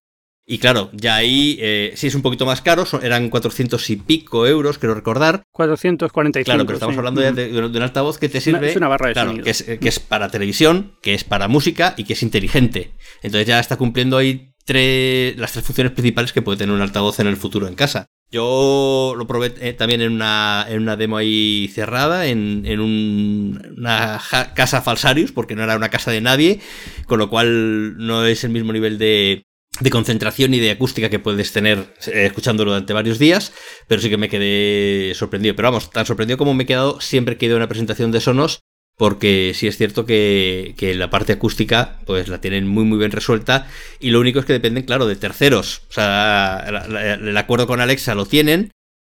Y 0.49 0.59
claro, 0.59 0.89
ya 0.93 1.15
ahí 1.15 1.57
eh, 1.59 1.91
sí 1.95 2.07
es 2.07 2.15
un 2.15 2.21
poquito 2.21 2.45
más 2.45 2.61
caro, 2.61 2.85
eran 3.01 3.29
400 3.29 3.89
y 3.89 3.97
pico 3.97 4.47
euros, 4.47 4.77
quiero 4.77 4.95
recordar. 4.95 5.43
445. 5.51 6.45
Claro, 6.45 6.65
pero 6.65 6.77
estamos 6.77 6.97
hablando 6.97 7.19
de, 7.19 7.59
un 7.59 7.81
altavoz 7.81 8.17
que 8.17 8.29
te 8.29 8.39
sirve. 8.39 8.69
es 8.69 8.77
una 8.77 8.87
barra 8.87 9.07
de 9.07 9.13
claro, 9.13 9.43
que 9.43 9.49
es, 9.49 9.63
que 9.63 9.89
es, 9.89 9.99
para 9.99 10.29
televisión, 10.29 10.93
que 11.01 11.13
es 11.13 11.25
para 11.25 11.49
música 11.49 11.95
y 11.97 12.05
que 12.05 12.13
es 12.13 12.23
inteligente. 12.23 12.93
Entonces 13.23 13.45
ya 13.45 13.59
está 13.59 13.75
cumpliendo 13.75 14.15
ahí 14.15 14.53
tres, 14.63 15.37
las 15.37 15.51
tres 15.51 15.65
funciones 15.65 15.91
principales 15.91 16.31
que 16.31 16.41
puede 16.41 16.59
tener 16.59 16.73
un 16.73 16.81
altavoz 16.81 17.19
en 17.19 17.27
el 17.27 17.35
futuro 17.35 17.67
en 17.67 17.75
casa. 17.75 18.07
Yo 18.29 19.13
lo 19.17 19.25
probé 19.25 19.53
eh, 19.61 19.73
también 19.73 20.01
en 20.01 20.11
una, 20.11 20.65
en 20.67 20.81
una 20.81 20.97
demo 20.97 21.17
ahí 21.17 21.69
cerrada, 21.73 22.27
en, 22.27 22.63
en 22.65 22.81
una 22.81 24.21
casa 24.53 24.81
falsarius, 24.81 25.31
porque 25.31 25.55
no 25.55 25.63
era 25.63 25.77
una 25.77 25.89
casa 25.89 26.11
de 26.11 26.19
nadie, 26.19 26.59
con 27.05 27.19
lo 27.19 27.29
cual 27.29 27.97
no 27.97 28.25
es 28.25 28.43
el 28.43 28.49
mismo 28.49 28.73
nivel 28.73 28.97
de, 28.97 29.45
de 29.79 29.89
concentración 29.89 30.53
y 30.53 30.59
de 30.59 30.71
acústica 30.71 31.09
que 31.09 31.19
puedes 31.19 31.53
tener 31.53 31.93
eh, 32.07 32.25
escuchándolo 32.25 32.71
durante 32.71 32.93
varios 32.93 33.19
días, 33.19 33.53
pero 33.87 34.01
sí 34.01 34.09
que 34.09 34.17
me 34.17 34.29
quedé 34.29 35.13
sorprendido. 35.15 35.55
Pero 35.55 35.69
vamos, 35.69 35.89
tan 35.91 36.05
sorprendido 36.05 36.37
como 36.37 36.53
me 36.53 36.63
he 36.63 36.67
quedado 36.67 36.99
siempre 36.99 37.37
que 37.37 37.45
he 37.45 37.47
ido 37.47 37.55
a 37.55 37.59
una 37.59 37.69
presentación 37.69 38.11
de 38.11 38.21
Sonos, 38.21 38.59
porque 38.97 39.53
sí 39.53 39.67
es 39.67 39.77
cierto 39.77 40.05
que, 40.05 40.73
la 40.97 41.09
parte 41.09 41.33
acústica 41.33 41.99
pues 42.05 42.27
la 42.27 42.41
tienen 42.41 42.67
muy 42.67 42.83
muy 42.83 42.97
bien 42.97 43.11
resuelta 43.11 43.67
y 43.99 44.09
lo 44.09 44.19
único 44.19 44.39
es 44.39 44.45
que 44.45 44.53
dependen, 44.53 44.83
claro, 44.83 45.05
de 45.05 45.15
terceros. 45.15 45.83
O 45.89 45.93
sea, 45.93 46.65
el 46.67 47.37
acuerdo 47.37 47.67
con 47.67 47.79
Alexa 47.79 48.15
lo 48.15 48.25
tienen, 48.25 48.71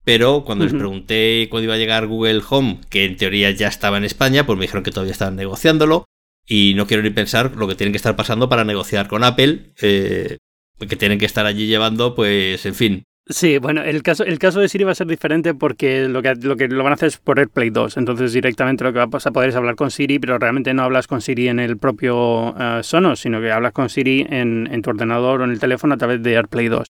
pero 0.04 0.44
cuando 0.46 0.66
les 0.66 0.74
pregunté 0.74 1.48
cuándo 1.50 1.66
iba 1.66 1.74
a 1.76 1.78
llegar 1.78 2.08
Google 2.08 2.42
Home, 2.50 2.80
que 2.90 3.06
en 3.06 3.18
teoría 3.18 3.52
ya 3.52 3.68
estaba 3.68 3.98
en 3.98 4.06
España, 4.06 4.46
pues 4.46 4.58
me 4.58 4.64
dijeron 4.64 4.84
que 4.84 4.92
todavía 4.92 5.12
estaban 5.12 5.36
negociándolo. 5.36 6.06
Y 6.48 6.76
no 6.76 6.88
quiero 6.88 7.04
ni 7.04 7.10
pensar 7.10 7.58
lo 7.58 7.68
que 7.68 7.76
tienen 7.76 7.92
que 7.92 7.98
estar 7.98 8.16
pasando 8.16 8.48
para 8.48 8.64
negociar 8.64 9.10
con 9.10 9.26
Apple, 9.26 9.74
eh, 9.82 10.38
que 10.80 10.96
tienen 10.96 11.20
que 11.20 11.26
estar 11.26 11.46
allí 11.46 11.68
llevando, 11.68 12.16
pues, 12.16 12.66
en 12.66 12.76
fin. 12.76 13.04
Sí, 13.30 13.58
bueno, 13.58 13.84
el 13.84 14.04
caso, 14.04 14.24
el 14.24 14.40
caso 14.40 14.62
de 14.62 14.70
Siri 14.70 14.86
va 14.86 14.92
a 14.92 14.96
ser 14.96 15.08
diferente 15.08 15.54
porque 15.54 16.08
lo 16.08 16.22
que, 16.22 16.36
lo 16.36 16.56
que 16.56 16.70
lo 16.70 16.84
van 16.84 16.94
a 16.94 16.96
hacer 16.96 17.08
es 17.08 17.18
por 17.18 17.40
AirPlay 17.40 17.70
2. 17.72 17.98
Entonces, 17.98 18.32
directamente 18.32 18.86
lo 18.86 18.94
que 18.94 19.06
vas 19.06 19.28
a 19.28 19.32
poder 19.32 19.50
es 19.50 19.56
hablar 19.56 19.76
con 19.76 19.92
Siri, 19.92 20.18
pero 20.18 20.40
realmente 20.40 20.74
no 20.74 20.84
hablas 20.84 21.08
con 21.08 21.20
Siri 21.20 21.50
en 21.50 21.60
el 21.60 21.78
propio 21.78 22.54
uh, 22.54 22.84
Sonos, 22.84 23.20
sino 23.20 23.42
que 23.42 23.52
hablas 23.52 23.74
con 23.74 23.90
Siri 23.90 24.26
en, 24.30 24.70
en, 24.72 24.82
tu 24.82 24.92
ordenador 24.92 25.42
o 25.42 25.44
en 25.44 25.52
el 25.52 25.60
teléfono 25.60 25.96
a 25.96 25.98
través 25.98 26.24
de 26.24 26.38
AirPlay 26.38 26.70
2. 26.70 26.88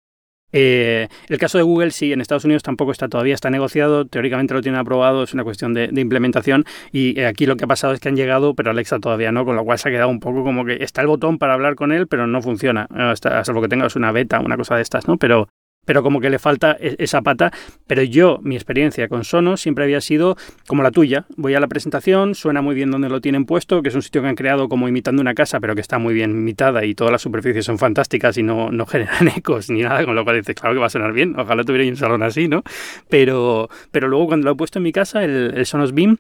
Eh, 0.53 1.09
el 1.29 1.39
caso 1.39 1.59
de 1.59 1.65
Google 1.65 1.91
sí, 1.91 2.13
en 2.13 2.21
Estados 2.21 2.45
Unidos 2.45 2.63
tampoco 2.63 2.93
está 2.93 3.09
todavía 3.09 3.35
está 3.35 3.49
negociado, 3.49 4.07
teóricamente 4.07 4.53
lo 4.53 4.61
tienen 4.61 4.81
aprobado, 4.81 5.23
es 5.23 5.33
una 5.33 5.45
cuestión 5.45 5.73
de, 5.73 5.91
implementación 5.97 6.65
y 6.93 7.19
eh, 7.19 7.27
aquí 7.27 7.47
lo 7.47 7.57
que 7.57 7.65
ha 7.65 7.67
pasado 7.67 7.95
es 7.95 8.01
que 8.01 8.11
han 8.11 8.17
llegado, 8.17 8.55
pero 8.55 8.71
Alexa 8.71 9.01
todavía 9.01 9.33
no, 9.33 9.47
con 9.47 9.57
lo 9.57 9.65
cual 9.65 9.79
se 9.79 9.89
ha 9.89 9.93
quedado 9.93 10.11
un 10.11 10.21
poco 10.21 10.45
como 10.45 10.65
que 10.67 10.85
está 10.85 11.01
el 11.01 11.07
botón 11.07 11.39
para 11.39 11.55
hablar 11.55 11.75
con 11.75 11.91
él, 11.91 12.07
pero 12.07 12.27
no 12.27 12.43
funciona, 12.43 12.87
hasta, 12.91 13.43
salvo 13.45 13.63
que 13.63 13.69
tengas 13.69 13.97
una 13.97 14.13
beta, 14.13 14.41
una 14.41 14.59
cosa 14.59 14.77
de 14.77 14.83
estas, 14.83 15.09
¿no? 15.09 15.17
Pero, 15.17 15.49
pero 15.85 16.03
como 16.03 16.21
que 16.21 16.31
le 16.31 16.39
falta 16.39 16.77
e-, 16.79 16.97
esa 16.99 17.23
pata. 17.23 17.53
Pero 17.87 18.03
yo, 18.03 18.39
mi 18.43 18.55
experiencia 18.55 19.09
con 19.09 19.25
Sonos 19.25 19.61
siempre 19.61 19.85
había 19.85 20.01
sido 20.01 20.37
como 20.67 20.83
la 20.83 20.91
tuya. 20.91 21.27
Voy 21.37 21.55
a 21.55 21.61
la 21.61 21.69
presentación, 21.69 22.35
suena 22.35 22.63
muy 22.63 22.75
bien 22.75 22.91
donde 22.91 23.09
lo 23.09 23.21
tienen 23.21 23.45
puesto, 23.45 23.83
que 23.83 23.89
es 23.89 23.95
un 23.95 24.03
sitio 24.03 24.23
que 24.23 24.29
han 24.29 24.35
creado 24.35 24.69
como 24.69 24.89
imitando 24.89 25.21
una 25.21 25.35
casa, 25.35 25.61
pero 25.61 25.75
que 25.75 25.81
está 25.81 25.99
muy 25.99 26.15
bien 26.15 26.31
imitada 26.31 26.85
y 26.85 26.95
todas 26.95 27.13
las 27.13 27.23
superficies 27.23 27.65
son 27.65 27.79
fantásticas 27.79 28.37
y 28.39 28.43
no, 28.43 28.71
no 28.71 28.87
generan 28.93 29.29
ecos 29.29 29.71
ni 29.71 29.83
nada, 29.83 30.05
con 30.05 30.15
lo 30.15 30.25
cual 30.25 30.37
dices, 30.37 30.55
claro 30.55 30.75
que 30.75 30.81
va 30.81 30.87
a 30.87 30.91
sonar 30.91 31.13
bien, 31.13 31.39
ojalá 31.39 31.65
tuviera 31.65 31.89
un 31.89 31.97
salón 31.97 32.23
así, 32.23 32.49
¿no? 32.49 32.63
Pero, 33.09 33.69
pero 33.91 34.09
luego 34.09 34.29
cuando 34.29 34.47
lo 34.47 34.53
he 34.53 34.57
puesto 34.57 34.79
en 34.79 34.85
mi 34.85 34.93
casa, 34.93 35.25
el, 35.25 35.53
el 35.57 35.67
Sonos 35.67 35.93
Beam, 35.93 36.19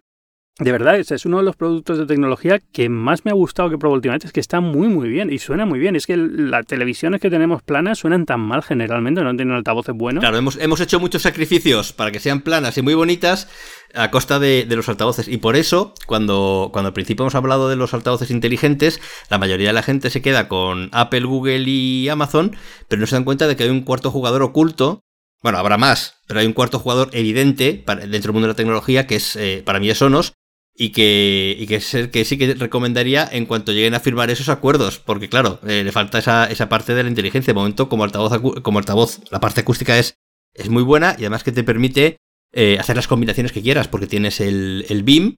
de 0.59 0.71
verdad, 0.71 0.97
es 0.97 1.25
uno 1.25 1.39
de 1.39 1.45
los 1.45 1.57
productos 1.57 1.97
de 1.97 2.05
tecnología 2.05 2.61
que 2.61 2.91
más 2.91 3.25
me 3.25 3.31
ha 3.31 3.35
gustado 3.35 3.71
que 3.71 3.79
probé 3.79 3.95
últimamente. 3.95 4.27
Es 4.27 4.35
que 4.35 4.41
está 4.41 4.61
muy, 4.61 4.87
muy 4.89 5.09
bien 5.09 5.33
y 5.33 5.39
suena 5.39 5.65
muy 5.65 5.79
bien. 5.79 5.97
Es 5.97 6.07
que 6.07 6.15
las 6.17 6.67
televisiones 6.67 7.23
que 7.23 7.31
tenemos 7.31 7.63
planas 7.63 7.99
suenan 7.99 8.27
tan 8.27 8.41
mal 8.41 8.63
generalmente, 8.63 9.23
no 9.23 9.35
tienen 9.35 9.55
altavoces 9.55 9.95
buenos. 9.97 10.21
Claro, 10.21 10.37
hemos, 10.37 10.59
hemos 10.59 10.81
hecho 10.81 11.01
muchos 11.01 11.23
sacrificios 11.23 11.95
para 11.95 12.13
que 12.13 12.21
sean 12.21 12.43
planas 12.43 12.77
y 12.77 12.83
muy 12.83 12.93
bonitas 12.93 13.49
a 13.95 14.11
costa 14.11 14.39
de, 14.39 14.67
los 14.69 14.91
altavoces. 14.91 15.27
Y 15.27 15.39
por 15.39 15.57
eso, 15.57 15.95
cuando, 16.07 16.69
cuando 16.71 16.89
al 16.89 16.95
principio 16.95 17.23
hemos 17.23 17.35
hablado 17.35 17.71
de 17.71 17.77
los 17.77 17.95
altavoces 17.95 18.31
inteligentes, 18.31 19.01
la 19.31 19.39
mayoría 19.39 19.69
de 19.69 19.75
la 19.75 19.83
gente 19.83 20.11
se 20.11 20.21
queda 20.21 20.49
con 20.49 20.91
Apple, 20.93 21.25
Google 21.25 21.65
y 21.67 22.11
Amazon, 22.11 22.55
pero 22.89 23.01
no 23.01 23.07
se 23.07 23.17
dan 23.17 23.25
cuenta 23.25 23.49
de 23.49 23.57
que 23.57 23.65
hay 23.65 23.71
un 23.71 23.83
cuarto 23.83 24.11
jugador 24.11 24.43
oculto 24.43 25.03
bueno, 25.43 25.59
habrá 25.59 25.77
más, 25.77 26.21
pero 26.29 26.39
hay 26.39 26.47
un 26.47 26.53
cuarto 26.53 26.79
jugador 26.79 27.11
evidente 27.13 27.85
dentro 27.85 28.09
del 28.11 28.33
mundo 28.33 28.47
de 28.47 28.53
la 28.53 28.57
tecnología 28.57 29.09
que 29.09 29.17
es 29.17 29.35
eh, 29.35 29.61
para 29.67 29.81
mí 29.81 29.91
es 29.91 29.99
Sonos 29.99 30.35
y 30.75 30.91
que, 30.91 31.57
y 31.59 31.67
que, 31.67 31.81
que 32.11 32.25
sí 32.25 32.39
que 32.39 32.55
recomendaría 32.55 33.29
en 33.31 33.47
cuanto 33.47 33.73
lleguen 33.73 33.95
a 33.95 34.01
firmar 34.01 34.31
esos 34.31 34.49
acuerdos, 34.49 34.99
porque 34.99 35.29
claro, 35.29 35.61
eh, 35.67 35.85
le 35.85 35.93
falta 35.93 36.19
esa, 36.19 36.47
esa, 36.47 36.69
parte 36.69 36.95
de 36.95 37.03
la 37.03 37.09
inteligencia. 37.09 37.53
De 37.53 37.59
momento, 37.59 37.89
como 37.89 38.05
altavoz, 38.05 38.41
como 38.63 38.79
altavoz, 38.79 39.21
la 39.31 39.41
parte 39.41 39.61
acústica 39.61 39.99
es, 39.99 40.17
es 40.55 40.69
muy 40.69 40.83
buena 40.83 41.15
y 41.19 41.23
además 41.23 41.45
que 41.45 41.53
te 41.53 41.65
permite 41.65 42.17
eh, 42.53 42.79
hacer 42.79 42.97
las 42.97 43.09
combinaciones 43.09 43.53
que 43.53 43.63
quieras, 43.63 43.89
porque 43.89 44.07
tienes 44.07 44.41
el, 44.41 44.87
el 44.89 45.03
BIM, 45.03 45.37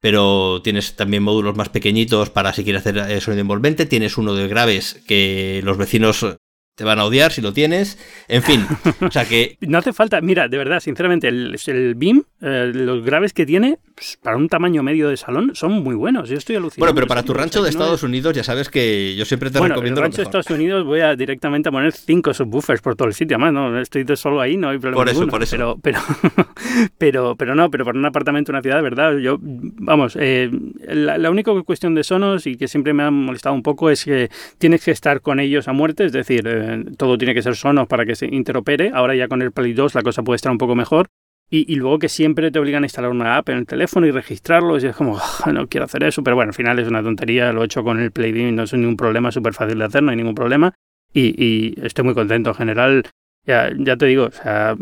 pero 0.00 0.60
tienes 0.62 0.96
también 0.96 1.22
módulos 1.22 1.56
más 1.56 1.70
pequeñitos 1.70 2.30
para 2.30 2.52
si 2.52 2.62
quieres 2.62 2.80
hacer 2.80 2.98
eh, 2.98 3.20
sonido 3.20 3.40
envolvente, 3.40 3.86
tienes 3.86 4.18
uno 4.18 4.34
de 4.34 4.48
graves 4.48 5.02
que 5.06 5.62
los 5.64 5.78
vecinos 5.78 6.26
te 6.74 6.82
van 6.84 6.98
a 6.98 7.04
odiar 7.04 7.30
si 7.32 7.40
lo 7.40 7.52
tienes. 7.52 7.98
En 8.28 8.42
fin, 8.42 8.66
o 9.00 9.10
sea 9.10 9.24
que... 9.24 9.56
no 9.60 9.78
hace 9.78 9.92
falta, 9.92 10.20
mira, 10.20 10.48
de 10.48 10.58
verdad, 10.58 10.80
sinceramente, 10.80 11.28
el, 11.28 11.56
el 11.66 11.94
BIM, 11.94 12.22
eh, 12.40 12.72
los 12.74 13.04
graves 13.04 13.32
que 13.32 13.46
tiene, 13.46 13.78
pues, 13.94 14.18
para 14.20 14.36
un 14.36 14.48
tamaño 14.48 14.82
medio 14.82 15.08
de 15.08 15.16
salón, 15.16 15.52
son 15.54 15.72
muy 15.72 15.94
buenos. 15.94 16.28
Yo 16.28 16.36
estoy 16.36 16.56
alucinando. 16.56 16.86
Bueno, 16.86 16.94
pero 16.94 17.06
para 17.06 17.22
tu 17.22 17.32
rancho 17.32 17.62
de 17.62 17.70
Estados 17.70 18.02
Unidos, 18.02 18.34
ya 18.34 18.42
sabes 18.42 18.68
que 18.68 19.14
yo 19.16 19.24
siempre 19.24 19.50
te 19.50 19.58
bueno, 19.58 19.74
recomiendo. 19.74 20.00
En 20.00 20.04
el 20.04 20.10
rancho 20.10 20.22
de 20.22 20.24
Estados 20.24 20.50
Unidos 20.50 20.84
voy 20.84 21.00
a 21.00 21.14
directamente 21.14 21.68
a 21.68 21.72
poner 21.72 21.92
cinco 21.92 22.34
subwoofers 22.34 22.82
por 22.82 22.96
todo 22.96 23.08
el 23.08 23.14
sitio. 23.14 23.36
Además, 23.36 23.52
no 23.52 23.80
estoy 23.80 24.04
solo 24.16 24.40
ahí, 24.40 24.56
no 24.56 24.70
hay 24.70 24.78
problema. 24.78 25.00
Por 25.00 25.08
eso, 25.08 25.20
ninguno, 25.20 25.30
por 25.30 25.42
eso. 25.42 25.56
Pero, 25.56 25.78
pero, 25.80 26.00
pero, 26.98 27.36
pero, 27.36 27.54
no, 27.54 27.70
pero 27.70 27.84
por 27.84 27.96
un 27.96 28.04
apartamento, 28.04 28.50
una 28.50 28.62
ciudad, 28.62 28.76
de 28.76 28.82
verdad, 28.82 29.16
yo, 29.18 29.38
vamos, 29.40 30.16
eh, 30.18 30.50
la, 30.88 31.18
la 31.18 31.30
única 31.30 31.52
cuestión 31.62 31.94
de 31.94 32.02
Sonos 32.02 32.46
y 32.46 32.56
que 32.56 32.66
siempre 32.66 32.92
me 32.92 33.04
ha 33.04 33.10
molestado 33.10 33.54
un 33.54 33.62
poco 33.62 33.90
es 33.90 34.04
que 34.04 34.28
tienes 34.58 34.84
que 34.84 34.90
estar 34.90 35.20
con 35.20 35.38
ellos 35.38 35.68
a 35.68 35.72
muerte, 35.72 36.04
es 36.04 36.12
decir, 36.12 36.46
eh, 36.46 36.63
todo 36.96 37.18
tiene 37.18 37.34
que 37.34 37.42
ser 37.42 37.56
Sonos 37.56 37.86
para 37.86 38.04
que 38.04 38.14
se 38.14 38.26
interopere. 38.26 38.90
Ahora 38.94 39.14
ya 39.14 39.28
con 39.28 39.42
el 39.42 39.52
Play 39.52 39.72
2 39.72 39.94
la 39.94 40.02
cosa 40.02 40.22
puede 40.22 40.36
estar 40.36 40.52
un 40.52 40.58
poco 40.58 40.74
mejor. 40.74 41.08
Y, 41.50 41.76
luego 41.76 42.00
que 42.00 42.08
siempre 42.08 42.50
te 42.50 42.58
obligan 42.58 42.82
a 42.82 42.86
instalar 42.86 43.10
una 43.12 43.36
app 43.36 43.48
en 43.50 43.58
el 43.58 43.66
teléfono 43.66 44.06
y 44.06 44.10
registrarlo. 44.10 44.76
Y 44.76 44.86
es 44.86 44.96
como, 44.96 45.18
ah, 45.18 45.52
no 45.52 45.68
quiero 45.68 45.84
hacer 45.84 46.02
eso. 46.02 46.22
Pero 46.24 46.34
bueno, 46.34 46.50
al 46.50 46.54
final 46.54 46.78
es 46.80 46.88
una 46.88 47.02
tontería. 47.02 47.52
Lo 47.52 47.62
he 47.62 47.66
hecho 47.66 47.84
con 47.84 48.00
el 48.00 48.10
Play 48.10 48.36
y 48.36 48.50
no 48.50 48.64
es 48.64 48.72
ningún 48.72 48.96
problema. 48.96 49.30
súper 49.30 49.54
fácil 49.54 49.78
de 49.78 49.84
hacer, 49.84 50.02
no 50.02 50.10
hay 50.10 50.16
ningún 50.16 50.34
problema. 50.34 50.74
Y, 51.12 51.34
y, 51.42 51.74
estoy 51.84 52.04
muy 52.04 52.14
contento. 52.14 52.50
En 52.50 52.56
general, 52.56 53.04
ya, 53.46 53.70
ya 53.76 53.96
te 53.96 54.06
digo, 54.06 54.26
o 54.26 54.30
sea, 54.30 54.76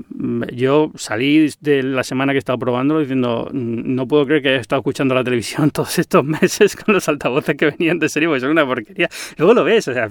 yo 0.53 0.91
salí 0.95 1.51
de 1.61 1.83
la 1.83 2.05
semana 2.05 2.33
que 2.33 2.37
he 2.37 2.39
estado 2.39 2.59
probándolo 2.59 3.01
diciendo, 3.01 3.49
no 3.53 4.07
puedo 4.07 4.27
creer 4.27 4.43
que 4.43 4.49
haya 4.51 4.61
estado 4.61 4.81
escuchando 4.81 5.15
la 5.15 5.25
televisión 5.25 5.71
todos 5.73 5.99
estos 5.99 6.25
meses 6.25 6.77
con 6.77 6.95
los 6.95 7.09
altavoces 7.09 7.57
que 7.57 7.67
venían 7.67 7.99
de 7.99 8.09
serie, 8.09 8.29
porque 8.29 8.41
son 8.41 8.51
una 8.51 8.67
porquería. 8.67 9.09
Luego 9.37 9.55
lo 9.55 9.65
ves, 9.65 9.89
o 9.89 9.93
sea, 9.93 10.09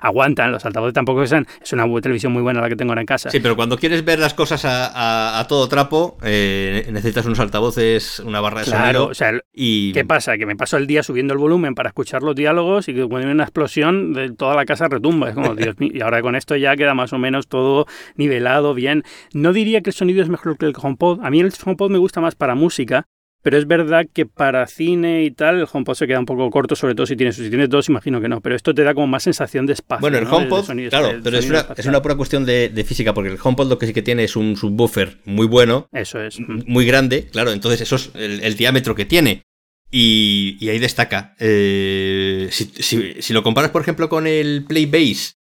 aguantan, 0.00 0.52
los 0.52 0.64
altavoces 0.64 0.94
tampoco 0.94 1.26
son, 1.26 1.46
es 1.62 1.72
una 1.72 1.86
televisión 2.00 2.32
muy 2.32 2.42
buena 2.42 2.60
la 2.60 2.68
que 2.68 2.76
tengo 2.76 2.92
ahora 2.92 3.02
en 3.02 3.06
casa. 3.06 3.30
Sí, 3.30 3.40
pero 3.40 3.56
cuando 3.56 3.76
quieres 3.76 4.04
ver 4.04 4.18
las 4.18 4.34
cosas 4.34 4.64
a, 4.64 5.38
a, 5.38 5.46
todo 5.46 5.68
trapo, 5.68 6.18
eh, 6.22 6.88
necesitas 6.90 7.26
unos 7.26 7.40
altavoces, 7.40 8.20
una 8.20 8.40
barra 8.40 8.60
de 8.60 8.66
claro, 8.66 9.06
o 9.06 9.14
sea, 9.14 9.32
y... 9.52 9.92
¿qué 9.92 10.04
pasa? 10.04 10.38
Que 10.38 10.46
me 10.46 10.56
paso 10.56 10.76
el 10.76 10.86
día 10.86 11.02
subiendo 11.02 11.34
el 11.34 11.38
volumen 11.38 11.74
para 11.74 11.88
escuchar 11.88 12.22
los 12.22 12.34
diálogos 12.34 12.88
y 12.88 12.94
que 12.94 13.06
cuando 13.06 13.28
hay 13.28 13.34
una 13.34 13.44
explosión, 13.44 14.12
de 14.12 14.30
toda 14.30 14.54
la 14.54 14.64
casa 14.64 14.88
retumba. 14.88 15.30
Es 15.30 15.34
como, 15.34 15.54
Dios 15.56 15.78
mío, 15.78 15.90
y 15.92 16.00
ahora 16.00 16.22
con 16.22 16.34
esto 16.34 16.56
ya 16.56 16.76
queda 16.76 16.94
más 16.94 17.12
o 17.12 17.18
menos 17.18 17.48
todo 17.48 17.57
todo 17.58 17.86
nivelado, 18.16 18.74
bien. 18.74 19.04
No 19.32 19.52
diría 19.52 19.80
que 19.80 19.90
el 19.90 19.94
sonido 19.94 20.22
es 20.22 20.28
mejor 20.28 20.58
que 20.58 20.66
el 20.66 20.74
HomePod. 20.76 21.20
A 21.22 21.30
mí 21.30 21.40
el 21.40 21.52
HomePod 21.64 21.90
me 21.90 21.98
gusta 21.98 22.20
más 22.20 22.34
para 22.34 22.54
música, 22.54 23.06
pero 23.42 23.56
es 23.56 23.66
verdad 23.66 24.06
que 24.12 24.26
para 24.26 24.66
cine 24.66 25.24
y 25.24 25.30
tal, 25.30 25.60
el 25.60 25.66
HomePod 25.70 25.94
se 25.94 26.06
queda 26.06 26.18
un 26.18 26.26
poco 26.26 26.50
corto, 26.50 26.74
sobre 26.74 26.94
todo 26.94 27.06
si 27.06 27.16
tienes, 27.16 27.36
si 27.36 27.48
tienes 27.48 27.68
dos, 27.68 27.88
imagino 27.88 28.20
que 28.20 28.28
no. 28.28 28.40
Pero 28.40 28.56
esto 28.56 28.74
te 28.74 28.82
da 28.82 28.94
como 28.94 29.06
más 29.06 29.22
sensación 29.22 29.64
de 29.64 29.74
espacio. 29.74 30.00
Bueno, 30.00 30.18
el 30.18 30.26
HomePod, 30.26 30.66
claro, 30.88 31.20
pero 31.22 31.38
es 31.38 31.48
una, 31.48 31.66
es 31.76 31.86
una, 31.86 32.02
pura 32.02 32.16
cuestión 32.16 32.44
de, 32.44 32.84
física, 32.86 33.14
porque 33.14 33.30
el 33.30 33.38
HomePod 33.42 33.68
lo 33.68 33.78
que 33.78 33.86
sí 33.86 33.92
que 33.92 34.02
tiene 34.02 34.24
es 34.24 34.34
un 34.36 34.56
subwoofer 34.56 35.18
muy 35.24 35.46
bueno. 35.46 35.88
Eso 35.92 36.20
es. 36.20 36.40
Muy 36.40 36.84
grande, 36.84 37.28
claro, 37.30 37.52
entonces 37.52 37.80
eso 37.80 37.96
es 37.96 38.10
el, 38.14 38.56
diámetro 38.56 38.94
que 38.94 39.04
tiene. 39.04 39.44
Y, 39.90 40.68
ahí 40.68 40.78
destaca. 40.78 41.34
Eh, 41.38 42.48
si, 42.50 43.22
si, 43.22 43.32
lo 43.32 43.42
comparas, 43.42 43.70
por 43.70 43.82
ejemplo, 43.82 44.08
con 44.08 44.26
el 44.26 44.64
Playbase, 44.64 45.34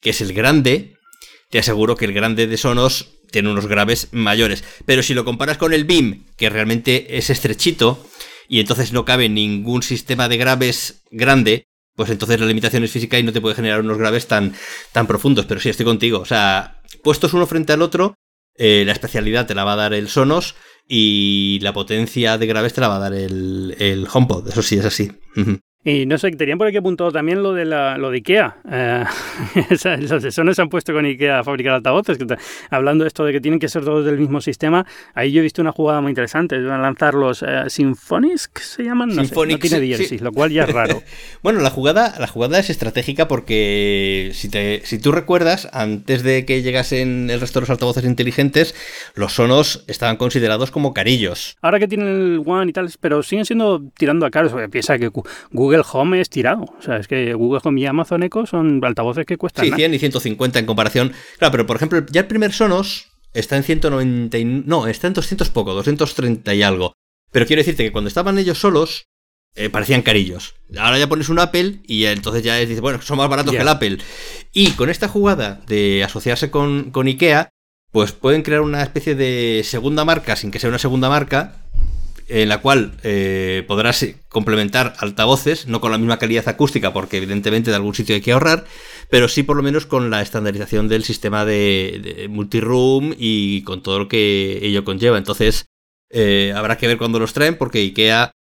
que 0.00 0.10
es 0.10 0.20
el 0.20 0.32
grande, 0.32 0.96
te 1.52 1.58
aseguro 1.58 1.96
que 1.96 2.06
el 2.06 2.14
grande 2.14 2.46
de 2.46 2.56
Sonos 2.56 3.10
tiene 3.30 3.50
unos 3.50 3.66
graves 3.66 4.08
mayores. 4.10 4.64
Pero 4.86 5.02
si 5.02 5.12
lo 5.12 5.26
comparas 5.26 5.58
con 5.58 5.74
el 5.74 5.84
BIM, 5.84 6.24
que 6.38 6.48
realmente 6.48 7.18
es 7.18 7.28
estrechito, 7.28 8.02
y 8.48 8.58
entonces 8.58 8.94
no 8.94 9.04
cabe 9.04 9.28
ningún 9.28 9.82
sistema 9.82 10.30
de 10.30 10.38
graves 10.38 11.02
grande, 11.10 11.64
pues 11.94 12.08
entonces 12.08 12.40
la 12.40 12.46
limitación 12.46 12.84
es 12.84 12.90
física 12.90 13.18
y 13.18 13.22
no 13.22 13.34
te 13.34 13.42
puede 13.42 13.54
generar 13.54 13.80
unos 13.82 13.98
graves 13.98 14.28
tan, 14.28 14.54
tan 14.92 15.06
profundos. 15.06 15.44
Pero 15.44 15.60
sí, 15.60 15.68
estoy 15.68 15.84
contigo. 15.84 16.20
O 16.20 16.24
sea, 16.24 16.80
puestos 17.02 17.34
uno 17.34 17.46
frente 17.46 17.74
al 17.74 17.82
otro, 17.82 18.14
eh, 18.56 18.84
la 18.86 18.92
especialidad 18.92 19.46
te 19.46 19.54
la 19.54 19.64
va 19.64 19.74
a 19.74 19.76
dar 19.76 19.92
el 19.92 20.08
Sonos 20.08 20.54
y 20.88 21.58
la 21.60 21.74
potencia 21.74 22.38
de 22.38 22.46
graves 22.46 22.72
te 22.72 22.80
la 22.80 22.88
va 22.88 22.96
a 22.96 23.10
dar 23.10 23.12
el, 23.12 23.76
el 23.78 24.08
HomePod. 24.10 24.48
Eso 24.48 24.62
sí, 24.62 24.78
es 24.78 24.86
así. 24.86 25.12
Y 25.84 26.06
no 26.06 26.16
sé, 26.16 26.30
tenían 26.30 26.58
por 26.58 26.68
aquí 26.68 26.76
apuntado 26.76 27.10
también 27.10 27.42
lo 27.42 27.52
de, 27.54 27.64
la, 27.64 27.98
lo 27.98 28.10
de 28.10 28.18
Ikea. 28.18 28.56
Eh, 28.70 29.04
los 29.98 30.22
de 30.22 30.30
se 30.30 30.62
han 30.62 30.68
puesto 30.68 30.92
con 30.92 31.04
Ikea 31.04 31.40
a 31.40 31.44
fabricar 31.44 31.74
altavoces. 31.74 32.18
hablando 32.70 33.02
de 33.02 33.08
esto 33.08 33.24
de 33.24 33.32
que 33.32 33.40
tienen 33.40 33.58
que 33.58 33.68
ser 33.68 33.84
todos 33.84 34.04
del 34.04 34.16
mismo 34.16 34.40
sistema, 34.40 34.86
ahí 35.14 35.32
yo 35.32 35.40
he 35.40 35.42
visto 35.42 35.60
una 35.60 35.72
jugada 35.72 36.00
muy 36.00 36.10
interesante. 36.10 36.60
Van 36.62 36.78
a 36.78 36.82
lanzar 36.82 37.14
los 37.14 37.42
eh, 37.42 37.64
Symphonics, 37.66 38.50
se 38.54 38.84
llaman. 38.84 39.08
No, 39.08 39.22
no 39.22 39.58
tiene 39.58 39.80
DLCs, 39.80 40.20
lo 40.20 40.30
cual 40.30 40.52
ya 40.52 40.64
es 40.64 40.72
raro. 40.72 41.02
bueno, 41.42 41.60
la 41.60 41.70
jugada, 41.70 42.14
la 42.20 42.28
jugada 42.28 42.60
es 42.60 42.70
estratégica 42.70 43.26
porque 43.26 44.30
si, 44.34 44.48
te, 44.48 44.82
si 44.84 45.00
tú 45.00 45.10
recuerdas, 45.10 45.68
antes 45.72 46.22
de 46.22 46.46
que 46.46 46.62
llegasen 46.62 47.28
el 47.28 47.40
resto 47.40 47.58
de 47.58 47.62
los 47.62 47.70
altavoces 47.70 48.04
inteligentes, 48.04 48.76
los 49.16 49.32
Sonos 49.32 49.84
estaban 49.88 50.16
considerados 50.16 50.70
como 50.70 50.94
carillos. 50.94 51.56
Ahora 51.60 51.80
que 51.80 51.88
tienen 51.88 52.06
el 52.06 52.42
One 52.46 52.70
y 52.70 52.72
tal, 52.72 52.88
pero 53.00 53.24
siguen 53.24 53.46
siendo 53.46 53.82
tirando 53.96 54.26
a 54.26 54.30
caros. 54.30 54.52
Piensa 54.70 54.96
que 54.96 55.10
Google 55.50 55.71
Google 55.72 55.86
Home 55.92 56.20
es 56.20 56.28
tirado. 56.28 56.64
O 56.78 56.82
sea, 56.82 56.98
es 56.98 57.08
que 57.08 57.32
Google 57.32 57.60
Home 57.64 57.80
y 57.80 57.86
Amazon 57.86 58.22
Echo 58.22 58.44
son 58.44 58.84
altavoces 58.84 59.24
que 59.24 59.38
cuestan. 59.38 59.64
Sí, 59.64 59.72
100 59.72 59.94
y 59.94 59.98
150 59.98 60.58
en 60.58 60.66
comparación. 60.66 61.12
Claro, 61.38 61.52
pero 61.52 61.66
por 61.66 61.76
ejemplo, 61.76 62.04
ya 62.10 62.20
el 62.20 62.26
primer 62.26 62.52
Sonos 62.52 63.08
está 63.32 63.56
en 63.56 63.62
190. 63.62 64.38
no, 64.66 64.86
está 64.86 65.06
en 65.06 65.14
200 65.14 65.48
poco, 65.48 65.72
230 65.72 66.54
y 66.54 66.62
algo. 66.62 66.92
Pero 67.30 67.46
quiero 67.46 67.60
decirte 67.60 67.84
que 67.84 67.92
cuando 67.92 68.08
estaban 68.08 68.38
ellos 68.38 68.58
solos, 68.58 69.06
eh, 69.54 69.70
parecían 69.70 70.02
carillos. 70.02 70.54
Ahora 70.76 70.98
ya 70.98 71.08
pones 71.08 71.30
un 71.30 71.38
Apple 71.38 71.80
y 71.86 72.04
entonces 72.04 72.42
ya 72.42 72.60
es, 72.60 72.68
dice, 72.68 72.82
bueno, 72.82 73.00
son 73.00 73.16
más 73.16 73.30
baratos 73.30 73.54
que 73.54 73.62
el 73.62 73.68
Apple. 73.68 73.98
Y 74.52 74.72
con 74.72 74.90
esta 74.90 75.08
jugada 75.08 75.62
de 75.66 76.04
asociarse 76.04 76.50
con, 76.50 76.90
con 76.90 77.06
IKEA, 77.06 77.48
pues 77.92 78.12
pueden 78.12 78.42
crear 78.42 78.60
una 78.60 78.82
especie 78.82 79.14
de 79.14 79.62
segunda 79.64 80.04
marca 80.04 80.36
sin 80.36 80.50
que 80.50 80.58
sea 80.58 80.68
una 80.68 80.78
segunda 80.78 81.08
marca 81.08 81.56
en 82.28 82.48
la 82.48 82.60
cual 82.60 82.92
eh, 83.02 83.64
podrás 83.66 84.04
complementar 84.28 84.94
altavoces, 84.98 85.66
no 85.66 85.80
con 85.80 85.90
la 85.92 85.98
misma 85.98 86.18
calidad 86.18 86.48
acústica, 86.48 86.92
porque 86.92 87.18
evidentemente 87.18 87.70
de 87.70 87.76
algún 87.76 87.94
sitio 87.94 88.14
hay 88.14 88.20
que 88.20 88.32
ahorrar, 88.32 88.64
pero 89.10 89.28
sí 89.28 89.42
por 89.42 89.56
lo 89.56 89.62
menos 89.62 89.86
con 89.86 90.10
la 90.10 90.22
estandarización 90.22 90.88
del 90.88 91.04
sistema 91.04 91.44
de, 91.44 92.26
multiroom 92.30 93.14
y 93.18 93.62
con 93.62 93.82
todo 93.82 93.98
lo 93.98 94.08
que 94.08 94.60
ello 94.62 94.84
conlleva. 94.84 95.18
Entonces, 95.18 95.66
eh, 96.10 96.52
habrá 96.54 96.78
que 96.78 96.86
ver 96.86 96.98
cuándo 96.98 97.18
los 97.18 97.32
traen, 97.32 97.56
porque 97.56 97.78
IKEA. 97.80 98.32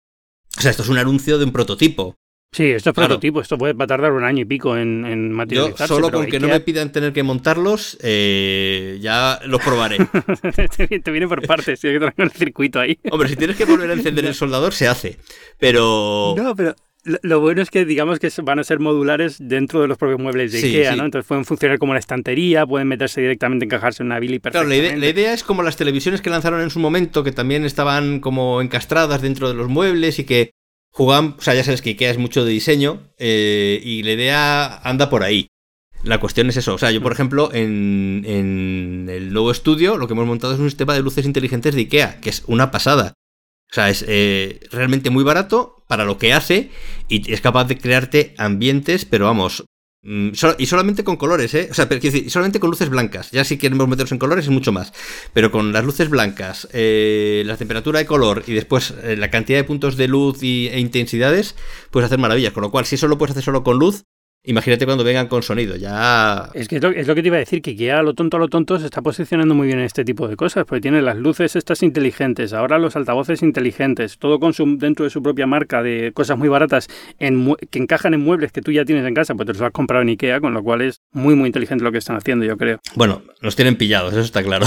O 0.58 0.60
sea, 0.60 0.70
esto 0.70 0.82
es 0.82 0.88
un 0.88 0.98
anuncio 0.98 1.38
de 1.38 1.44
un 1.44 1.52
prototipo. 1.52 2.16
Sí, 2.52 2.64
esto 2.64 2.90
es 2.90 2.96
prototipo, 2.96 3.40
esto 3.40 3.56
puede, 3.56 3.74
va 3.74 3.84
a 3.84 3.88
tardar 3.88 4.10
un 4.10 4.24
año 4.24 4.42
y 4.42 4.44
pico 4.44 4.76
en, 4.76 5.04
en 5.06 5.30
materializarse. 5.30 5.84
Yo 5.84 5.94
solo 5.94 6.10
con 6.10 6.26
que 6.26 6.40
no 6.40 6.48
me 6.48 6.58
pidan 6.58 6.90
tener 6.90 7.12
que 7.12 7.22
montarlos, 7.22 7.96
eh, 8.02 8.98
ya 9.00 9.38
los 9.46 9.62
probaré. 9.62 9.98
te 10.76 11.10
viene 11.12 11.28
por 11.28 11.46
partes, 11.46 11.78
tienes 11.80 12.12
que 12.12 12.22
el 12.22 12.30
circuito 12.32 12.80
ahí. 12.80 12.98
Hombre, 13.12 13.28
si 13.28 13.36
tienes 13.36 13.56
que 13.56 13.64
volver 13.64 13.88
a 13.90 13.92
encender 13.92 14.24
el 14.24 14.34
soldador, 14.34 14.72
se 14.72 14.88
hace. 14.88 15.16
Pero... 15.58 16.34
No, 16.36 16.56
pero 16.56 16.74
lo, 17.04 17.38
bueno 17.38 17.62
es 17.62 17.70
que 17.70 17.84
digamos 17.84 18.18
que 18.18 18.30
van 18.42 18.58
a 18.58 18.64
ser 18.64 18.80
modulares 18.80 19.36
dentro 19.40 19.80
de 19.80 19.86
los 19.86 19.96
propios 19.96 20.18
muebles 20.18 20.50
de 20.50 20.58
IKEA, 20.58 20.96
¿no? 20.96 21.04
Entonces 21.04 21.28
pueden 21.28 21.44
funcionar 21.44 21.78
como 21.78 21.92
una 21.92 22.00
estantería, 22.00 22.66
pueden 22.66 22.88
meterse 22.88 23.20
directamente, 23.20 23.64
encajarse 23.64 24.02
en 24.02 24.08
una 24.08 24.18
Billy 24.18 24.40
Claro, 24.40 24.66
la 24.66 24.76
idea, 24.76 24.96
la 24.96 25.08
idea, 25.08 25.32
es 25.32 25.44
como 25.44 25.62
las 25.62 25.76
televisiones 25.76 26.20
que 26.20 26.30
lanzaron 26.30 26.60
en 26.60 26.70
su 26.70 26.80
momento, 26.80 27.22
que 27.22 27.30
también 27.30 27.64
estaban 27.64 28.18
como 28.18 28.60
encastradas 28.60 29.22
dentro 29.22 29.48
de 29.48 29.54
los 29.54 29.68
muebles 29.68 30.18
y 30.18 30.24
que 30.24 30.50
Jugan, 30.92 31.36
o 31.38 31.42
sea, 31.42 31.54
ya 31.54 31.64
sabes 31.64 31.82
que 31.82 31.90
IKEA 31.90 32.10
es 32.10 32.18
mucho 32.18 32.44
de 32.44 32.50
diseño 32.50 33.08
eh, 33.18 33.80
y 33.82 34.02
la 34.02 34.12
idea 34.12 34.78
anda 34.78 35.08
por 35.08 35.22
ahí. 35.22 35.46
La 36.02 36.18
cuestión 36.18 36.48
es 36.48 36.56
eso. 36.56 36.74
O 36.74 36.78
sea, 36.78 36.90
yo, 36.90 37.02
por 37.02 37.12
ejemplo, 37.12 37.50
en, 37.52 38.24
en, 38.26 39.08
el 39.10 39.32
nuevo 39.32 39.50
estudio 39.50 39.96
lo 39.96 40.06
que 40.06 40.14
hemos 40.14 40.26
montado 40.26 40.54
es 40.54 40.60
un 40.60 40.68
sistema 40.70 40.94
de 40.94 41.02
luces 41.02 41.26
inteligentes 41.26 41.74
de 41.74 41.82
IKEA, 41.82 42.20
que 42.20 42.30
es 42.30 42.42
una 42.46 42.70
pasada. 42.70 43.14
O 43.70 43.74
sea, 43.74 43.88
es 43.88 44.04
eh, 44.08 44.60
realmente 44.72 45.10
muy 45.10 45.22
barato 45.22 45.84
para 45.86 46.04
lo 46.04 46.18
que 46.18 46.32
hace 46.32 46.70
y 47.08 47.32
es 47.32 47.40
capaz 47.40 47.64
de 47.66 47.78
crearte 47.78 48.34
ambientes, 48.36 49.04
pero 49.04 49.26
vamos, 49.26 49.64
y 50.02 50.66
solamente 50.66 51.04
con 51.04 51.16
colores, 51.16 51.52
¿eh? 51.54 51.68
O 51.70 51.74
sea, 51.74 51.88
pero, 51.88 52.00
decir, 52.00 52.30
solamente 52.30 52.58
con 52.58 52.70
luces 52.70 52.88
blancas. 52.88 53.30
Ya 53.32 53.44
si 53.44 53.58
queremos 53.58 53.86
meternos 53.86 54.12
en 54.12 54.18
colores 54.18 54.46
es 54.46 54.50
mucho 54.50 54.72
más. 54.72 54.92
Pero 55.34 55.50
con 55.50 55.72
las 55.72 55.84
luces 55.84 56.08
blancas, 56.08 56.68
eh, 56.72 57.42
la 57.44 57.56
temperatura 57.56 57.98
de 57.98 58.06
color 58.06 58.44
y 58.46 58.54
después 58.54 58.94
eh, 59.02 59.16
la 59.16 59.30
cantidad 59.30 59.58
de 59.58 59.64
puntos 59.64 59.96
de 59.96 60.08
luz 60.08 60.42
y, 60.42 60.68
e 60.68 60.80
intensidades, 60.80 61.54
puedes 61.90 62.06
hacer 62.06 62.18
maravillas. 62.18 62.52
Con 62.52 62.62
lo 62.62 62.70
cual, 62.70 62.86
si 62.86 62.94
eso 62.94 63.08
lo 63.08 63.18
puedes 63.18 63.32
hacer 63.32 63.44
solo 63.44 63.62
con 63.62 63.78
luz, 63.78 64.04
Imagínate 64.42 64.86
cuando 64.86 65.04
vengan 65.04 65.28
con 65.28 65.42
sonido, 65.42 65.76
ya... 65.76 66.48
Es 66.54 66.66
que 66.66 66.76
es 66.76 67.06
lo, 67.06 67.14
que 67.14 67.20
te 67.20 67.28
iba 67.28 67.36
a 67.36 67.40
decir, 67.40 67.60
que 67.60 67.74
ya 67.74 68.00
lo 68.02 68.14
tonto 68.14 68.38
a 68.38 68.40
lo 68.40 68.48
tonto 68.48 68.78
se 68.78 68.86
está 68.86 69.02
posicionando 69.02 69.54
muy 69.54 69.66
bien 69.66 69.80
en 69.80 69.84
este 69.84 70.02
tipo 70.02 70.28
de 70.28 70.36
cosas, 70.36 70.64
porque 70.64 70.80
tiene 70.80 71.02
las 71.02 71.18
luces 71.18 71.56
estas 71.56 71.82
inteligentes, 71.82 72.54
ahora 72.54 72.78
los 72.78 72.96
altavoces 72.96 73.42
inteligentes, 73.42 74.16
todo 74.16 74.40
con 74.40 74.54
su, 74.54 74.78
dentro 74.78 75.04
de 75.04 75.10
su 75.10 75.22
propia 75.22 75.46
marca 75.46 75.82
de 75.82 76.12
cosas 76.14 76.38
muy 76.38 76.48
baratas 76.48 76.88
en, 77.18 77.54
que 77.70 77.80
encajan 77.80 78.14
en 78.14 78.20
muebles 78.20 78.50
que 78.50 78.62
tú 78.62 78.72
ya 78.72 78.86
tienes 78.86 79.06
en 79.06 79.12
casa, 79.12 79.34
pues 79.34 79.46
te 79.46 79.52
los 79.52 79.60
has 79.60 79.72
comprado 79.72 80.00
en 80.02 80.08
Ikea, 80.08 80.40
con 80.40 80.54
lo 80.54 80.62
cual 80.62 80.80
es 80.80 81.02
muy 81.12 81.34
muy 81.34 81.48
inteligente 81.48 81.84
lo 81.84 81.92
que 81.92 81.98
están 81.98 82.16
haciendo, 82.16 82.46
yo 82.46 82.56
creo. 82.56 82.80
Bueno, 82.94 83.20
nos 83.42 83.56
tienen 83.56 83.76
pillados, 83.76 84.14
eso 84.14 84.22
está 84.22 84.42
claro. 84.42 84.66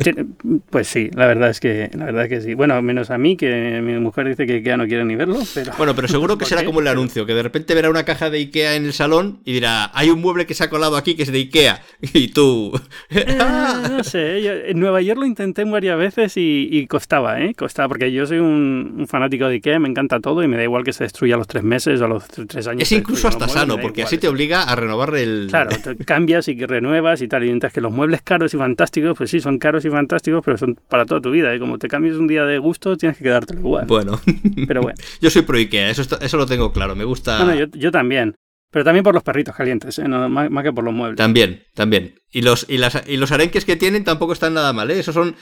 pues 0.70 0.88
sí, 0.88 1.10
la 1.14 1.26
verdad 1.26 1.50
es 1.50 1.60
que 1.60 1.90
la 1.96 2.06
verdad 2.06 2.24
es 2.24 2.28
que 2.28 2.40
sí. 2.40 2.54
Bueno, 2.54 2.82
menos 2.82 3.10
a 3.10 3.18
mí, 3.18 3.36
que 3.36 3.80
mi 3.84 4.00
mujer 4.00 4.26
dice 4.26 4.46
que 4.46 4.54
Ikea 4.54 4.76
no 4.76 4.86
quiere 4.88 5.04
ni 5.04 5.14
verlo, 5.14 5.38
pero... 5.54 5.72
Bueno, 5.78 5.94
pero 5.94 6.08
seguro 6.08 6.36
que 6.36 6.44
será 6.46 6.64
como 6.64 6.80
el 6.80 6.88
anuncio, 6.88 7.24
que 7.24 7.34
de 7.34 7.44
repente 7.44 7.72
verá 7.72 7.88
una 7.88 8.04
caja 8.04 8.30
de 8.30 8.38
Ikea 8.38 8.74
en 8.74 8.86
el 8.86 8.95
salón 8.96 9.40
y 9.44 9.52
dirá, 9.52 9.90
hay 9.94 10.10
un 10.10 10.20
mueble 10.20 10.46
que 10.46 10.54
se 10.54 10.64
ha 10.64 10.70
colado 10.70 10.96
aquí 10.96 11.14
que 11.14 11.22
es 11.22 11.32
de 11.32 11.38
Ikea. 11.38 11.82
Y 12.12 12.28
tú... 12.28 12.72
Eh, 13.10 13.36
no 13.90 14.02
sé, 14.04 14.70
en 14.70 14.80
Nueva 14.80 15.00
York 15.02 15.20
lo 15.20 15.26
intenté 15.26 15.64
varias 15.64 15.98
veces 15.98 16.34
y, 16.36 16.86
costaba, 16.88 17.40
¿eh? 17.40 17.54
Costaba, 17.54 17.88
porque 17.88 18.12
yo 18.12 18.26
soy 18.26 18.38
un, 18.38 19.06
fanático 19.08 19.46
de 19.48 19.54
Ikea, 19.54 19.78
me 19.78 19.88
encanta 19.88 20.20
todo 20.20 20.42
y 20.42 20.48
me 20.48 20.56
da 20.56 20.62
igual 20.62 20.84
que 20.84 20.92
se 20.92 21.04
destruya 21.04 21.34
a 21.34 21.38
los 21.38 21.46
tres 21.46 21.62
meses 21.62 22.00
o 22.00 22.04
a 22.04 22.08
los 22.08 22.26
tres 22.26 22.66
años. 22.66 22.82
Es 22.82 22.92
incluso 22.92 23.28
hasta 23.28 23.48
sano, 23.48 23.78
porque 23.78 24.02
así 24.02 24.18
te 24.18 24.28
obliga 24.28 24.62
a 24.62 24.76
renovar 24.76 25.14
el... 25.16 25.46
Claro, 25.48 25.70
cambias 26.06 26.48
y 26.48 26.64
renuevas 26.64 27.22
y 27.22 27.28
tal. 27.28 27.44
Y 27.44 27.46
mientras 27.46 27.72
que 27.72 27.80
los 27.80 27.92
muebles 27.92 28.22
caros 28.22 28.54
y 28.54 28.56
fantásticos, 28.56 29.16
pues 29.16 29.30
sí, 29.30 29.40
son 29.40 29.58
caros 29.58 29.84
y 29.84 29.90
fantásticos, 29.90 30.42
pero 30.44 30.56
son 30.56 30.78
para 30.88 31.04
toda 31.04 31.20
tu 31.20 31.30
vida. 31.30 31.52
Y 31.52 31.56
¿eh? 31.56 31.60
como 31.60 31.78
te 31.78 31.88
cambies 31.88 32.16
un 32.16 32.26
día 32.26 32.44
de 32.44 32.58
gusto, 32.58 32.96
tienes 32.96 33.18
que 33.18 33.24
quedártelo 33.24 33.60
igual. 33.60 33.86
Bueno. 33.86 34.20
Pero 34.66 34.82
bueno. 34.82 34.98
yo 35.20 35.30
soy 35.30 35.42
pro 35.42 35.56
Ikea, 35.56 35.90
eso, 35.90 36.02
eso 36.20 36.36
lo 36.36 36.46
tengo 36.46 36.72
claro, 36.72 36.94
me 36.94 37.04
gusta... 37.04 37.44
Bueno, 37.44 37.54
yo, 37.58 37.66
yo 37.78 37.90
también. 37.90 38.36
Pero 38.76 38.84
también 38.84 39.04
por 39.04 39.14
los 39.14 39.22
perritos 39.22 39.56
calientes, 39.56 39.98
¿eh? 39.98 40.06
más, 40.06 40.62
que 40.62 40.70
por 40.70 40.84
los 40.84 40.92
muebles. 40.92 41.16
También, 41.16 41.62
también. 41.72 42.20
Y 42.30 42.42
los, 42.42 42.66
y, 42.68 42.76
las, 42.76 43.04
y 43.06 43.16
los 43.16 43.32
arenques 43.32 43.64
que 43.64 43.74
tienen 43.74 44.04
tampoco 44.04 44.34
están 44.34 44.52
nada 44.52 44.74
mal, 44.74 44.90
¿eh? 44.90 44.98
Esos 44.98 45.14
son... 45.14 45.34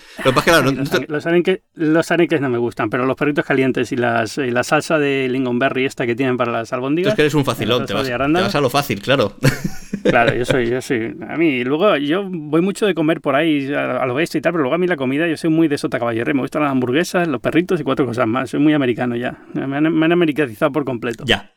los, 1.08 1.26
arenques, 1.26 1.62
los 1.74 2.10
arenques 2.12 2.40
no 2.40 2.48
me 2.48 2.58
gustan, 2.58 2.90
pero 2.90 3.06
los 3.06 3.16
perritos 3.16 3.44
calientes 3.44 3.90
y, 3.90 3.96
las, 3.96 4.38
y 4.38 4.52
la 4.52 4.62
salsa 4.62 5.00
de 5.00 5.28
lingonberry 5.28 5.84
esta 5.84 6.06
que 6.06 6.14
tienen 6.14 6.36
para 6.36 6.52
las 6.52 6.72
albóndigas... 6.72 7.08
Tú 7.08 7.10
es 7.10 7.16
que 7.16 7.22
eres 7.22 7.34
un 7.34 7.44
facilón, 7.44 7.86
te 7.86 7.94
vas, 7.94 8.06
te 8.06 8.16
vas, 8.16 8.54
a 8.54 8.60
lo 8.60 8.70
fácil, 8.70 9.02
claro. 9.02 9.36
Claro, 10.04 10.34
yo 10.34 10.44
soy, 10.44 10.68
yo 10.68 10.80
soy... 10.80 11.16
A 11.28 11.36
mí, 11.36 11.64
luego, 11.64 11.96
yo 11.96 12.28
voy 12.30 12.60
mucho 12.60 12.86
de 12.86 12.94
comer 12.94 13.20
por 13.20 13.34
ahí 13.34 13.72
a, 13.72 14.04
lo 14.06 14.14
bestia 14.14 14.38
y 14.38 14.42
tal, 14.42 14.52
pero 14.52 14.62
luego 14.62 14.74
a 14.74 14.78
mí 14.78 14.86
la 14.86 14.96
comida, 14.96 15.26
yo 15.26 15.36
soy 15.36 15.50
muy 15.50 15.68
de 15.68 15.78
sota 15.78 15.98
caballería. 15.98 16.34
Me 16.34 16.40
gustan 16.40 16.62
las 16.62 16.70
hamburguesas, 16.70 17.26
los 17.26 17.40
perritos 17.40 17.80
y 17.80 17.84
cuatro 17.84 18.06
cosas 18.06 18.26
más. 18.26 18.50
Soy 18.50 18.60
muy 18.60 18.74
americano 18.74 19.16
ya. 19.16 19.38
Me 19.54 19.76
han, 19.76 19.92
me 19.92 20.04
han 20.04 20.12
americanizado 20.12 20.72
por 20.72 20.84
completo. 20.84 21.24
Ya. 21.26 21.52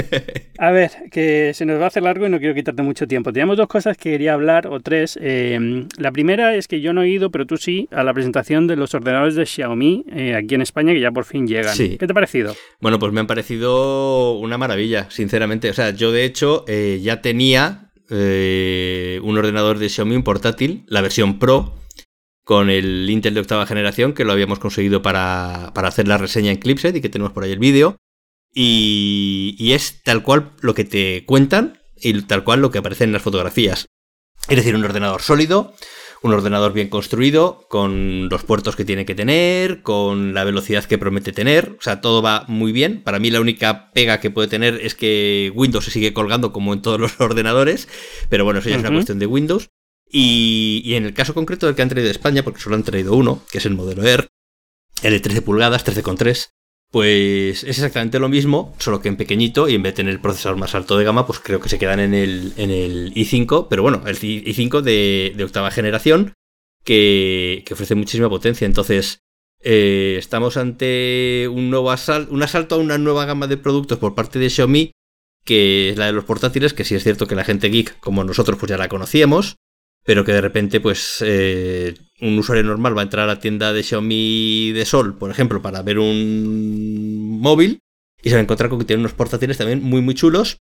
a 0.58 0.70
ver, 0.70 0.90
que 1.10 1.52
se 1.54 1.66
nos 1.66 1.78
va 1.78 1.84
a 1.84 1.86
hacer 1.88 2.02
largo 2.02 2.26
y 2.26 2.30
no 2.30 2.38
quiero 2.38 2.54
quitarte 2.54 2.82
mucho 2.82 3.06
tiempo. 3.06 3.32
Teníamos 3.32 3.56
dos 3.56 3.68
cosas 3.68 3.96
que 3.96 4.10
quería 4.10 4.34
hablar, 4.34 4.66
o 4.66 4.80
tres. 4.80 5.18
Em, 5.20 5.86
la 5.98 6.12
primera 6.12 6.54
es 6.54 6.68
que 6.68 6.80
yo 6.80 6.92
no 6.92 7.02
he 7.02 7.08
ido, 7.08 7.30
pero 7.30 7.46
tú 7.46 7.56
sí, 7.56 7.88
a 7.90 8.02
la 8.02 8.14
presentación 8.14 8.66
de 8.66 8.76
los 8.76 8.94
ordenadores 8.94 9.34
de 9.34 9.46
Xiaomi 9.46 10.04
eh, 10.12 10.34
aquí 10.34 10.54
en 10.54 10.62
España, 10.62 10.92
que 10.92 11.00
ya 11.00 11.10
por 11.10 11.24
fin 11.24 11.46
llegan. 11.46 11.76
¿Qué 11.76 11.98
te 11.98 12.04
ha 12.04 12.14
parecido? 12.14 12.54
Bueno, 12.80 12.98
pues 12.98 13.12
me 13.12 13.20
han 13.20 13.26
parecido 13.26 14.38
una 14.38 14.58
maravilla, 14.58 15.10
sinceramente. 15.10 15.70
O 15.70 15.74
sea, 15.74 15.90
yo 15.90 16.12
de 16.12 16.24
hecho 16.24 16.64
eh, 16.66 17.00
ya 17.02 17.20
tenía 17.20 17.89
eh, 18.10 19.20
un 19.22 19.38
ordenador 19.38 19.78
de 19.78 19.88
Xiaomi 19.88 20.20
portátil, 20.22 20.84
la 20.86 21.00
versión 21.00 21.38
Pro, 21.38 21.74
con 22.44 22.70
el 22.70 23.08
Intel 23.08 23.34
de 23.34 23.40
octava 23.40 23.66
generación, 23.66 24.12
que 24.12 24.24
lo 24.24 24.32
habíamos 24.32 24.58
conseguido 24.58 25.02
para, 25.02 25.68
hacer 25.68 26.08
la 26.08 26.18
reseña 26.18 26.50
en 26.50 26.58
Clipset 26.58 26.96
y 26.96 27.00
que 27.00 27.08
tenemos 27.08 27.32
por 27.32 27.44
ahí 27.44 27.52
el 27.52 27.58
vídeo. 27.58 27.96
Y, 28.52 29.54
y, 29.58 29.72
es 29.74 30.02
tal 30.02 30.24
cual 30.24 30.50
lo 30.60 30.74
que 30.74 30.84
te 30.84 31.24
cuentan 31.24 31.78
y 31.96 32.20
tal 32.22 32.42
cual 32.42 32.60
lo 32.60 32.72
que 32.72 32.78
aparece 32.78 33.04
en 33.04 33.12
las 33.12 33.22
fotografías. 33.22 33.86
Es 34.48 34.56
decir, 34.56 34.74
un 34.74 34.84
ordenador 34.84 35.22
sólido, 35.22 35.74
un 36.22 36.32
ordenador 36.32 36.72
bien 36.72 36.88
construido, 36.88 37.66
con 37.68 38.28
los 38.28 38.44
puertos 38.44 38.76
que 38.76 38.84
tiene 38.84 39.06
que 39.06 39.14
tener, 39.14 39.82
con 39.82 40.34
la 40.34 40.44
velocidad 40.44 40.84
que 40.84 40.98
promete 40.98 41.32
tener, 41.32 41.76
o 41.78 41.82
sea, 41.82 42.00
todo 42.00 42.20
va 42.20 42.44
muy 42.46 42.72
bien. 42.72 43.02
Para 43.02 43.18
mí 43.18 43.30
la 43.30 43.40
única 43.40 43.90
pega 43.92 44.20
que 44.20 44.30
puede 44.30 44.48
tener 44.48 44.80
es 44.82 44.94
que 44.94 45.50
Windows 45.54 45.84
se 45.84 45.90
sigue 45.90 46.12
colgando 46.12 46.52
como 46.52 46.74
en 46.74 46.82
todos 46.82 47.00
los 47.00 47.18
ordenadores, 47.20 47.88
pero 48.28 48.44
bueno, 48.44 48.60
eso 48.60 48.68
ya 48.68 48.76
es 48.76 48.80
una 48.82 48.92
cuestión 48.92 49.18
de 49.18 49.26
Windows. 49.26 49.70
Y, 50.12 50.94
en 50.94 51.04
el 51.04 51.14
caso 51.14 51.34
concreto 51.34 51.66
del 51.66 51.76
que 51.76 51.82
han 51.82 51.88
traído 51.88 52.06
de 52.06 52.12
España, 52.12 52.42
porque 52.42 52.60
solo 52.60 52.74
han 52.74 52.82
traído 52.82 53.14
uno, 53.14 53.44
que 53.50 53.58
es 53.58 53.66
el 53.66 53.76
modelo 53.76 54.02
Air, 54.02 54.28
el 55.02 55.12
de 55.12 55.20
13 55.20 55.42
pulgadas, 55.42 55.86
13,3, 55.86 56.50
pues 56.90 57.62
es 57.62 57.78
exactamente 57.78 58.18
lo 58.18 58.28
mismo, 58.28 58.74
solo 58.78 59.00
que 59.00 59.08
en 59.08 59.16
pequeñito 59.16 59.68
y 59.68 59.74
en 59.76 59.82
vez 59.82 59.92
de 59.92 59.96
tener 59.98 60.14
el 60.14 60.20
procesador 60.20 60.58
más 60.58 60.74
alto 60.74 60.98
de 60.98 61.04
gama, 61.04 61.26
pues 61.26 61.38
creo 61.38 61.60
que 61.60 61.68
se 61.68 61.78
quedan 61.78 62.00
en 62.00 62.14
el, 62.14 62.52
en 62.56 62.70
el 62.70 63.14
i5, 63.14 63.68
pero 63.70 63.82
bueno, 63.82 64.02
el 64.06 64.18
i5 64.18 64.80
de, 64.80 65.42
octava 65.44 65.70
generación 65.70 66.34
que, 66.84 67.62
que, 67.64 67.74
ofrece 67.74 67.94
muchísima 67.94 68.28
potencia. 68.28 68.66
Entonces, 68.66 69.20
eh, 69.62 70.16
estamos 70.18 70.56
ante 70.56 71.46
un 71.48 71.70
nuevo 71.70 71.94
un 72.30 72.42
asalto 72.42 72.74
a 72.74 72.78
una 72.78 72.98
nueva 72.98 73.24
gama 73.24 73.46
de 73.46 73.56
productos 73.56 73.98
por 73.98 74.14
parte 74.14 74.38
de 74.38 74.50
Xiaomi, 74.50 74.92
que 75.44 75.90
es 75.90 75.98
la 75.98 76.06
de 76.06 76.12
los 76.12 76.24
portátiles, 76.24 76.72
que 76.72 76.84
sí 76.84 76.94
es 76.94 77.04
cierto 77.04 77.26
que 77.26 77.34
la 77.34 77.44
gente 77.44 77.68
geek 77.68 78.00
como 78.00 78.24
nosotros 78.24 78.58
pues 78.58 78.70
ya 78.70 78.78
la 78.78 78.88
conocíamos, 78.88 79.56
pero 80.04 80.24
que 80.24 80.32
de 80.32 80.40
repente 80.40 80.80
pues 80.80 81.22
eh, 81.26 81.94
un 82.20 82.38
usuario 82.38 82.64
normal 82.64 82.96
va 82.96 83.02
a 83.02 83.04
entrar 83.04 83.24
a 83.24 83.34
la 83.34 83.40
tienda 83.40 83.72
de 83.72 83.82
Xiaomi 83.82 84.72
de 84.72 84.84
Sol, 84.84 85.16
por 85.18 85.30
ejemplo, 85.30 85.62
para 85.62 85.82
ver 85.82 85.98
un 85.98 87.40
móvil 87.40 87.80
y 88.22 88.28
se 88.28 88.34
va 88.34 88.40
a 88.40 88.42
encontrar 88.42 88.70
con 88.70 88.78
que 88.78 88.84
tiene 88.84 89.00
unos 89.00 89.14
portátiles 89.14 89.58
también 89.58 89.82
muy 89.82 90.00
muy 90.00 90.14
chulos. 90.14 90.58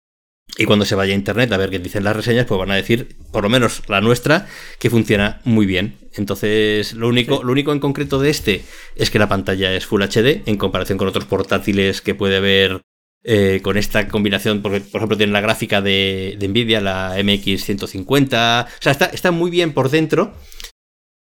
Y 0.57 0.65
cuando 0.65 0.85
se 0.85 0.95
vaya 0.95 1.13
a 1.13 1.15
internet 1.15 1.51
a 1.51 1.57
ver 1.57 1.69
qué 1.69 1.79
dicen 1.79 2.03
las 2.03 2.15
reseñas, 2.15 2.45
pues 2.45 2.59
van 2.59 2.69
a 2.69 2.75
decir, 2.75 3.15
por 3.31 3.43
lo 3.43 3.49
menos 3.49 3.81
la 3.87 4.01
nuestra, 4.01 4.47
que 4.77 4.89
funciona 4.89 5.41
muy 5.45 5.65
bien. 5.65 5.97
Entonces, 6.13 6.93
lo 6.93 7.07
único, 7.07 7.43
lo 7.43 7.53
único 7.53 7.71
en 7.71 7.79
concreto 7.79 8.19
de 8.19 8.29
este 8.29 8.63
es 8.95 9.09
que 9.09 9.19
la 9.19 9.29
pantalla 9.29 9.73
es 9.73 9.85
Full 9.85 10.03
HD 10.03 10.43
en 10.45 10.57
comparación 10.57 10.97
con 10.97 11.07
otros 11.07 11.25
portátiles 11.25 12.01
que 12.01 12.13
puede 12.13 12.39
ver 12.39 12.81
eh, 13.23 13.61
con 13.63 13.77
esta 13.77 14.07
combinación, 14.07 14.61
porque 14.61 14.81
por 14.81 14.99
ejemplo 14.99 15.17
tiene 15.17 15.33
la 15.33 15.41
gráfica 15.41 15.81
de, 15.81 16.35
de 16.39 16.47
Nvidia, 16.47 16.81
la 16.81 17.17
MX150, 17.17 18.65
o 18.65 18.67
sea, 18.81 18.91
está, 18.91 19.05
está 19.05 19.31
muy 19.31 19.49
bien 19.49 19.73
por 19.73 19.89
dentro 19.89 20.33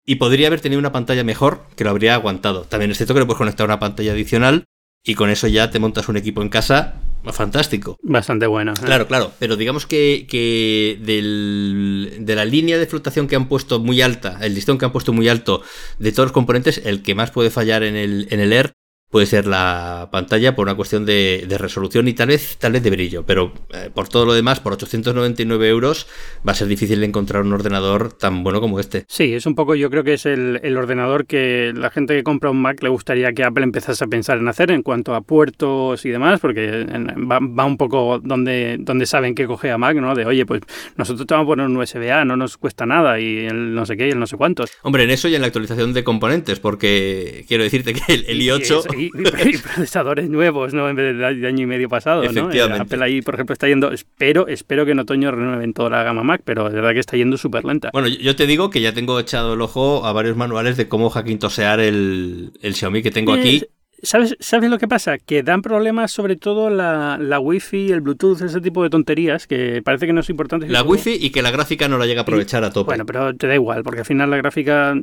y 0.04 0.16
podría 0.16 0.48
haber 0.48 0.60
tenido 0.60 0.78
una 0.78 0.92
pantalla 0.92 1.24
mejor 1.24 1.62
que 1.76 1.84
lo 1.84 1.90
habría 1.90 2.14
aguantado. 2.14 2.64
También 2.64 2.90
es 2.90 2.98
cierto 2.98 3.14
que 3.14 3.20
le 3.20 3.26
puedes 3.26 3.38
conectar 3.38 3.66
una 3.66 3.78
pantalla 3.78 4.12
adicional 4.12 4.64
y 5.04 5.14
con 5.14 5.30
eso 5.30 5.46
ya 5.46 5.70
te 5.70 5.78
montas 5.78 6.08
un 6.08 6.16
equipo 6.16 6.42
en 6.42 6.48
casa 6.48 7.00
fantástico. 7.32 7.96
Bastante 8.02 8.46
bueno. 8.46 8.72
¿eh? 8.72 8.84
Claro, 8.84 9.06
claro, 9.06 9.32
pero 9.38 9.56
digamos 9.56 9.86
que, 9.86 10.26
que 10.28 10.98
del, 11.00 12.18
de 12.20 12.34
la 12.34 12.44
línea 12.44 12.78
de 12.78 12.86
flotación 12.86 13.28
que 13.28 13.36
han 13.36 13.48
puesto 13.48 13.80
muy 13.80 14.02
alta, 14.02 14.38
el 14.42 14.54
listón 14.54 14.78
que 14.78 14.84
han 14.84 14.92
puesto 14.92 15.12
muy 15.12 15.28
alto 15.28 15.62
de 15.98 16.12
todos 16.12 16.26
los 16.26 16.32
componentes, 16.32 16.82
el 16.84 17.02
que 17.02 17.14
más 17.14 17.30
puede 17.30 17.50
fallar 17.50 17.82
en 17.82 17.96
el, 17.96 18.26
en 18.30 18.40
el 18.40 18.52
Air 18.52 18.74
puede 19.14 19.26
ser 19.26 19.46
la 19.46 20.08
pantalla 20.10 20.56
por 20.56 20.66
una 20.66 20.74
cuestión 20.74 21.06
de, 21.06 21.44
de 21.48 21.56
resolución 21.56 22.08
y 22.08 22.14
tal 22.14 22.26
vez, 22.26 22.56
tal 22.58 22.72
vez 22.72 22.82
de 22.82 22.90
brillo, 22.90 23.24
pero 23.24 23.52
eh, 23.72 23.88
por 23.94 24.08
todo 24.08 24.26
lo 24.26 24.34
demás, 24.34 24.58
por 24.58 24.72
899 24.72 25.68
euros, 25.68 26.08
va 26.44 26.50
a 26.50 26.54
ser 26.56 26.66
difícil 26.66 27.00
encontrar 27.04 27.42
un 27.44 27.52
ordenador 27.52 28.12
tan 28.12 28.42
bueno 28.42 28.60
como 28.60 28.80
este. 28.80 29.04
Sí, 29.06 29.32
es 29.32 29.46
un 29.46 29.54
poco, 29.54 29.76
yo 29.76 29.88
creo 29.88 30.02
que 30.02 30.14
es 30.14 30.26
el, 30.26 30.58
el, 30.64 30.76
ordenador 30.76 31.26
que 31.26 31.72
la 31.76 31.90
gente 31.90 32.16
que 32.16 32.24
compra 32.24 32.50
un 32.50 32.60
Mac 32.60 32.82
le 32.82 32.88
gustaría 32.88 33.32
que 33.32 33.44
Apple 33.44 33.62
empezase 33.62 34.02
a 34.02 34.08
pensar 34.08 34.38
en 34.38 34.48
hacer 34.48 34.72
en 34.72 34.82
cuanto 34.82 35.14
a 35.14 35.20
puertos 35.20 36.04
y 36.04 36.10
demás, 36.10 36.40
porque 36.40 36.84
va, 36.90 37.38
va 37.38 37.66
un 37.66 37.76
poco 37.76 38.18
donde, 38.18 38.78
donde 38.80 39.06
saben 39.06 39.36
que 39.36 39.46
coge 39.46 39.70
a 39.70 39.78
Mac, 39.78 39.94
¿no? 39.94 40.16
De, 40.16 40.26
oye, 40.26 40.44
pues 40.44 40.62
nosotros 40.96 41.24
te 41.24 41.34
vamos 41.34 41.46
a 41.46 41.50
poner 41.50 41.66
un 41.66 41.76
USB-A, 41.76 42.24
no 42.24 42.36
nos 42.36 42.56
cuesta 42.56 42.84
nada, 42.84 43.20
y 43.20 43.46
el 43.46 43.76
no 43.76 43.86
sé 43.86 43.96
qué, 43.96 44.08
y 44.08 44.10
el 44.10 44.18
no 44.18 44.26
sé 44.26 44.36
cuántos. 44.36 44.72
Hombre, 44.82 45.04
en 45.04 45.10
eso 45.10 45.28
y 45.28 45.36
en 45.36 45.42
la 45.42 45.46
actualización 45.46 45.92
de 45.92 46.02
componentes, 46.02 46.58
porque 46.58 47.44
quiero 47.46 47.62
decirte 47.62 47.94
que 47.94 48.12
el, 48.12 48.24
el 48.26 48.40
i8... 48.40 49.03
Y, 49.12 49.50
y, 49.50 49.58
procesadores 49.62 50.28
nuevos, 50.28 50.74
¿no? 50.74 50.88
En 50.88 50.96
vez 50.96 51.16
de 51.16 51.46
año 51.46 51.62
y 51.62 51.66
medio 51.66 51.88
pasado, 51.88 52.22
¿no? 52.32 52.48
Apple 52.48 53.04
ahí, 53.04 53.22
por 53.22 53.34
ejemplo, 53.34 53.52
está 53.52 53.68
yendo, 53.68 53.92
espero, 53.92 54.46
espero 54.48 54.84
que 54.84 54.92
en 54.92 55.00
otoño 55.00 55.30
renueven 55.30 55.72
toda 55.72 55.90
la 55.90 56.02
gama 56.02 56.22
Mac, 56.22 56.42
pero 56.44 56.68
de 56.68 56.74
verdad 56.74 56.92
que 56.92 57.00
está 57.00 57.16
yendo 57.16 57.36
súper 57.36 57.64
lenta. 57.64 57.90
Bueno, 57.92 58.08
yo 58.08 58.36
te 58.36 58.46
digo 58.46 58.70
que 58.70 58.80
ya 58.80 58.92
tengo 58.92 59.18
echado 59.18 59.54
el 59.54 59.60
ojo 59.60 60.06
a 60.06 60.12
varios 60.12 60.36
manuales 60.36 60.76
de 60.76 60.88
cómo 60.88 61.10
hackintosear 61.10 61.80
el, 61.80 62.52
el 62.62 62.74
Xiaomi 62.74 63.02
que 63.02 63.10
tengo 63.10 63.32
aquí. 63.32 63.56
Eh, 63.56 63.68
¿Sabes, 64.04 64.36
¿Sabes 64.38 64.70
lo 64.70 64.78
que 64.78 64.86
pasa? 64.86 65.18
Que 65.18 65.42
dan 65.42 65.62
problemas 65.62 66.12
sobre 66.12 66.36
todo 66.36 66.70
la, 66.70 67.18
la 67.20 67.40
Wi-Fi, 67.40 67.90
el 67.90 68.00
Bluetooth, 68.00 68.40
ese 68.42 68.60
tipo 68.60 68.82
de 68.82 68.90
tonterías 68.90 69.46
que 69.46 69.82
parece 69.82 70.06
que 70.06 70.12
no 70.12 70.20
es 70.20 70.30
importante. 70.30 70.68
La 70.68 70.82
Wi-Fi 70.82 71.18
y 71.20 71.30
que 71.30 71.42
la 71.42 71.50
gráfica 71.50 71.88
no 71.88 71.98
la 71.98 72.06
llega 72.06 72.20
a 72.20 72.22
aprovechar 72.22 72.62
y, 72.62 72.66
a 72.66 72.70
tope. 72.70 72.86
Bueno, 72.86 73.06
pero 73.06 73.34
te 73.34 73.46
da 73.46 73.54
igual, 73.54 73.82
porque 73.82 74.00
al 74.00 74.06
final 74.06 74.30
la 74.30 74.36
gráfica, 74.36 74.94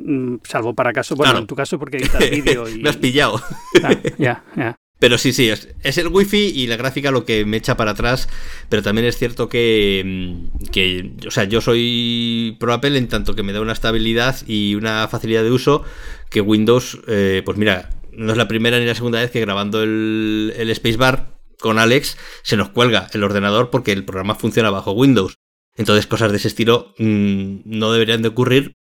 salvo 0.44 0.74
para 0.74 0.92
caso, 0.92 1.16
bueno, 1.16 1.32
claro. 1.32 1.42
en 1.42 1.46
tu 1.46 1.54
caso 1.54 1.78
porque 1.78 1.98
editas 1.98 2.30
vídeo 2.30 2.68
y... 2.74 2.78
Me 2.78 2.88
has 2.88 2.96
pillado. 2.96 3.40
Ah, 3.82 3.94
ya, 4.18 4.44
ya. 4.56 4.76
Pero 5.02 5.18
sí, 5.18 5.32
sí, 5.32 5.48
es, 5.48 5.68
es, 5.82 5.98
el 5.98 6.06
wifi 6.06 6.52
y 6.54 6.68
la 6.68 6.76
gráfica 6.76 7.10
lo 7.10 7.24
que 7.24 7.44
me 7.44 7.56
echa 7.56 7.76
para 7.76 7.90
atrás. 7.90 8.28
Pero 8.68 8.82
también 8.82 9.04
es 9.04 9.18
cierto 9.18 9.48
que, 9.48 10.36
que, 10.70 11.10
o 11.26 11.30
sea, 11.32 11.42
yo 11.42 11.60
soy 11.60 12.56
pro 12.60 12.72
Apple 12.72 12.96
en 12.96 13.08
tanto 13.08 13.34
que 13.34 13.42
me 13.42 13.52
da 13.52 13.60
una 13.60 13.72
estabilidad 13.72 14.36
y 14.46 14.76
una 14.76 15.08
facilidad 15.08 15.42
de 15.42 15.50
uso 15.50 15.82
que 16.30 16.40
Windows, 16.40 17.00
eh, 17.08 17.42
pues 17.44 17.58
mira, 17.58 17.90
no 18.12 18.32
es 18.32 18.38
la 18.38 18.48
primera 18.48 18.78
ni 18.78 18.86
la 18.86 18.94
segunda 18.94 19.20
vez 19.20 19.30
que 19.30 19.40
grabando 19.40 19.82
el, 19.82 20.52
el 20.56 20.74
Spacebar 20.74 21.38
con 21.58 21.78
Alex 21.78 22.18
se 22.42 22.56
nos 22.56 22.70
cuelga 22.70 23.08
el 23.12 23.24
ordenador 23.24 23.70
porque 23.70 23.92
el 23.92 24.04
programa 24.04 24.34
funciona 24.34 24.70
bajo 24.70 24.92
Windows. 24.92 25.36
Entonces 25.76 26.06
cosas 26.06 26.30
de 26.30 26.36
ese 26.36 26.48
estilo 26.48 26.94
mmm, 26.98 27.60
no 27.64 27.92
deberían 27.92 28.22
de 28.22 28.28
ocurrir. 28.28 28.74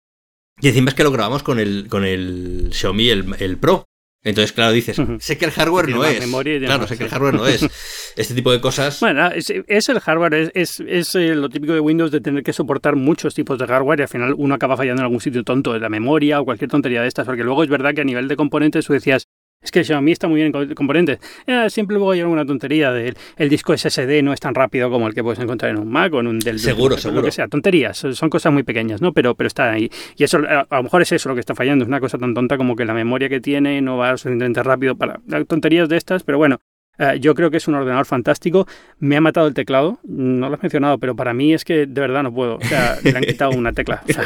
Y 0.62 0.68
encima 0.68 0.90
es 0.90 0.96
que 0.96 1.04
lo 1.04 1.12
grabamos 1.12 1.44
con 1.44 1.60
el, 1.60 1.88
con 1.90 2.04
el 2.04 2.70
Xiaomi, 2.74 3.10
el, 3.10 3.36
el 3.40 3.58
Pro. 3.58 3.86
Entonces, 4.22 4.52
claro, 4.52 4.74
dices, 4.74 5.00
uh 5.00 5.04
-huh. 5.04 5.20
sé 5.20 5.38
que 5.38 5.46
el 5.46 5.52
hardware 5.52 5.90
no 5.90 6.04
es. 6.04 6.20
Claro, 6.66 6.88
sé 6.88 6.98
que 6.98 7.06
el 7.06 7.10
hardware 7.10 7.34
no 7.36 7.48
es. 7.48 7.62
Este 8.18 8.34
tipo 8.34 8.52
de 8.52 8.60
cosas. 8.60 9.00
Bueno, 9.00 9.28
es, 9.32 9.50
es 9.50 9.88
el 9.88 10.00
hardware, 10.02 10.34
es, 10.34 10.52
es, 10.54 10.84
es, 10.86 11.16
eh, 11.16 11.36
lo 11.36 11.48
típico 11.48 11.74
de 11.74 11.80
Windows 11.80 12.12
de 12.12 12.20
tener 12.20 12.44
que 12.44 12.52
soportar 12.52 12.98
muchos 12.98 13.34
tipos 13.34 13.58
de 13.58 13.66
hardware 13.66 14.00
y 14.00 14.02
al 14.02 14.10
final 14.10 14.34
uno 14.36 14.56
acaba 14.56 14.76
fallando 14.76 15.02
en 15.02 15.06
algún 15.06 15.22
sitio 15.22 15.44
tonto 15.44 15.72
de 15.72 15.80
la 15.80 15.88
memoria 15.88 16.42
o 16.42 16.46
cualquier 16.46 16.70
tontería 16.70 17.02
de 17.02 17.08
estas, 17.08 17.26
porque 17.26 17.44
luego 17.44 17.64
es 17.64 17.70
verdad 17.70 17.94
que 17.94 18.02
a 18.02 18.04
nivel 18.04 18.28
de 18.28 18.36
componentes 18.36 18.86
tú 18.86 18.94
decías, 18.94 19.28
es 19.62 19.72
que 19.72 19.84
Xiaomi 19.84 20.12
está 20.12 20.28
muy 20.28 20.42
bien 20.42 20.52
en 20.56 20.74
componentes. 20.74 21.20
Eh, 21.46 21.70
siempre 21.70 21.96
luego 21.96 22.12
hay 22.12 22.22
alguna 22.22 22.46
tontería 22.46 22.92
del 22.92 23.16
el 23.38 23.50
disco 23.50 23.76
SSD 23.78 24.24
no 24.24 24.34
es 24.34 24.40
tan 24.40 24.56
rápido 24.56 24.90
como 24.90 25.08
el 25.08 25.14
que 25.14 25.24
puedes 25.24 25.40
encontrar 25.40 25.72
en 25.72 25.80
un 25.80 25.90
Mac 25.90 26.14
o 26.14 26.20
en 26.20 26.28
un 26.28 26.40
del 26.40 26.60
Seguro, 26.60 26.98
seguro. 26.98 27.22
Lo 27.22 27.26
que 27.26 27.32
sea, 27.32 27.48
tonterías, 27.48 27.98
son 27.98 28.30
cosas 28.30 28.54
muy 28.54 28.64
pequeñas, 28.64 29.02
¿no? 29.02 29.14
Pero, 29.14 29.36
pero 29.36 29.48
está 29.48 29.72
ahí. 29.72 29.92
Y 30.18 30.24
eso, 30.24 30.40
a 30.48 30.78
lo 30.78 30.84
mejor 30.84 31.02
es 31.02 31.12
eso 31.12 31.30
lo 31.30 31.36
que 31.36 31.42
está 31.42 31.56
fallando, 31.56 31.84
es 31.84 31.88
una 31.88 32.00
cosa 32.00 32.18
tan 32.18 32.34
tonta 32.34 32.58
como 32.58 32.76
que 32.76 32.86
la 32.86 32.94
memoria 32.94 33.30
que 33.30 33.42
tiene 33.42 33.82
no 33.82 33.98
va 33.98 34.18
suficientemente 34.18 34.64
rápido 34.64 34.96
para 34.96 35.20
tonterías 35.48 35.90
de 35.90 35.98
estas, 35.98 36.24
pero 36.24 36.38
bueno, 36.38 36.60
Uh, 37.00 37.16
yo 37.18 37.34
creo 37.34 37.50
que 37.50 37.58
es 37.58 37.68
un 37.68 37.76
ordenador 37.76 38.06
fantástico. 38.06 38.68
Me 39.00 39.16
ha 39.16 39.22
matado 39.22 39.48
el 39.48 39.54
teclado, 39.54 40.00
no 40.04 40.50
lo 40.50 40.56
has 40.56 40.62
mencionado, 40.62 40.98
pero 40.98 41.16
para 41.16 41.34
mí 41.34 41.54
es 41.54 41.64
que 41.64 41.86
de 41.86 42.02
verdad 42.02 42.24
no 42.24 42.34
puedo. 42.34 42.58
O 42.58 42.62
sea, 42.62 42.98
le 43.02 43.16
han 43.16 43.24
quitado 43.24 43.52
una 43.52 43.72
tecla. 43.72 44.04
O 44.08 44.12
sea, 44.12 44.24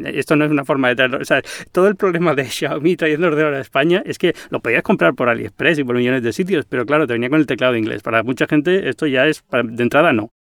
esto 0.10 0.34
no 0.34 0.46
es 0.46 0.50
una 0.50 0.64
forma 0.64 0.88
de 0.88 0.96
traerlo. 0.96 1.18
O 1.18 1.24
sea, 1.24 1.42
todo 1.72 1.88
el 1.88 1.96
problema 1.96 2.34
de 2.34 2.46
Xiaomi 2.46 2.96
trayendo 2.96 3.26
ordenador 3.26 3.54
a 3.54 3.60
España 3.60 4.02
es 4.06 4.16
que 4.16 4.34
lo 4.48 4.60
podías 4.60 4.82
comprar 4.82 5.14
por 5.14 5.28
AliExpress 5.28 5.78
y 5.80 5.84
por 5.84 5.96
millones 5.96 6.22
de 6.22 6.32
sitios, 6.32 6.64
pero 6.64 6.86
claro, 6.86 7.06
te 7.06 7.12
venía 7.12 7.28
con 7.28 7.38
el 7.38 7.46
teclado 7.46 7.76
inglés. 7.76 8.02
Para 8.02 8.22
mucha 8.22 8.46
gente 8.46 8.88
esto 8.88 9.06
ya 9.06 9.26
es, 9.26 9.44
de 9.50 9.82
entrada 9.82 10.14
no. 10.14 10.32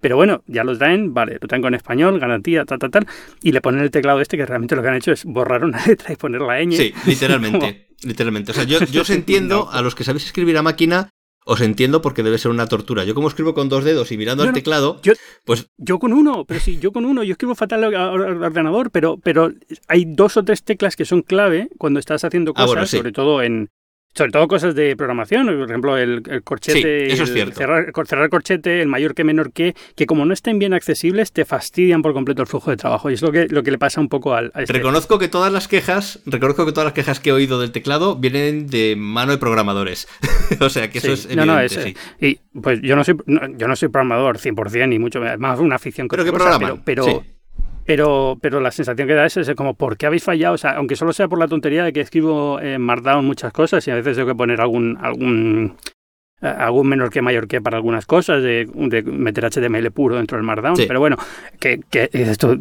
Pero 0.00 0.16
bueno, 0.16 0.42
ya 0.46 0.64
los 0.64 0.78
traen, 0.78 1.12
vale, 1.12 1.38
lo 1.40 1.46
traen 1.46 1.62
con 1.62 1.74
español, 1.74 2.18
garantía, 2.18 2.64
tal, 2.64 2.78
tal, 2.78 2.90
tal, 2.90 3.06
y 3.42 3.52
le 3.52 3.60
ponen 3.60 3.82
el 3.82 3.90
teclado 3.90 4.20
este 4.20 4.36
que 4.36 4.46
realmente 4.46 4.74
lo 4.74 4.82
que 4.82 4.88
han 4.88 4.94
hecho 4.94 5.12
es 5.12 5.24
borrar 5.24 5.62
una 5.62 5.78
letra 5.86 6.12
y 6.12 6.16
poner 6.16 6.40
la 6.40 6.64
ñ. 6.64 6.72
Sí, 6.72 6.94
literalmente, 7.06 7.88
literalmente. 8.02 8.50
O 8.50 8.54
sea, 8.54 8.64
yo, 8.64 8.82
yo 8.86 9.02
os 9.02 9.10
entiendo 9.10 9.68
no. 9.70 9.78
a 9.78 9.82
los 9.82 9.94
que 9.94 10.04
sabéis 10.04 10.24
escribir 10.24 10.56
a 10.56 10.62
máquina 10.62 11.10
os 11.44 11.60
entiendo 11.60 12.02
porque 12.02 12.22
debe 12.22 12.38
ser 12.38 12.50
una 12.50 12.66
tortura. 12.66 13.04
Yo 13.04 13.14
como 13.14 13.28
escribo 13.28 13.54
con 13.54 13.68
dos 13.68 13.84
dedos 13.84 14.12
y 14.12 14.18
mirando 14.18 14.44
no, 14.44 14.48
al 14.48 14.54
teclado, 14.54 15.00
yo, 15.02 15.14
pues... 15.44 15.68
Yo 15.78 15.98
con 15.98 16.12
uno, 16.12 16.44
pero 16.44 16.60
sí, 16.60 16.78
yo 16.78 16.92
con 16.92 17.04
uno, 17.04 17.22
yo 17.22 17.32
escribo 17.32 17.54
fatal 17.54 17.84
al 17.84 17.94
ordenador, 17.94 18.90
pero, 18.90 19.18
pero 19.18 19.52
hay 19.88 20.04
dos 20.04 20.36
o 20.36 20.44
tres 20.44 20.62
teclas 20.62 20.96
que 20.96 21.04
son 21.04 21.22
clave 21.22 21.68
cuando 21.78 21.98
estás 21.98 22.24
haciendo 22.24 22.52
cosas, 22.52 22.64
ah, 22.64 22.72
bueno, 22.72 22.86
sí. 22.86 22.96
sobre 22.98 23.12
todo 23.12 23.42
en, 23.42 23.70
sobre 24.14 24.32
todo 24.32 24.48
cosas 24.48 24.74
de 24.74 24.96
programación, 24.96 25.46
por 25.46 25.68
ejemplo, 25.68 25.96
el, 25.96 26.22
el 26.28 26.42
corchete, 26.42 27.06
sí, 27.06 27.12
eso 27.12 27.22
es 27.22 27.32
cierto. 27.32 27.56
Cerrar, 27.56 27.92
cerrar, 28.06 28.28
corchete, 28.28 28.82
el 28.82 28.88
mayor 28.88 29.14
que 29.14 29.22
menor 29.24 29.52
que, 29.52 29.74
que 29.94 30.06
como 30.06 30.24
no 30.24 30.32
estén 30.32 30.58
bien 30.58 30.74
accesibles, 30.74 31.32
te 31.32 31.44
fastidian 31.44 32.02
por 32.02 32.12
completo 32.12 32.42
el 32.42 32.48
flujo 32.48 32.70
de 32.70 32.76
trabajo. 32.76 33.10
Y 33.10 33.14
es 33.14 33.22
lo 33.22 33.30
que, 33.30 33.46
lo 33.48 33.62
que 33.62 33.70
le 33.70 33.78
pasa 33.78 34.00
un 34.00 34.08
poco 34.08 34.34
al. 34.34 34.50
A 34.54 34.62
este. 34.62 34.72
Reconozco 34.72 35.18
que 35.18 35.28
todas 35.28 35.52
las 35.52 35.68
quejas, 35.68 36.20
reconozco 36.26 36.66
que 36.66 36.72
todas 36.72 36.86
las 36.86 36.94
quejas 36.94 37.20
que 37.20 37.30
he 37.30 37.32
oído 37.32 37.60
del 37.60 37.70
teclado 37.70 38.16
vienen 38.16 38.66
de 38.66 38.96
mano 38.96 39.32
de 39.32 39.38
programadores. 39.38 40.08
o 40.60 40.68
sea 40.68 40.90
que 40.90 40.98
eso 40.98 41.14
sí. 41.16 41.28
es 41.30 41.36
No, 41.36 41.42
evidente, 41.44 41.46
no, 41.46 41.60
es, 41.60 41.72
sí. 41.72 41.96
Y 42.20 42.58
pues 42.60 42.80
yo 42.82 42.96
no 42.96 43.04
soy, 43.04 43.16
no, 43.26 43.40
yo 43.56 43.68
no 43.68 43.76
soy 43.76 43.88
programador 43.90 44.38
100%, 44.38 44.88
ni 44.88 44.98
mucho 44.98 45.20
más 45.38 45.60
una 45.60 45.76
afición 45.76 46.08
Pero 46.08 46.24
que 46.24 46.30
cosa, 46.32 46.44
programan. 46.44 46.82
pero, 46.84 47.24
pero, 47.90 48.38
pero 48.40 48.60
la 48.60 48.70
sensación 48.70 49.08
que 49.08 49.14
da 49.14 49.26
es, 49.26 49.36
es 49.36 49.52
como, 49.56 49.74
¿por 49.74 49.96
qué 49.96 50.06
habéis 50.06 50.22
fallado? 50.22 50.54
O 50.54 50.58
sea, 50.58 50.76
aunque 50.76 50.94
solo 50.94 51.12
sea 51.12 51.26
por 51.26 51.40
la 51.40 51.48
tontería 51.48 51.82
de 51.82 51.92
que 51.92 52.00
escribo 52.00 52.60
en 52.60 52.80
Markdown 52.80 53.24
muchas 53.24 53.52
cosas 53.52 53.84
y 53.88 53.90
a 53.90 53.96
veces 53.96 54.16
tengo 54.16 54.28
que 54.28 54.36
poner 54.36 54.60
algún, 54.60 54.96
algún, 55.00 55.76
algún 56.40 56.88
menor 56.88 57.10
que 57.10 57.20
mayor 57.20 57.48
que 57.48 57.60
para 57.60 57.78
algunas 57.78 58.06
cosas, 58.06 58.44
de, 58.44 58.68
de 58.72 59.02
meter 59.02 59.44
HTML 59.44 59.90
puro 59.90 60.14
dentro 60.14 60.38
del 60.38 60.46
Markdown. 60.46 60.76
Sí. 60.76 60.84
Pero 60.86 61.00
bueno, 61.00 61.16
que, 61.58 61.80
que 61.90 62.08
esto, 62.12 62.58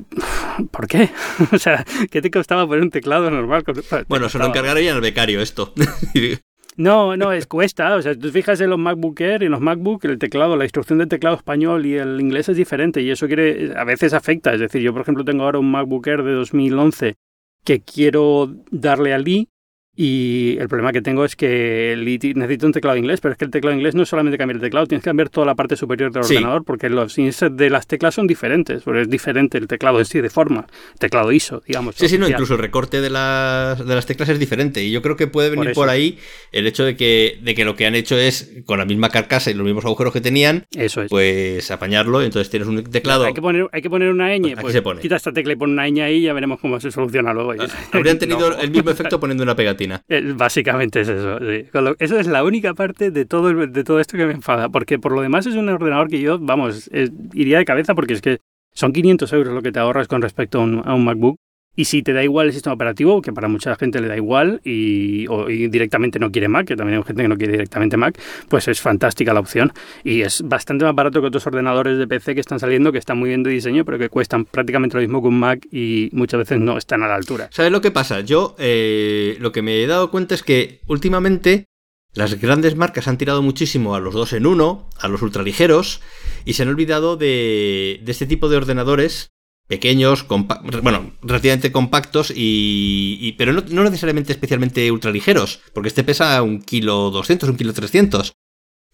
¿por 0.72 0.88
qué? 0.88 1.12
o 1.52 1.60
sea, 1.60 1.86
¿qué 2.10 2.24
te 2.24 2.32
costaba 2.32 2.66
poner 2.66 2.82
un 2.82 2.90
teclado 2.90 3.30
normal? 3.30 3.64
Bueno, 4.08 4.30
se 4.30 4.40
lo 4.40 4.48
encargaría 4.48 4.96
al 4.96 5.02
becario 5.02 5.42
esto. 5.42 5.74
No, 6.80 7.18
no, 7.18 7.34
es 7.34 7.46
cuesta. 7.46 7.94
O 7.96 8.02
sea, 8.02 8.16
tú 8.16 8.30
fijas 8.30 8.62
en 8.62 8.70
los 8.70 8.80
MacBook 8.80 9.20
Air 9.20 9.44
y 9.44 9.48
en 9.48 9.52
los 9.52 9.60
MacBook, 9.60 10.06
el 10.06 10.18
teclado, 10.18 10.56
la 10.56 10.64
instrucción 10.64 11.00
del 11.00 11.10
teclado 11.10 11.36
español 11.36 11.86
y 11.86 11.96
el 11.96 12.22
inglés 12.22 12.48
es 12.48 12.56
diferente 12.56 13.02
y 13.02 13.12
eso 13.12 13.28
quiere, 13.28 13.74
a 13.76 13.84
veces 13.84 14.14
afecta. 14.14 14.54
Es 14.54 14.62
decir, 14.62 14.82
yo, 14.82 14.94
por 14.94 15.02
ejemplo, 15.02 15.26
tengo 15.26 15.44
ahora 15.44 15.60
un 15.60 15.70
MacBook 15.70 16.08
Air 16.08 16.24
de 16.24 16.32
2011 16.32 17.18
que 17.66 17.82
quiero 17.82 18.56
darle 18.72 19.14
al 19.14 19.28
i 19.28 19.50
Y 19.96 20.58
el 20.60 20.70
problema 20.70 20.94
que 20.94 21.02
tengo 21.02 21.26
es 21.26 21.36
que 21.36 21.94
necesito 22.36 22.66
un 22.66 22.72
teclado 22.72 22.98
inglés, 22.98 23.20
pero 23.20 23.34
es 23.34 23.38
que 23.38 23.46
el 23.46 23.52
teclado 23.52 23.76
inglés 23.76 23.96
no 23.96 24.04
es 24.04 24.10
solamente 24.10 24.38
cambiar 24.38 24.56
el 24.56 24.62
teclado, 24.62 24.88
tienes 24.88 25.04
que 25.04 25.10
cambiar 25.10 25.30
toda 25.30 25.46
la 25.46 25.56
parte 25.56 25.76
superior 25.76 26.12
del 26.12 26.24
ordenador 26.24 26.64
porque 26.64 26.90
los 26.90 27.18
inserts 27.18 27.58
de 27.58 27.70
las 27.70 27.86
teclas 27.86 28.16
son 28.16 28.26
diferentes, 28.26 28.84
porque 28.84 29.02
es 29.02 29.10
diferente 29.10 29.58
el 29.58 29.68
teclado 29.68 30.00
en 30.00 30.06
sí 30.06 30.22
de 30.22 30.30
forma, 30.30 30.68
teclado 31.00 31.32
ISO, 31.32 31.62
digamos. 31.68 31.96
Sí, 31.96 32.08
sí, 32.08 32.18
no, 32.18 32.30
incluso 32.30 32.54
el 32.54 32.60
recorte 32.60 33.02
de 33.02 33.10
las, 33.10 33.86
de 33.86 33.94
las 33.94 34.06
teclas 34.06 34.30
es 34.30 34.40
diferente 34.40 34.84
y 34.84 34.92
yo 34.92 35.02
creo 35.02 35.18
que 35.18 35.28
puede 35.28 35.50
venir 35.50 35.74
por, 35.74 35.90
ahí 35.90 36.18
el 36.52 36.66
hecho 36.66 36.86
de 36.86 36.96
que, 36.96 37.38
de 37.42 37.54
que 37.54 37.66
lo 37.66 37.76
que 37.76 37.86
han 37.86 37.96
hecho 37.96 38.18
es 38.18 38.62
con 38.66 38.80
la 38.80 38.86
misma 38.86 39.10
carcasa 39.10 39.52
y 39.52 39.54
los 39.54 39.66
mismos 39.66 39.84
agujeros 39.84 40.14
que 40.14 40.22
tenían, 40.22 40.66
Eso 40.78 41.02
es. 41.02 41.10
pues 41.10 41.72
apañarlo, 41.72 42.22
entonces 42.22 42.50
tienes 42.50 42.70
un 42.70 42.84
teclado... 42.84 43.26
Hay 43.26 43.34
que 43.34 43.42
poner, 43.42 43.68
hay 43.74 43.82
que 43.82 43.90
poner 43.90 44.12
una 44.12 44.30
ñ, 44.34 44.56
pues, 44.62 44.80
pues 44.82 45.00
quita 45.00 45.18
esta 45.18 45.34
tecla 45.34 45.54
y 45.54 45.56
pon 45.58 45.72
una 45.72 45.88
ñ 45.90 46.02
ahí 46.04 46.16
y 46.18 46.22
ya 46.22 46.34
veremos 46.34 46.60
cómo 46.60 46.80
se 46.80 46.90
soluciona 46.90 47.34
luego. 47.34 47.54
Habrían 47.92 48.18
tenido 48.18 48.58
el 48.58 48.72
mismo 48.72 48.92
efecto 48.92 49.20
poniendo 49.20 49.44
una 49.44 49.56
pegatina. 49.56 49.89
Eh, 50.08 50.34
básicamente 50.36 51.02
es 51.02 51.10
eso. 51.10 51.40
Sí. 51.40 51.68
Eso 52.00 52.20
es 52.20 52.28
la 52.28 52.44
única 52.44 52.74
parte 52.74 53.12
de 53.12 53.26
todo, 53.26 53.54
de 53.68 53.84
todo 53.84 54.00
esto 54.00 54.18
que 54.18 54.26
me 54.26 54.34
enfada, 54.34 54.70
porque 54.70 55.00
por 55.00 55.12
lo 55.12 55.22
demás 55.22 55.46
es 55.46 55.56
un 55.56 55.70
ordenador 55.70 56.10
que 56.10 56.20
yo, 56.20 56.40
vamos, 56.40 56.90
iría 57.34 57.58
de 57.58 57.66
cabeza 57.66 57.96
porque 57.96 58.14
es 58.14 58.22
que 58.22 58.40
son 58.74 58.94
500 58.94 59.34
euros 59.34 59.54
lo 59.54 59.62
que 59.62 59.72
te 59.72 59.80
ahorras 59.80 60.08
con 60.08 60.22
respecto 60.22 60.60
a 60.60 60.64
un, 60.64 61.04
MacBook. 61.04 61.38
Y 61.76 61.86
si 61.86 62.04
te 62.04 62.14
da 62.14 62.24
igual 62.24 62.48
el 62.48 62.54
sistema 62.54 62.74
operativo, 62.74 63.22
que 63.22 63.32
para 63.32 63.48
mucha 63.48 63.76
gente 63.76 64.02
le 64.02 64.08
da 64.08 64.18
igual 64.18 64.60
y, 64.64 65.28
directamente 65.70 66.20
no 66.20 66.32
quiere 66.32 66.48
Mac, 66.48 66.68
que 66.68 66.76
también 66.76 66.98
hay 66.98 67.04
gente 67.06 67.22
que 67.22 67.28
no 67.28 67.38
quiere 67.38 67.54
directamente 67.54 67.96
Mac, 67.96 68.20
pues 68.50 68.68
es 68.68 68.82
fantástica 68.82 69.34
la 69.34 69.40
opción. 69.40 69.72
Y 70.04 70.22
es 70.22 70.42
bastante 70.42 70.84
más 70.84 70.94
barato 70.94 71.22
que 71.22 71.28
otros 71.28 71.46
ordenadores 71.48 71.98
de 71.98 72.08
PC 72.08 72.34
que 72.34 72.42
están 72.42 72.60
saliendo, 72.60 72.92
que 72.92 72.98
están 72.98 73.18
muy 73.18 73.30
bien 73.30 73.44
de 73.44 73.52
diseño, 73.52 73.86
pero 73.86 73.98
que 73.98 74.10
cuestan 74.10 74.46
prácticamente 74.46 74.98
lo 74.98 75.02
mismo 75.02 75.22
que 75.22 75.28
un 75.28 75.40
Mac 75.40 75.68
y 75.72 76.10
muchas 76.12 76.40
veces 76.40 76.60
no 76.60 76.78
están 76.78 77.04
a 77.04 77.08
la 77.08 77.16
altura. 77.16 77.48
¿Sabes 77.52 77.72
lo 77.72 77.82
que 77.82 77.92
pasa? 77.92 78.22
Yo 78.22 78.56
eh, 78.58 79.38
lo 79.40 79.52
que 79.52 79.62
me 79.62 79.82
he 79.82 79.88
dado 79.88 80.12
cuenta 80.12 80.36
es 80.36 80.44
que 80.44 80.82
últimamente 80.88 81.66
las 82.14 82.42
grandes 82.42 82.76
marcas 82.76 83.08
han 83.08 83.18
tirado 83.18 83.42
muchísimo 83.42 83.96
a 83.96 84.00
los 84.00 84.14
dos 84.14 84.34
en 84.34 84.48
uno, 84.48 84.90
a 85.00 85.08
los 85.08 85.22
ultraligeros, 85.22 86.02
y 86.44 86.54
se 86.54 86.64
han 86.64 86.70
olvidado 86.70 87.16
de 87.16 88.02
este 88.06 88.26
tipo 88.26 88.50
de 88.50 88.58
ordenadores 88.58 89.30
pequeños, 89.70 90.26
bueno, 90.28 91.14
relativamente 91.22 91.72
compactos 91.72 92.34
y, 92.36 93.36
pero 93.38 93.54
no, 93.54 93.84
necesariamente 93.84 94.34
especialmente 94.34 94.92
ultraligeros, 94.92 95.62
porque 95.74 95.90
este 95.90 96.04
pesa 96.04 96.42
un 96.42 96.60
kilo 96.60 97.12
200, 97.12 97.48
un 97.48 97.56
kilo 97.56 97.72
300. 97.72 98.34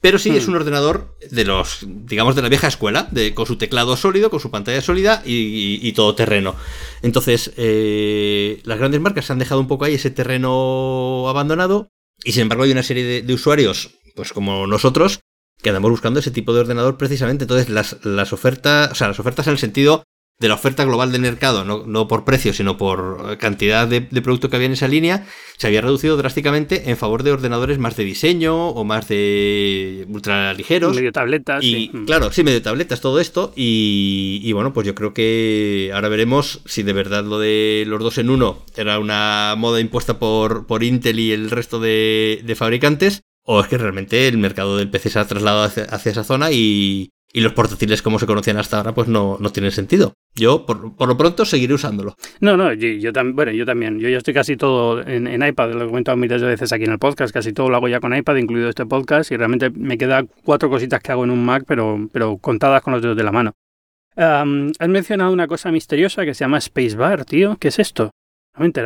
Pero 0.01 0.19
sí 0.19 0.31
es 0.31 0.45
hmm. 0.45 0.49
un 0.49 0.55
ordenador 0.57 1.17
de 1.31 1.45
los, 1.45 1.79
digamos, 1.87 2.35
de 2.35 2.41
la 2.41 2.49
vieja 2.49 2.67
escuela, 2.67 3.07
de, 3.09 3.33
con 3.33 3.45
su 3.45 3.57
teclado 3.57 3.95
sólido, 3.95 4.29
con 4.29 4.41
su 4.41 4.51
pantalla 4.51 4.81
sólida 4.81 5.23
y, 5.25 5.91
todo 5.93 6.13
terreno. 6.13 6.55
Entonces, 7.01 7.53
eh, 7.55 8.59
las 8.65 8.77
grandes 8.77 8.99
marcas 8.99 9.31
han 9.31 9.39
dejado 9.39 9.61
un 9.61 9.69
poco 9.69 9.85
ahí 9.85 9.93
ese 9.93 10.11
terreno 10.11 11.29
abandonado 11.29 11.87
y 12.21 12.33
sin 12.33 12.41
embargo 12.41 12.65
hay 12.65 12.71
una 12.71 12.83
serie 12.83 13.05
de, 13.05 13.21
de 13.21 13.33
usuarios, 13.33 13.91
pues 14.13 14.33
como 14.33 14.67
nosotros, 14.67 15.21
que 15.61 15.69
andamos 15.69 15.89
buscando 15.89 16.19
ese 16.19 16.31
tipo 16.31 16.53
de 16.53 16.59
ordenador 16.59 16.97
precisamente. 16.97 17.45
Entonces, 17.45 17.69
las, 17.69 18.03
las 18.03 18.33
ofertas, 18.33 18.91
o 18.91 18.95
sea, 18.95 19.07
las 19.07 19.19
ofertas 19.21 19.47
en 19.47 19.53
el 19.53 19.59
sentido 19.59 20.03
de 20.37 20.49
la 20.49 20.55
oferta 20.55 20.83
global 20.83 21.13
del 21.13 21.21
mercado, 21.21 21.63
no, 21.63 22.07
por 22.09 22.25
precio, 22.25 22.51
sino 22.51 22.77
por 22.77 23.37
cantidad 23.37 23.87
de, 23.87 24.01
producto 24.01 24.49
que 24.49 24.57
había 24.57 24.65
en 24.65 24.73
esa 24.73 24.89
línea, 24.89 25.25
se 25.57 25.67
había 25.67 25.79
reducido 25.79 26.17
drásticamente 26.17 26.89
en 26.89 26.97
favor 26.97 27.23
de 27.23 27.31
ordenadores 27.31 27.79
más 27.79 27.95
de 27.95 28.03
diseño 28.03 28.67
o 28.69 28.83
más 28.83 29.07
de 29.07 30.05
ultraligeros. 30.09 30.93
Medio 30.93 31.13
tabletas. 31.13 31.63
Y 31.63 31.89
claro, 32.05 32.33
sí, 32.33 32.43
medio 32.43 32.61
tabletas, 32.61 32.99
todo 32.99 33.21
esto. 33.21 33.53
Y, 33.55 34.51
bueno, 34.51 34.73
pues 34.73 34.85
yo 34.85 34.93
creo 34.93 35.13
que 35.13 35.91
ahora 35.93 36.09
veremos 36.09 36.61
si 36.65 36.83
de 36.83 36.93
verdad 36.93 37.23
lo 37.23 37.39
de 37.39 37.85
los 37.87 38.01
dos 38.01 38.17
en 38.17 38.29
uno 38.29 38.63
era 38.75 38.99
una 38.99 39.55
moda 39.57 39.79
impuesta 39.79 40.19
por, 40.19 40.67
por 40.67 40.83
Intel 40.83 41.19
y 41.19 41.31
el 41.31 41.49
resto 41.49 41.79
de, 41.79 42.55
fabricantes. 42.57 43.21
O 43.47 43.61
es 43.61 43.67
que 43.67 43.77
realmente 43.77 44.27
el 44.27 44.39
mercado 44.39 44.75
del 44.75 44.89
PC 44.89 45.11
se 45.11 45.19
ha 45.19 45.27
trasladado 45.27 45.63
hacia 45.65 46.11
esa 46.11 46.23
zona 46.23 46.51
y, 46.51 47.11
y 47.35 47.41
los 47.41 47.51
portátiles 47.51 48.01
como 48.01 48.17
se 48.17 48.25
conocían 48.25 48.55
hasta 48.55 48.77
ahora, 48.77 48.93
pues 48.93 49.09
no, 49.09 49.35
no 49.41 49.51
tienen 49.51 49.73
sentido. 49.73 50.13
Yo, 50.35 50.65
por, 50.65 51.05
lo 51.05 51.17
pronto, 51.17 51.43
seguiré 51.43 51.73
usándolo. 51.73 52.15
No, 52.39 52.55
no, 52.55 52.71
yo, 52.71 53.11
también, 53.11 53.35
bueno, 53.35 53.51
yo 53.51 53.65
también. 53.65 53.99
Yo 53.99 54.07
ya 54.07 54.19
estoy 54.19 54.33
casi 54.33 54.55
todo 54.55 55.05
en, 55.05 55.43
iPad, 55.43 55.73
lo 55.73 55.83
he 55.83 55.87
comentado 55.87 56.15
miles 56.15 56.39
de 56.39 56.47
veces 56.47 56.71
aquí 56.71 56.85
en 56.85 56.93
el 56.93 56.97
podcast, 56.97 57.33
casi 57.33 57.51
todo 57.51 57.69
lo 57.69 57.75
hago 57.75 57.89
ya 57.89 57.99
con 57.99 58.15
iPad, 58.15 58.37
incluido 58.37 58.69
este 58.69 58.85
podcast, 58.85 59.33
y 59.33 59.35
realmente 59.35 59.69
me 59.69 59.97
quedan 59.97 60.29
cuatro 60.45 60.69
cositas 60.69 61.01
que 61.01 61.11
hago 61.11 61.25
en 61.25 61.31
un 61.31 61.43
Mac, 61.43 61.65
pero, 61.67 62.07
pero 62.13 62.37
contadas 62.37 62.81
con 62.81 62.93
los 62.93 63.01
dedos 63.01 63.17
de 63.17 63.23
la 63.25 63.33
mano. 63.33 63.51
has 64.15 64.87
mencionado 64.87 65.33
una 65.33 65.47
cosa 65.47 65.73
misteriosa 65.73 66.23
que 66.23 66.33
se 66.33 66.45
llama 66.45 66.61
Spacebar, 66.61 67.25
tío. 67.25 67.57
¿Qué 67.59 67.67
es 67.67 67.79
esto? 67.79 68.11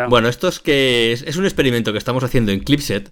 Bueno, 0.10 0.30
esto 0.30 0.48
es 0.48 0.60
que 0.60 1.12
es, 1.12 1.38
un 1.38 1.46
experimento 1.46 1.92
que 1.92 1.98
estamos 1.98 2.24
haciendo 2.24 2.52
en 2.52 2.62
Clipset. 2.62 3.12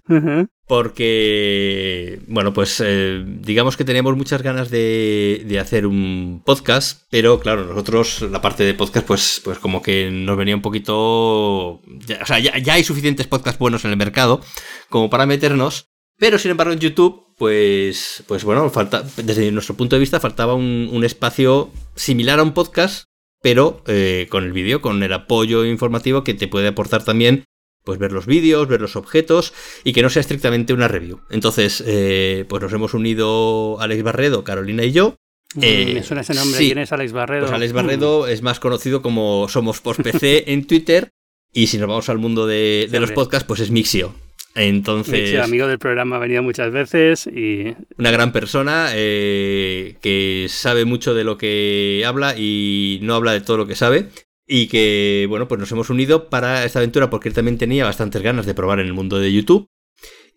Porque, 0.66 2.20
bueno, 2.26 2.52
pues 2.52 2.82
eh, 2.84 3.24
digamos 3.24 3.76
que 3.76 3.84
teníamos 3.84 4.16
muchas 4.16 4.42
ganas 4.42 4.70
de, 4.70 5.58
hacer 5.60 5.86
un 5.86 6.42
podcast, 6.44 7.04
pero 7.10 7.40
claro, 7.40 7.64
nosotros 7.64 8.22
la 8.22 8.42
parte 8.42 8.64
de 8.64 8.74
podcast, 8.74 9.06
pues, 9.06 9.40
pues 9.44 9.58
como 9.58 9.82
que 9.82 10.10
nos 10.10 10.36
venía 10.36 10.56
un 10.56 10.62
poquito... 10.62 10.96
o 10.96 11.82
sea, 12.26 12.38
ya, 12.38 12.52
hay 12.72 12.84
suficientes 12.84 13.26
podcasts 13.26 13.58
buenos 13.58 13.84
en 13.84 13.92
el 13.92 13.96
mercado 13.96 14.40
como 14.88 15.10
para 15.10 15.26
meternos, 15.26 15.88
pero 16.18 16.38
sin 16.38 16.50
embargo 16.50 16.72
en 16.72 16.80
YouTube, 16.80 17.34
pues, 17.36 18.24
pues 18.26 18.44
bueno, 18.44 18.68
falta, 18.70 19.04
desde 19.16 19.50
nuestro 19.52 19.76
punto 19.76 19.96
de 19.96 20.00
vista 20.00 20.20
faltaba 20.20 20.54
un 20.54 21.02
espacio 21.04 21.70
similar 21.94 22.40
a 22.40 22.42
un 22.42 22.52
podcast 22.52 23.08
pero 23.48 23.82
eh, 23.86 24.26
con 24.28 24.44
el 24.44 24.52
vídeo, 24.52 24.82
con 24.82 25.02
el 25.02 25.10
apoyo 25.10 25.64
informativo 25.64 26.22
que 26.22 26.34
te 26.34 26.48
puede 26.48 26.68
aportar 26.68 27.02
también 27.02 27.44
pues 27.82 27.98
ver 27.98 28.12
los 28.12 28.26
vídeos, 28.26 28.68
ver 28.68 28.82
los 28.82 28.94
objetos 28.94 29.54
y 29.84 29.94
que 29.94 30.02
no 30.02 30.10
sea 30.10 30.20
estrictamente 30.20 30.74
una 30.74 30.86
review. 30.86 31.22
Entonces, 31.30 31.82
eh, 31.86 32.44
pues 32.46 32.62
nos 32.62 32.74
hemos 32.74 32.92
unido 32.92 33.80
Alex 33.80 34.02
Barredo, 34.02 34.44
Carolina 34.44 34.84
y 34.84 34.92
yo. 34.92 35.16
Mm, 35.54 35.60
eh, 35.62 35.90
me 35.94 36.02
suena 36.02 36.20
ese 36.20 36.34
nombre. 36.34 36.58
¿Quién 36.58 36.76
es 36.76 36.92
Alex 36.92 37.12
Barredo? 37.12 37.46
Pues 37.46 37.52
Alex 37.54 37.72
Barredo 37.72 38.26
es 38.26 38.42
más 38.42 38.60
conocido 38.60 39.00
como 39.00 39.48
Somos 39.48 39.80
Post 39.80 40.02
PC 40.02 40.52
en 40.52 40.66
Twitter. 40.66 41.08
Y 41.50 41.68
si 41.68 41.78
nos 41.78 41.88
vamos 41.88 42.10
al 42.10 42.18
mundo 42.18 42.46
de, 42.46 42.88
de 42.90 43.00
los 43.00 43.10
podcasts, 43.12 43.46
pues 43.48 43.60
es 43.60 43.70
Mixio. 43.70 44.14
Entonces. 44.54 45.38
amigo 45.38 45.66
del 45.66 45.78
programa, 45.78 46.16
ha 46.16 46.20
venido 46.20 46.42
muchas 46.42 46.72
veces 46.72 47.26
y. 47.26 47.74
Una 47.96 48.10
gran 48.10 48.32
persona 48.32 48.90
eh, 48.94 49.96
que 50.00 50.46
sabe 50.48 50.84
mucho 50.84 51.14
de 51.14 51.24
lo 51.24 51.38
que 51.38 52.02
habla 52.06 52.34
y 52.36 52.98
no 53.02 53.14
habla 53.14 53.32
de 53.32 53.40
todo 53.40 53.56
lo 53.56 53.66
que 53.66 53.76
sabe. 53.76 54.08
Y 54.46 54.68
que, 54.68 55.26
bueno, 55.28 55.46
pues 55.46 55.60
nos 55.60 55.70
hemos 55.72 55.90
unido 55.90 56.30
para 56.30 56.64
esta 56.64 56.78
aventura 56.78 57.10
porque 57.10 57.28
él 57.28 57.34
también 57.34 57.58
tenía 57.58 57.84
bastantes 57.84 58.22
ganas 58.22 58.46
de 58.46 58.54
probar 58.54 58.80
en 58.80 58.86
el 58.86 58.94
mundo 58.94 59.18
de 59.18 59.32
YouTube. 59.32 59.68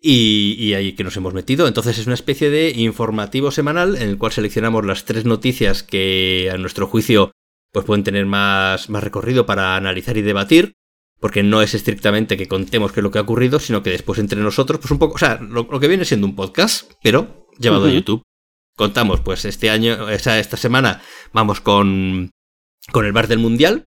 Y, 0.04 0.74
ahí 0.74 0.92
que 0.94 1.04
nos 1.04 1.16
hemos 1.16 1.32
metido. 1.32 1.68
Entonces 1.68 1.96
es 1.96 2.06
una 2.06 2.14
especie 2.14 2.50
de 2.50 2.70
informativo 2.70 3.52
semanal 3.52 3.96
en 3.96 4.08
el 4.08 4.18
cual 4.18 4.32
seleccionamos 4.32 4.84
las 4.84 5.04
tres 5.04 5.24
noticias 5.24 5.82
que 5.84 6.50
a 6.52 6.58
nuestro 6.58 6.88
juicio 6.88 7.30
pues 7.72 7.86
pueden 7.86 8.04
tener 8.04 8.26
más, 8.26 8.90
más 8.90 9.02
recorrido 9.02 9.46
para 9.46 9.76
analizar 9.76 10.16
y 10.18 10.22
debatir 10.22 10.74
porque 11.22 11.44
no 11.44 11.62
es 11.62 11.72
estrictamente 11.72 12.36
que 12.36 12.48
contemos 12.48 12.90
qué 12.90 12.98
es 12.98 13.04
lo 13.04 13.12
que 13.12 13.18
ha 13.18 13.22
ocurrido, 13.22 13.60
sino 13.60 13.80
que 13.84 13.90
después 13.90 14.18
entre 14.18 14.40
nosotros, 14.40 14.80
pues 14.80 14.90
un 14.90 14.98
poco, 14.98 15.14
o 15.14 15.18
sea, 15.18 15.38
lo, 15.40 15.68
que 15.78 15.86
viene 15.86 16.04
siendo 16.04 16.26
un 16.26 16.34
podcast, 16.34 16.90
pero 17.00 17.46
llevado 17.60 17.86
a 17.86 17.90
YouTube. 17.90 18.24
Contamos, 18.76 19.20
pues 19.20 19.44
este 19.44 19.70
año, 19.70 20.08
esa, 20.08 20.40
esta 20.40 20.56
semana, 20.56 21.00
vamos 21.32 21.60
con, 21.60 22.32
con 22.90 23.06
el 23.06 23.12
bar 23.12 23.28
del 23.28 23.38
Mundial, 23.38 23.84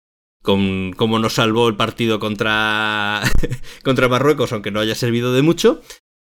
con 0.43 0.93
cómo 0.97 1.20
nos 1.20 1.35
salvó 1.35 1.68
el 1.68 1.76
partido 1.76 2.18
contra, 2.18 3.22
contra 3.85 4.09
Marruecos, 4.09 4.53
aunque 4.53 4.72
no 4.72 4.81
haya 4.81 4.97
servido 4.97 5.33
de 5.33 5.43
mucho. 5.43 5.83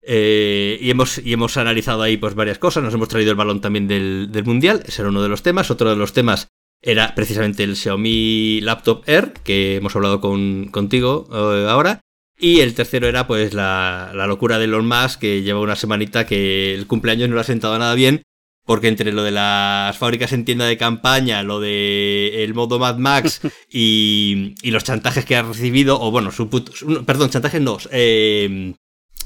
Eh, 0.03 0.77
y, 0.81 0.91
hemos, 0.91 1.19
y 1.19 1.33
hemos 1.33 1.57
analizado 1.57 2.03
ahí 2.03 2.17
pues 2.17 2.35
varias 2.35 2.59
cosas, 2.59 2.83
nos 2.83 2.95
hemos 2.95 3.09
traído 3.09 3.31
el 3.31 3.37
balón 3.37 3.61
también 3.61 3.87
del, 3.87 4.33
del 4.33 4.45
Mundial, 4.45 4.83
ese 4.85 5.03
era 5.03 5.11
uno 5.11 5.23
de 5.23 5.29
los 5.29 5.45
temas. 5.45 5.71
Otro 5.71 5.89
de 5.89 5.97
los 5.97 6.13
temas 6.13 6.49
era 6.83 7.15
precisamente 7.15 7.63
el 7.63 7.77
Xiaomi 7.77 8.61
Laptop 8.63 9.03
Air, 9.07 9.35
que 9.45 9.77
hemos 9.77 9.95
hablado 9.97 10.21
con, 10.21 10.69
contigo 10.69 11.29
eh, 11.33 11.67
ahora. 11.69 12.01
Y 12.39 12.61
el 12.61 12.75
tercero 12.75 13.07
era 13.07 13.27
pues 13.27 13.53
la, 13.53 14.13
locura 14.15 14.59
de 14.59 14.65
Elon 14.65 14.87
Musk, 14.87 15.21
que 15.21 15.43
lleva 15.43 15.61
una 15.61 15.77
semanita 15.77 16.27
que 16.27 16.75
el 16.75 16.87
cumpleaños 16.87 17.29
no 17.29 17.35
le 17.35 17.43
ha 17.43 17.45
sentado 17.45 17.79
nada 17.79 17.95
bien, 17.95 18.23
porque 18.65 18.89
entre 18.89 19.13
lo 19.13 19.23
de 19.23 19.31
las 19.31 19.99
fábricas 19.99 20.33
en 20.33 20.47
tienda 20.47 20.65
de 20.65 20.79
campaña, 20.79 21.43
lo 21.43 21.61
de 21.61 22.43
el 22.43 22.55
modo 22.55 22.79
Mad 22.79 22.97
Max 22.97 23.43
y, 23.71 24.55
los 24.63 24.85
chantajes 24.85 25.27
que 25.27 25.37
ha 25.37 25.43
recibido, 25.43 26.01
o 26.01 26.11
bueno, 26.11 26.33
su 26.33 26.49
perdón, 27.05 27.29
chantajes 27.29 27.61
no, 27.61 27.77
eh, 27.91 28.73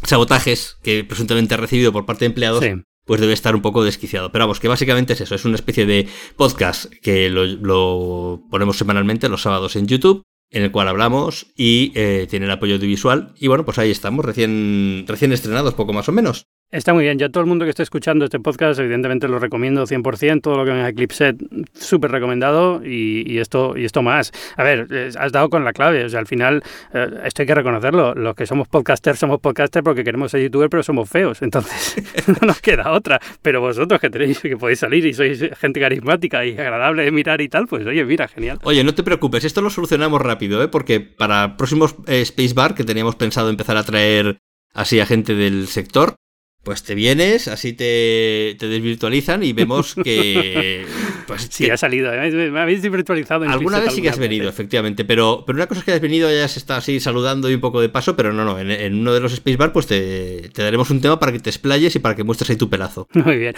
sabotajes 0.02 0.78
que 0.82 1.04
presuntamente 1.04 1.54
ha 1.54 1.58
recibido 1.58 1.92
por 1.92 2.06
parte 2.06 2.24
de 2.24 2.30
empleados, 2.30 2.64
pues 3.04 3.20
debe 3.20 3.32
estar 3.32 3.54
un 3.54 3.62
poco 3.62 3.84
desquiciado. 3.84 4.32
Pero 4.32 4.44
vamos, 4.44 4.60
que 4.60 4.68
básicamente 4.68 5.12
es 5.12 5.20
eso, 5.20 5.34
es 5.34 5.44
una 5.44 5.56
especie 5.56 5.86
de 5.86 6.08
podcast 6.36 6.86
que 7.02 7.30
lo, 7.30 8.42
ponemos 8.50 8.76
semanalmente 8.76 9.28
los 9.28 9.42
sábados 9.42 9.76
en 9.76 9.86
YouTube, 9.86 10.22
en 10.50 10.62
el 10.62 10.70
cual 10.70 10.88
hablamos 10.88 11.46
y 11.56 11.92
eh, 11.94 12.26
tiene 12.28 12.46
el 12.46 12.52
apoyo 12.52 12.74
audiovisual. 12.74 13.34
Y 13.38 13.48
bueno, 13.48 13.64
pues 13.64 13.78
ahí 13.78 13.90
estamos, 13.90 14.24
recién, 14.24 15.04
recién 15.06 15.32
estrenados, 15.32 15.74
poco 15.74 15.92
más 15.92 16.08
o 16.08 16.12
menos. 16.12 16.46
Está 16.74 16.92
muy 16.92 17.04
bien. 17.04 17.20
Yo 17.20 17.26
a 17.26 17.28
todo 17.28 17.40
el 17.40 17.46
mundo 17.46 17.64
que 17.64 17.70
esté 17.70 17.84
escuchando 17.84 18.24
este 18.24 18.40
podcast, 18.40 18.80
evidentemente 18.80 19.28
lo 19.28 19.38
recomiendo 19.38 19.86
100%. 19.86 20.40
Todo 20.42 20.56
lo 20.56 20.64
que 20.64 20.72
venga 20.72 20.86
de 20.86 20.94
Clipset, 20.94 21.36
súper 21.72 22.10
recomendado. 22.10 22.84
Y, 22.84 23.38
esto, 23.38 23.76
y 23.76 23.84
esto 23.84 24.02
más. 24.02 24.32
A 24.56 24.64
ver, 24.64 25.12
has 25.16 25.30
dado 25.30 25.48
con 25.50 25.64
la 25.64 25.72
clave. 25.72 26.04
O 26.04 26.08
sea, 26.08 26.18
al 26.18 26.26
final, 26.26 26.64
eh, 26.92 27.06
esto 27.26 27.42
hay 27.42 27.46
que 27.46 27.54
reconocerlo. 27.54 28.16
Los 28.16 28.34
que 28.34 28.44
somos 28.44 28.66
podcasters, 28.66 29.20
somos 29.20 29.38
podcasters 29.38 29.84
porque 29.84 30.02
queremos 30.02 30.32
ser 30.32 30.42
youtubers, 30.42 30.68
pero 30.68 30.82
somos 30.82 31.08
feos. 31.08 31.42
Entonces, 31.42 31.94
no 32.26 32.44
nos 32.44 32.60
queda 32.60 32.90
otra. 32.90 33.20
Pero 33.40 33.60
vosotros 33.60 34.00
que 34.00 34.10
tenéis, 34.10 34.40
que 34.40 34.56
podéis 34.56 34.80
salir 34.80 35.06
y 35.06 35.14
sois 35.14 35.44
gente 35.56 35.78
carismática 35.78 36.44
y 36.44 36.58
agradable 36.58 37.04
de 37.04 37.12
mirar 37.12 37.40
y 37.40 37.48
tal, 37.48 37.68
pues 37.68 37.86
oye, 37.86 38.04
mira, 38.04 38.26
genial. 38.26 38.58
Oye, 38.64 38.82
no 38.82 38.96
te 38.96 39.04
preocupes, 39.04 39.44
esto 39.44 39.62
lo 39.62 39.70
solucionamos 39.70 40.20
rápido, 40.20 40.60
¿eh? 40.60 40.66
Porque 40.66 40.98
para 40.98 41.56
próximos 41.56 41.94
eh, 42.08 42.22
Space 42.22 42.52
Bar, 42.52 42.74
que 42.74 42.82
teníamos 42.82 43.14
pensado 43.14 43.48
empezar 43.48 43.76
a 43.76 43.84
traer 43.84 44.38
así 44.72 44.98
a 44.98 45.06
gente 45.06 45.36
del 45.36 45.68
sector, 45.68 46.16
pues 46.64 46.82
te 46.82 46.94
vienes, 46.94 47.46
así 47.46 47.74
te, 47.74 48.56
desvirtualizan 48.58 49.42
y 49.42 49.52
vemos 49.52 49.94
que. 49.94 50.84
Pues, 51.26 51.48
sí, 51.50 51.70
ha 51.70 51.76
salido. 51.78 52.12
¿eh? 52.12 52.50
Me 52.50 52.60
habéis 52.60 52.82
desvirtualizado. 52.82 53.46
En 53.46 53.50
alguna 53.50 53.80
vez 53.80 53.94
sí 53.94 54.02
que 54.02 54.10
has 54.10 54.18
venido, 54.18 54.46
efectivamente. 54.46 55.06
Pero, 55.06 55.44
pero 55.46 55.56
una 55.56 55.66
cosa 55.66 55.80
es 55.80 55.84
que 55.86 55.92
has 55.92 56.00
venido 56.00 56.30
y 56.30 56.36
has 56.36 56.58
estado 56.58 56.78
así 56.78 57.00
saludando 57.00 57.50
y 57.50 57.54
un 57.54 57.62
poco 57.62 57.80
de 57.80 57.88
paso, 57.88 58.14
pero 58.14 58.34
no, 58.34 58.44
no. 58.44 58.58
En, 58.58 58.94
uno 58.94 59.14
de 59.14 59.20
los 59.20 59.32
Space 59.32 59.56
Bar, 59.56 59.72
pues 59.72 59.86
te, 59.86 60.50
daremos 60.54 60.90
un 60.90 61.00
tema 61.00 61.18
para 61.18 61.32
que 61.32 61.38
te 61.38 61.48
explayes 61.48 61.96
y 61.96 61.98
para 61.98 62.14
que 62.14 62.24
muestres 62.24 62.50
ahí 62.50 62.56
tu 62.56 62.68
pelazo. 62.68 63.08
Muy 63.14 63.38
bien. 63.38 63.54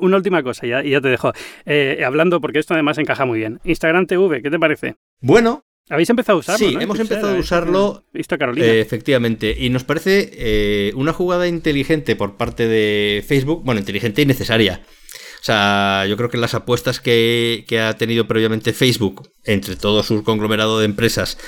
una 0.00 0.16
última 0.16 0.42
cosa, 0.42 0.66
ya, 0.66 0.82
ya 0.82 1.02
te 1.02 1.08
dejo. 1.08 1.32
Eh, 1.66 2.02
hablando, 2.06 2.40
porque 2.40 2.58
esto 2.58 2.72
además 2.72 2.96
encaja 2.96 3.26
muy 3.26 3.38
bien. 3.38 3.60
Instagram 3.64 4.06
TV, 4.06 4.40
¿qué 4.40 4.50
te 4.50 4.58
parece? 4.58 4.96
Bueno, 5.20 5.64
habéis 5.90 6.08
empezado 6.08 6.38
a 6.38 6.40
usarlo. 6.40 6.68
Sí, 6.68 6.76
hemos 6.80 6.98
empezado 6.98 7.36
a 7.36 7.38
usarlo. 7.38 8.04
Visto 8.12 8.38
Carolina. 8.38 8.66
Eh, 8.66 8.80
efectivamente. 8.80 9.54
Y 9.58 9.70
nos 9.70 9.84
parece 9.84 10.30
eh, 10.32 10.92
una 10.94 11.12
jugada 11.12 11.48
inteligente 11.48 12.16
por 12.16 12.36
parte 12.36 12.68
de 12.68 13.24
Facebook. 13.26 13.62
Bueno, 13.64 13.80
inteligente 13.80 14.22
y 14.22 14.26
necesaria. 14.26 14.82
O 15.40 15.42
sea, 15.44 16.06
yo 16.06 16.16
creo 16.16 16.28
que 16.28 16.38
las 16.38 16.54
apuestas 16.54 17.00
que, 17.00 17.64
que 17.66 17.80
ha 17.80 17.94
tenido 17.94 18.28
previamente 18.28 18.72
Facebook 18.72 19.30
entre 19.44 19.74
todo 19.76 20.02
su 20.02 20.22
conglomerado 20.22 20.78
de 20.78 20.84
empresas 20.84 21.38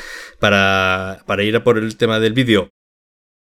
para, 0.40 1.22
para 1.26 1.44
ir 1.44 1.54
a 1.56 1.62
por 1.62 1.78
el 1.78 1.96
tema 1.96 2.18
del 2.18 2.32
vídeo 2.32 2.70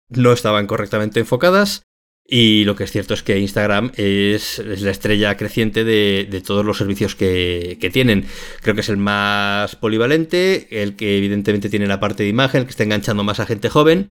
no 0.09 0.33
estaban 0.33 0.67
correctamente 0.67 1.21
enfocadas. 1.21 1.83
Y 2.31 2.65
lo 2.65 2.77
que 2.77 2.85
es 2.85 2.93
cierto 2.93 3.15
es 3.15 3.23
que 3.23 3.39
Instagram 3.39 3.91
es, 3.97 4.59
la 4.59 4.91
estrella 4.91 5.35
creciente 5.39 5.83
de, 5.83 6.43
todos 6.47 6.63
los 6.63 6.77
servicios 6.77 7.15
que, 7.15 7.91
tienen. 7.91 8.27
Creo 8.61 8.75
que 8.75 8.83
es 8.83 8.91
el 8.91 8.99
más 8.99 9.77
polivalente, 9.77 10.83
el 10.83 10.95
que 10.95 11.17
evidentemente 11.17 11.71
tiene 11.71 11.87
la 11.87 12.01
parte 12.01 12.25
de 12.25 12.29
imagen, 12.29 12.61
el 12.61 12.67
que 12.67 12.73
está 12.73 12.85
enganchando 12.85 13.25
más 13.25 13.41
a 13.41 13.47
gente 13.47 13.71
joven. 13.71 14.11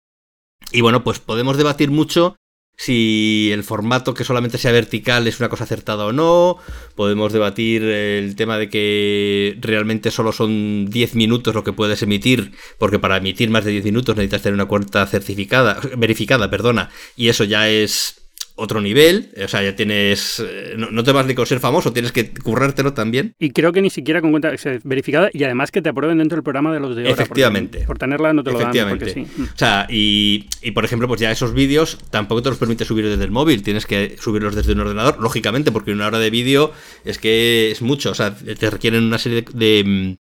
Y 0.73 0.81
bueno, 0.81 1.05
pues 1.05 1.21
podemos 1.21 1.57
debatir 1.57 1.93
mucho 1.93 2.35
si 2.81 3.51
el 3.53 3.63
formato 3.63 4.15
que 4.15 4.25
solamente 4.25 4.57
sea 4.57 4.73
vertical 4.73 5.27
es 5.27 5.39
una 5.39 5.51
cosa 5.51 5.65
acertada 5.65 6.07
o 6.07 6.13
no. 6.13 6.57
Podemos 6.95 7.31
debatir 7.31 7.83
el 7.83 8.35
tema 8.37 8.57
de 8.57 8.71
que 8.71 9.59
realmente 9.61 10.11
solo 10.11 10.33
son 10.33 10.87
10 10.87 11.15
minutos 11.15 11.55
lo 11.55 11.63
que 11.63 11.75
puedes 11.75 12.01
emitir, 12.03 12.53
porque 12.79 12.99
para 12.99 13.19
emitir 13.19 13.51
más 13.51 13.67
de 13.67 13.73
10 13.73 13.85
minutos 13.85 14.17
necesitas 14.17 14.41
tener 14.41 14.55
una 14.55 14.65
cuenta 14.65 15.07
certificada, 15.07 15.79
verificada, 15.99 16.49
perdona, 16.49 16.89
y 17.17 17.29
eso 17.29 17.45
ya 17.45 17.69
es 17.69 18.20
otro 18.61 18.81
nivel, 18.83 19.31
o 19.43 19.49
sea, 19.49 19.63
ya 19.63 19.75
tienes, 19.75 20.39
eh, 20.47 20.75
no, 20.77 21.03
te 21.03 21.13
vas 21.13 21.25
ni 21.25 21.35
con 21.35 21.47
ser 21.47 21.61
famoso, 21.61 21.95
tienes 21.95 22.13
que 22.13 22.31
currártelo 22.31 22.93
también. 22.93 23.35
Y 23.39 23.51
creo 23.51 23.73
que 23.73 23.81
ni 23.81 23.89
siquiera 23.89 24.21
con 24.21 24.31
cuenta 24.33 24.53
verificada 24.85 25.31
y 25.33 25.45
además 25.45 25.71
que 25.71 25.81
te 25.81 25.89
aprueben 25.89 26.19
dentro 26.19 26.37
del 26.37 26.43
programa 26.43 26.73
de 26.73 26.81
los 26.81 26.95
de 26.95 27.05
hora. 27.05 27.13
Efectivamente. 27.13 27.85
por 27.87 27.99
tenerla 27.99 28.35
no 28.35 28.45
te 28.45 28.53
lo 28.53 28.59
dan. 28.59 28.69
Efectivamente. 28.69 29.27
O 29.43 29.59
sea, 29.59 29.87
y, 29.89 30.47
por 30.75 30.85
ejemplo, 30.85 31.09
pues 31.09 31.21
ya 31.21 31.31
esos 31.31 31.55
vídeos 31.55 31.99
tampoco 32.11 32.43
te 32.43 32.51
los 32.51 32.59
permite 32.59 32.85
subir 32.85 33.09
desde 33.09 33.25
el 33.25 33.31
móvil, 33.31 33.63
tienes 33.63 33.87
que 33.87 34.17
subirlos 34.21 34.55
desde 34.55 34.73
un 34.73 34.81
ordenador, 34.81 35.19
lógicamente, 35.21 35.73
porque 35.73 35.93
una 35.93 36.07
hora 36.07 36.19
de 36.19 36.29
vídeo 36.29 36.73
es 37.07 37.19
que 37.19 37.71
es 37.71 37.81
mucho, 37.81 38.11
o 38.11 38.15
sea, 38.15 38.37
te 38.37 38.71
requieren 38.71 39.05
una 39.05 39.19
serie 39.19 39.43
de, 39.55 40.19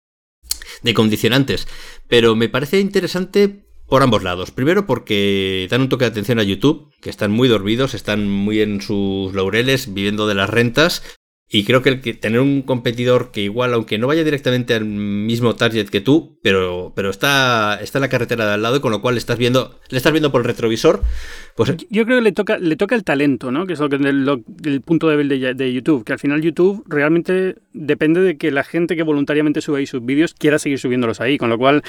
de 0.81 0.93
condicionantes. 0.95 1.67
Pero 2.07 2.35
me 2.35 2.49
parece 2.49 2.79
interesante 2.79 3.63
por 3.93 4.01
ambos 4.01 4.23
lados. 4.23 4.49
Primero 4.49 4.87
porque 4.87 5.67
dan 5.69 5.81
un 5.81 5.89
toque 5.89 6.05
de 6.05 6.09
atención 6.09 6.39
a 6.39 6.43
YouTube, 6.43 6.91
que 6.99 7.11
están 7.11 7.29
muy 7.29 7.47
dormidos, 7.47 7.93
están 7.93 8.27
muy 8.27 8.59
en 8.59 8.81
sus 8.81 9.35
laureles, 9.35 9.93
viviendo 9.93 10.25
de 10.25 10.33
las 10.33 10.49
rentas. 10.49 11.03
Y 11.47 11.63
creo 11.63 11.83
que, 11.83 11.89
el 11.89 12.01
que 12.01 12.15
tener 12.15 12.39
un 12.39 12.63
competidor 12.63 13.29
que 13.29 13.41
igual, 13.41 13.71
aunque 13.71 13.99
no 13.99 14.07
vaya 14.07 14.23
directamente 14.23 14.73
al 14.73 14.85
mismo 14.85 15.53
target 15.53 15.89
que 15.89 16.01
tú, 16.01 16.39
pero, 16.41 16.91
pero 16.95 17.11
está, 17.11 17.77
está 17.83 17.99
en 17.99 18.01
la 18.01 18.09
carretera 18.09 18.47
de 18.47 18.53
al 18.53 18.63
lado, 18.63 18.81
con 18.81 18.91
lo 18.91 18.99
cual 18.99 19.15
estás 19.15 19.37
viendo, 19.37 19.79
le 19.91 19.97
estás 19.97 20.11
viendo 20.11 20.31
por 20.31 20.41
el 20.41 20.47
retrovisor. 20.47 21.03
Pues... 21.55 21.75
Yo 21.91 22.05
creo 22.05 22.17
que 22.17 22.23
le 22.23 22.31
toca, 22.31 22.57
le 22.57 22.75
toca 22.75 22.95
el 22.95 23.03
talento, 23.03 23.51
¿no? 23.51 23.67
Que 23.67 23.73
es 23.73 23.79
lo 23.79 23.89
que 23.89 23.97
el, 23.97 24.81
punto 24.81 25.07
débil 25.07 25.29
de, 25.29 25.53
de, 25.53 25.71
YouTube. 25.71 26.03
Que 26.03 26.13
al 26.13 26.19
final 26.19 26.41
YouTube 26.41 26.83
realmente 26.87 27.57
depende 27.73 28.21
de 28.21 28.39
que 28.39 28.49
la 28.49 28.63
gente 28.63 28.95
que 28.95 29.03
voluntariamente 29.03 29.61
sube 29.61 29.77
ahí 29.77 29.85
sus 29.85 30.03
vídeos 30.03 30.33
quiera 30.33 30.57
seguir 30.57 30.79
subiéndolos 30.79 31.21
ahí. 31.21 31.37
Con 31.37 31.51
lo 31.51 31.59
cual 31.59 31.83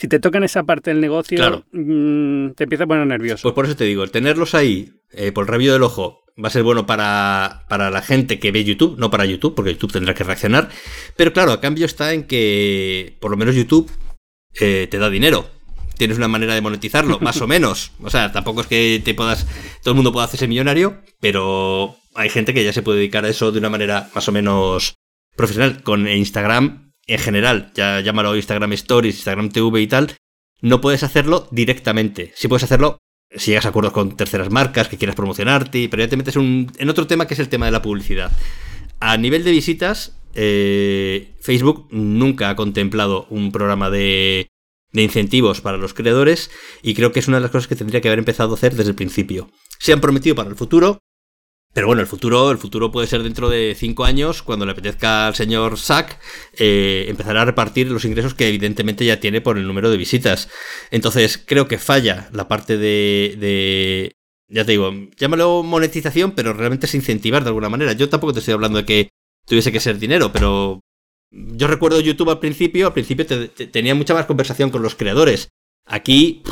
si 0.00 0.08
te 0.08 0.18
tocan 0.18 0.42
esa 0.44 0.62
parte 0.62 0.90
del 0.90 1.00
negocio, 1.02 1.62
mm, 1.72 2.52
te 2.52 2.64
empieza 2.64 2.84
a 2.84 2.86
poner 2.86 3.06
nervioso. 3.06 3.42
Pues 3.42 3.54
por 3.54 3.66
eso 3.66 3.76
te 3.76 3.84
digo, 3.84 4.06
tenerlos 4.06 4.54
ahí 4.54 4.94
eh, 5.12 5.30
por 5.30 5.44
el 5.44 5.48
rabillo 5.48 5.74
del 5.74 5.82
ojo 5.82 6.22
va 6.42 6.48
a 6.48 6.50
ser 6.50 6.62
bueno 6.62 6.86
para, 6.86 7.66
para, 7.68 7.90
la 7.90 8.00
gente 8.00 8.38
que 8.38 8.50
ve 8.50 8.64
YouTube, 8.64 8.98
no 8.98 9.10
para 9.10 9.26
YouTube, 9.26 9.54
porque 9.54 9.72
YouTube 9.72 9.92
tendrá 9.92 10.14
que 10.14 10.24
reaccionar. 10.24 10.70
Pero 11.16 11.34
claro, 11.34 11.52
a 11.52 11.60
cambio 11.60 11.84
está 11.84 12.14
en 12.14 12.24
que 12.24 13.18
por 13.20 13.30
lo 13.30 13.36
menos 13.36 13.54
YouTube 13.54 13.90
eh, 14.58 14.88
te 14.90 14.96
da 14.96 15.10
dinero. 15.10 15.50
Tienes 15.98 16.16
una 16.16 16.28
manera 16.28 16.54
de 16.54 16.62
monetizarlo, 16.62 17.20
más 17.20 17.38
o 17.42 17.46
menos. 17.46 17.92
O 18.02 18.08
sea, 18.08 18.32
tampoco 18.32 18.62
es 18.62 18.68
que 18.68 19.02
te 19.04 19.12
puedas. 19.12 19.46
Todo 19.82 19.92
el 19.92 19.96
mundo 19.96 20.12
pueda 20.12 20.24
hacerse 20.24 20.48
millonario, 20.48 21.02
pero 21.20 21.94
hay 22.14 22.30
gente 22.30 22.54
que 22.54 22.64
ya 22.64 22.72
se 22.72 22.80
puede 22.80 23.00
dedicar 23.00 23.26
a 23.26 23.28
eso 23.28 23.52
de 23.52 23.58
una 23.58 23.68
manera 23.68 24.08
más 24.14 24.26
o 24.26 24.32
menos 24.32 24.94
profesional. 25.36 25.82
Con 25.82 26.08
Instagram 26.08 26.89
en 27.14 27.18
general, 27.18 27.72
ya 27.74 28.00
llámalo 28.00 28.36
Instagram 28.36 28.72
Stories, 28.74 29.16
Instagram 29.16 29.50
TV 29.50 29.80
y 29.80 29.86
tal, 29.86 30.16
no 30.60 30.80
puedes 30.80 31.02
hacerlo 31.02 31.48
directamente. 31.50 32.32
Sí 32.34 32.48
puedes 32.48 32.64
hacerlo 32.64 32.98
si 33.34 33.50
llegas 33.50 33.66
a 33.66 33.68
acuerdos 33.70 33.92
con 33.92 34.16
terceras 34.16 34.50
marcas 34.50 34.88
que 34.88 34.96
quieras 34.96 35.16
promocionarte, 35.16 35.88
pero 35.88 36.02
ya 36.02 36.08
te 36.08 36.16
metes 36.16 36.36
en 36.36 36.88
otro 36.88 37.06
tema 37.06 37.26
que 37.26 37.34
es 37.34 37.40
el 37.40 37.48
tema 37.48 37.66
de 37.66 37.72
la 37.72 37.82
publicidad. 37.82 38.32
A 38.98 39.16
nivel 39.16 39.44
de 39.44 39.52
visitas, 39.52 40.20
eh, 40.34 41.32
Facebook 41.40 41.88
nunca 41.90 42.50
ha 42.50 42.56
contemplado 42.56 43.26
un 43.30 43.50
programa 43.52 43.90
de, 43.90 44.48
de 44.92 45.02
incentivos 45.02 45.60
para 45.60 45.78
los 45.78 45.94
creadores 45.94 46.50
y 46.82 46.94
creo 46.94 47.12
que 47.12 47.20
es 47.20 47.28
una 47.28 47.38
de 47.38 47.42
las 47.42 47.50
cosas 47.50 47.68
que 47.68 47.76
tendría 47.76 48.00
que 48.00 48.08
haber 48.08 48.18
empezado 48.18 48.52
a 48.52 48.54
hacer 48.54 48.74
desde 48.74 48.90
el 48.90 48.96
principio. 48.96 49.50
Se 49.78 49.92
han 49.92 50.00
prometido 50.00 50.34
para 50.34 50.50
el 50.50 50.56
futuro, 50.56 50.98
pero 51.72 51.86
bueno, 51.86 52.02
el 52.02 52.08
futuro, 52.08 52.50
el 52.50 52.58
futuro 52.58 52.90
puede 52.90 53.06
ser 53.06 53.22
dentro 53.22 53.48
de 53.48 53.76
cinco 53.78 54.04
años, 54.04 54.42
cuando 54.42 54.66
le 54.66 54.72
apetezca 54.72 55.28
al 55.28 55.34
señor 55.36 55.78
Sack 55.78 56.18
eh, 56.54 57.06
empezar 57.08 57.36
a 57.36 57.44
repartir 57.44 57.90
los 57.90 58.04
ingresos 58.04 58.34
que 58.34 58.48
evidentemente 58.48 59.04
ya 59.04 59.20
tiene 59.20 59.40
por 59.40 59.56
el 59.56 59.66
número 59.66 59.90
de 59.90 59.96
visitas. 59.96 60.48
Entonces, 60.90 61.38
creo 61.38 61.68
que 61.68 61.78
falla 61.78 62.28
la 62.32 62.48
parte 62.48 62.76
de, 62.76 63.36
de 63.38 64.12
ya 64.48 64.64
te 64.64 64.72
digo, 64.72 64.92
llámalo 65.16 65.62
monetización, 65.62 66.32
pero 66.32 66.52
realmente 66.52 66.86
es 66.86 66.94
incentivar 66.94 67.44
de 67.44 67.50
alguna 67.50 67.68
manera. 67.68 67.92
Yo 67.92 68.08
tampoco 68.08 68.32
te 68.32 68.40
estoy 68.40 68.54
hablando 68.54 68.78
de 68.78 68.84
que 68.84 69.10
tuviese 69.46 69.70
que 69.70 69.80
ser 69.80 69.98
dinero, 69.98 70.32
pero 70.32 70.80
yo 71.30 71.68
recuerdo 71.68 72.00
YouTube 72.00 72.30
al 72.30 72.40
principio, 72.40 72.88
al 72.88 72.92
principio 72.92 73.26
tenía 73.70 73.94
mucha 73.94 74.14
más 74.14 74.26
conversación 74.26 74.70
con 74.70 74.82
los 74.82 74.96
creadores. 74.96 75.50
Aquí 75.86 76.42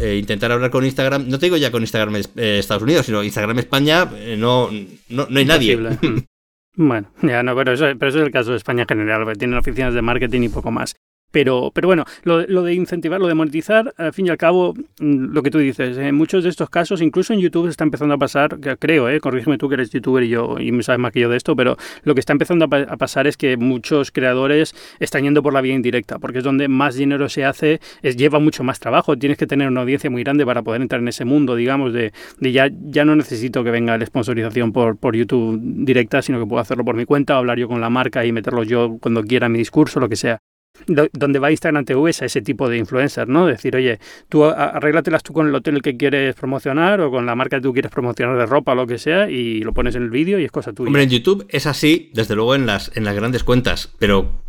eh, 0.00 0.16
intentar 0.16 0.50
hablar 0.50 0.70
con 0.70 0.84
Instagram, 0.84 1.28
no 1.28 1.38
te 1.38 1.46
digo 1.46 1.56
ya 1.56 1.70
con 1.70 1.82
Instagram 1.82 2.16
eh, 2.16 2.58
Estados 2.58 2.82
Unidos, 2.82 3.06
sino 3.06 3.22
Instagram 3.22 3.58
España, 3.58 4.08
eh, 4.14 4.36
no, 4.38 4.70
no, 5.10 5.26
hay 5.36 5.44
nadie. 5.44 5.78
bueno, 6.76 7.10
ya 7.22 7.42
no, 7.42 7.54
pero 7.54 7.72
eso, 7.72 7.86
pero 7.98 8.08
eso 8.08 8.18
es 8.20 8.24
el 8.24 8.32
caso 8.32 8.52
de 8.52 8.56
España 8.56 8.82
en 8.82 8.88
general, 8.88 9.24
porque 9.24 9.38
tienen 9.38 9.58
oficinas 9.58 9.92
de 9.92 10.02
marketing 10.02 10.42
y 10.42 10.48
poco 10.48 10.70
más. 10.70 10.96
Pero, 11.30 11.70
pero 11.74 11.88
bueno, 11.88 12.04
lo, 12.24 12.46
lo, 12.46 12.62
de 12.62 12.74
incentivar, 12.74 13.20
lo 13.20 13.28
de 13.28 13.34
monetizar, 13.34 13.94
al 13.96 14.12
fin 14.12 14.26
y 14.26 14.30
al 14.30 14.36
cabo, 14.36 14.74
mm, 15.00 15.32
lo 15.32 15.42
que 15.42 15.50
tú 15.50 15.58
dices, 15.58 15.96
en 15.96 16.14
muchos 16.14 16.44
de 16.44 16.50
estos 16.50 16.70
casos, 16.70 17.00
incluso 17.02 17.32
en 17.32 17.40
YouTube 17.40 17.68
está 17.68 17.84
empezando 17.84 18.14
a 18.14 18.18
pasar, 18.18 18.58
creo, 18.78 19.08
eh, 19.08 19.20
corrígeme 19.20 19.58
tú 19.58 19.68
que 19.68 19.74
eres 19.74 19.90
youtuber 19.90 20.24
y 20.24 20.28
yo 20.28 20.56
y 20.58 20.72
me 20.72 20.82
sabes 20.82 20.98
más 20.98 21.12
que 21.12 21.20
yo 21.20 21.28
de 21.28 21.36
esto, 21.36 21.54
pero 21.54 21.76
lo 22.02 22.14
que 22.14 22.20
está 22.20 22.32
empezando 22.32 22.64
a, 22.64 22.96
pasar 22.96 23.26
es 23.26 23.36
que 23.36 23.56
muchos 23.56 24.10
creadores 24.10 24.74
están 24.98 25.22
yendo 25.22 25.42
por 25.42 25.52
la 25.52 25.60
vía 25.60 25.74
indirecta, 25.74 26.18
porque 26.18 26.38
es 26.38 26.44
donde 26.44 26.68
más 26.68 26.96
dinero 26.96 27.28
se 27.28 27.44
hace, 27.44 27.80
es, 28.02 28.16
lleva 28.16 28.38
mucho 28.38 28.64
más 28.64 28.80
trabajo, 28.80 29.16
tienes 29.16 29.38
que 29.38 29.46
tener 29.46 29.68
una 29.68 29.82
audiencia 29.82 30.10
muy 30.10 30.22
grande 30.22 30.44
para 30.44 30.62
poder 30.62 30.82
entrar 30.82 31.00
en 31.00 31.08
ese 31.08 31.24
mundo, 31.24 31.54
digamos, 31.54 31.92
de, 31.92 32.12
de 32.38 32.52
ya, 32.52 32.68
ya 32.72 33.04
no 33.04 33.16
necesito 33.16 33.64
que 33.64 33.70
venga 33.70 33.96
la 33.96 34.06
sponsorización 34.06 34.72
por, 34.72 34.96
por 34.96 35.16
YouTube 35.16 35.58
directa, 35.62 36.22
sino 36.22 36.40
que 36.40 36.46
puedo 36.46 36.60
hacerlo 36.60 36.84
por 36.84 36.96
mi 36.96 37.04
cuenta, 37.04 37.36
hablar 37.36 37.58
yo 37.58 37.68
con 37.68 37.80
la 37.80 37.90
marca 37.90 38.24
y 38.26 38.32
meterlo 38.32 38.62
yo 38.64 38.98
cuando 39.00 39.22
quiera 39.22 39.48
mi 39.48 39.58
discurso, 39.58 40.00
lo 40.00 40.08
que 40.08 40.16
sea 40.16 40.40
donde 40.86 41.38
va 41.38 41.50
Instagram 41.50 41.84
TV 41.84 42.10
es 42.10 42.22
a 42.22 42.26
ese 42.26 42.42
tipo 42.42 42.68
de 42.68 42.78
influencers, 42.78 43.28
¿no? 43.28 43.46
Decir, 43.46 43.76
oye, 43.76 43.98
tú 44.28 44.44
arréglatelas 44.44 45.22
tú 45.22 45.32
con 45.32 45.48
el 45.48 45.54
hotel 45.54 45.82
que 45.82 45.96
quieres 45.96 46.34
promocionar 46.34 47.00
o 47.00 47.10
con 47.10 47.26
la 47.26 47.34
marca 47.34 47.58
que 47.58 47.62
tú 47.62 47.72
quieres 47.72 47.90
promocionar 47.90 48.36
de 48.38 48.46
ropa 48.46 48.72
o 48.72 48.74
lo 48.74 48.86
que 48.86 48.98
sea 48.98 49.30
y 49.30 49.60
lo 49.60 49.72
pones 49.72 49.94
en 49.94 50.02
el 50.02 50.10
vídeo 50.10 50.38
y 50.38 50.44
es 50.44 50.50
cosa 50.50 50.72
tuya. 50.72 50.88
Hombre, 50.88 51.02
en 51.02 51.10
YouTube 51.10 51.46
es 51.48 51.66
así, 51.66 52.10
desde 52.14 52.34
luego 52.34 52.54
en 52.54 52.66
las, 52.66 52.90
en 52.96 53.04
las 53.04 53.14
grandes 53.14 53.44
cuentas, 53.44 53.94
pero 53.98 54.42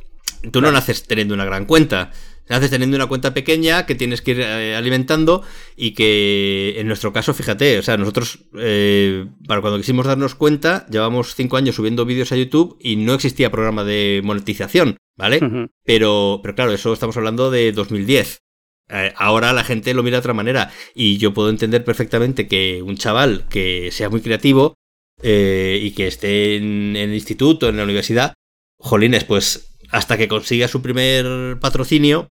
tú 0.52 0.62
no 0.62 0.72
naces 0.72 1.04
teniendo 1.04 1.34
una 1.34 1.46
gran 1.46 1.66
cuenta. 1.66 2.12
Naces 2.50 2.70
teniendo 2.70 2.98
una 2.98 3.08
cuenta 3.08 3.34
pequeña 3.34 3.86
que 3.86 3.96
tienes 3.96 4.22
que 4.22 4.32
ir 4.32 4.42
eh, 4.42 4.76
alimentando 4.76 5.42
y 5.78 5.92
que 5.92 6.76
en 6.78 6.88
nuestro 6.88 7.14
caso, 7.14 7.34
fíjate, 7.34 7.80
o 7.80 7.82
sea, 7.82 7.96
nosotros 7.96 8.40
eh, 8.58 9.26
para 9.48 9.62
cuando 9.62 9.80
quisimos 9.80 10.06
darnos 10.06 10.36
cuenta, 10.36 10.86
llevamos 10.90 11.36
cinco 11.36 11.56
años 11.56 11.76
subiendo 11.76 12.04
vídeos 12.04 12.32
a 12.34 12.36
YouTube 12.36 12.78
y 12.82 12.98
no 12.98 13.14
existía 13.14 13.52
programa 13.52 13.86
de 13.86 14.22
monetización, 14.24 14.98
¿vale? 15.22 15.70
pero, 15.84 16.40
pero 16.42 16.56
claro, 16.56 16.74
eso 16.74 16.92
estamos 16.92 17.16
hablando 17.16 17.52
de 17.52 17.72
2010. 17.72 18.42
Eh, 18.90 19.14
ahora 19.16 19.54
la 19.54 19.64
gente 19.64 19.94
lo 19.94 20.04
mira 20.04 20.18
de 20.18 20.20
otra 20.20 20.34
manera 20.34 20.72
y 20.94 21.18
yo 21.18 21.34
puedo 21.34 21.50
entender 21.50 21.86
perfectamente 21.86 22.48
que 22.48 22.82
un 22.82 22.98
chaval 22.98 23.46
que 23.50 23.90
sea 23.92 24.10
muy 24.10 24.22
creativo 24.22 24.76
y 25.24 25.92
que 25.92 26.08
esté 26.08 26.58
en, 26.58 26.96
en 26.96 27.10
el 27.10 27.14
instituto, 27.14 27.70
en 27.70 27.78
la 27.78 27.84
universidad, 27.84 28.34
jolines, 28.80 29.24
pues 29.24 29.78
hasta 29.92 30.18
que 30.18 30.28
consiga 30.28 30.68
su 30.68 30.82
primer 30.82 31.60
patrocinio, 31.60 32.30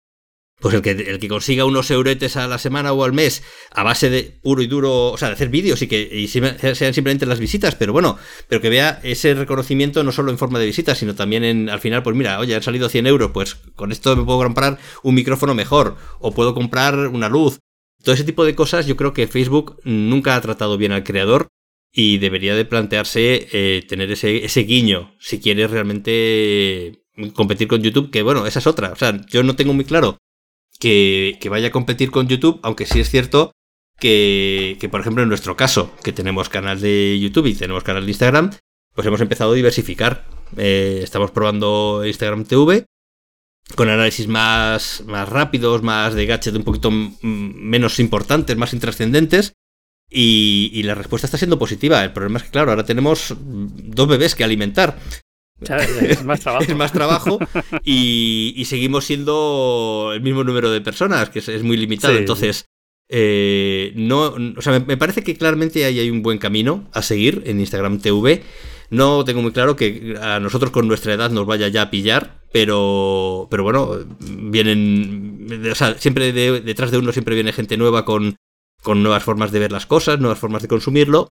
pues 0.62 0.76
el 0.76 0.80
que, 0.80 0.92
el 0.92 1.18
que 1.18 1.28
consiga 1.28 1.64
unos 1.64 1.90
euretes 1.90 2.36
a 2.36 2.46
la 2.46 2.56
semana 2.56 2.92
o 2.92 3.04
al 3.04 3.12
mes 3.12 3.42
a 3.72 3.82
base 3.82 4.08
de 4.08 4.22
puro 4.22 4.62
y 4.62 4.68
duro, 4.68 5.10
o 5.10 5.18
sea, 5.18 5.28
de 5.28 5.34
hacer 5.34 5.48
vídeos 5.48 5.82
y 5.82 5.88
que 5.88 6.00
y 6.00 6.28
sean 6.28 6.94
simplemente 6.94 7.26
las 7.26 7.40
visitas, 7.40 7.74
pero 7.74 7.92
bueno, 7.92 8.16
pero 8.48 8.60
que 8.60 8.70
vea 8.70 9.00
ese 9.02 9.34
reconocimiento 9.34 10.04
no 10.04 10.12
solo 10.12 10.30
en 10.30 10.38
forma 10.38 10.60
de 10.60 10.66
visitas, 10.66 10.98
sino 10.98 11.16
también 11.16 11.42
en, 11.42 11.68
al 11.68 11.80
final, 11.80 12.04
pues 12.04 12.14
mira, 12.14 12.38
oye, 12.38 12.54
han 12.54 12.62
salido 12.62 12.88
100 12.88 13.08
euros, 13.08 13.32
pues 13.32 13.56
con 13.74 13.90
esto 13.90 14.14
me 14.14 14.24
puedo 14.24 14.38
comprar 14.38 14.78
un 15.02 15.16
micrófono 15.16 15.54
mejor 15.54 15.96
o 16.20 16.32
puedo 16.32 16.54
comprar 16.54 16.96
una 17.08 17.28
luz. 17.28 17.58
Todo 18.04 18.14
ese 18.14 18.24
tipo 18.24 18.44
de 18.44 18.54
cosas 18.54 18.86
yo 18.86 18.96
creo 18.96 19.12
que 19.12 19.26
Facebook 19.26 19.80
nunca 19.82 20.36
ha 20.36 20.40
tratado 20.40 20.78
bien 20.78 20.92
al 20.92 21.02
creador 21.02 21.48
y 21.92 22.18
debería 22.18 22.54
de 22.54 22.64
plantearse 22.64 23.48
eh, 23.52 23.84
tener 23.88 24.12
ese, 24.12 24.44
ese 24.44 24.60
guiño 24.60 25.14
si 25.18 25.40
quiere 25.40 25.66
realmente 25.66 27.02
competir 27.34 27.66
con 27.66 27.82
YouTube, 27.82 28.10
que 28.10 28.22
bueno, 28.22 28.46
esa 28.46 28.60
es 28.60 28.66
otra. 28.68 28.92
O 28.92 28.96
sea, 28.96 29.20
yo 29.26 29.42
no 29.42 29.56
tengo 29.56 29.74
muy 29.74 29.84
claro 29.84 30.18
que, 30.82 31.48
vaya 31.48 31.68
a 31.68 31.70
competir 31.70 32.10
con 32.10 32.26
YouTube, 32.26 32.58
aunque 32.62 32.86
sí 32.86 32.98
es 32.98 33.08
cierto 33.08 33.52
que, 34.00 34.76
por 34.90 35.00
ejemplo, 35.00 35.22
en 35.22 35.28
nuestro 35.28 35.56
caso, 35.56 35.92
que 36.02 36.12
tenemos 36.12 36.48
canal 36.48 36.80
de 36.80 37.20
YouTube 37.20 37.46
y 37.46 37.54
tenemos 37.54 37.84
canal 37.84 38.04
de 38.04 38.10
Instagram, 38.10 38.50
pues 38.92 39.06
hemos 39.06 39.20
empezado 39.20 39.52
a 39.52 39.54
diversificar. 39.54 40.26
Eh, 40.56 41.00
estamos 41.04 41.30
probando 41.30 42.02
Instagram 42.04 42.44
TV 42.44 42.84
con 43.76 43.88
análisis 43.90 44.26
más, 44.26 45.04
más 45.06 45.28
rápidos, 45.28 45.82
más 45.82 46.14
de 46.14 46.26
gadget 46.26 46.56
un 46.56 46.64
poquito 46.64 46.90
menos 46.90 48.00
importantes, 48.00 48.56
más 48.56 48.72
intrascendentes. 48.72 49.52
Y, 50.10 50.70
y, 50.74 50.82
la 50.82 50.96
respuesta 50.96 51.26
está 51.26 51.38
siendo 51.38 51.58
positiva. 51.58 52.02
El 52.02 52.12
problema 52.12 52.38
es 52.38 52.44
que, 52.44 52.50
claro, 52.50 52.70
ahora 52.70 52.84
tenemos 52.84 53.34
dos 53.38 54.08
bebés 54.08 54.34
que 54.34 54.44
alimentar. 54.44 54.98
Es 55.68 56.24
más 56.24 56.40
trabajo. 56.42 56.64
es 56.64 56.76
más 56.76 56.92
trabajo 56.92 57.38
y, 57.84 58.62
seguimos 58.66 59.04
siendo 59.04 60.12
el 60.14 60.20
mismo 60.20 60.44
número 60.44 60.70
de 60.70 60.80
personas, 60.80 61.30
que 61.30 61.40
es, 61.40 61.62
muy 61.62 61.76
limitado. 61.76 62.16
Entonces, 62.16 62.66
eh, 63.08 63.92
no, 63.94 64.34
o 64.56 64.62
sea, 64.62 64.80
me, 64.80 64.96
parece 64.96 65.22
que 65.22 65.36
claramente 65.36 65.84
ahí 65.84 65.98
hay 66.00 66.10
un 66.10 66.22
buen 66.22 66.38
camino 66.38 66.88
a 66.92 67.02
seguir 67.02 67.42
en 67.46 67.60
Instagram 67.60 67.98
TV. 67.98 68.42
No 68.90 69.24
tengo 69.24 69.42
muy 69.42 69.52
claro 69.52 69.76
que 69.76 70.16
a 70.20 70.38
nosotros 70.40 70.70
con 70.70 70.86
nuestra 70.86 71.14
edad 71.14 71.30
nos 71.30 71.46
vaya 71.46 71.68
ya 71.68 71.82
a 71.82 71.90
pillar, 71.90 72.42
pero, 72.52 73.48
pero 73.50 73.62
bueno, 73.62 73.98
vienen, 74.20 75.46
o 75.70 75.74
sea, 75.74 75.98
siempre 75.98 76.32
detrás 76.32 76.90
de 76.90 76.98
uno 76.98 77.12
siempre 77.12 77.34
viene 77.34 77.52
gente 77.52 77.76
nueva 77.76 78.04
con, 78.04 78.36
con 78.82 79.02
nuevas 79.02 79.22
formas 79.22 79.52
de 79.52 79.60
ver 79.60 79.72
las 79.72 79.86
cosas, 79.86 80.18
nuevas 80.18 80.38
formas 80.38 80.62
de 80.62 80.68
consumirlo. 80.68 81.28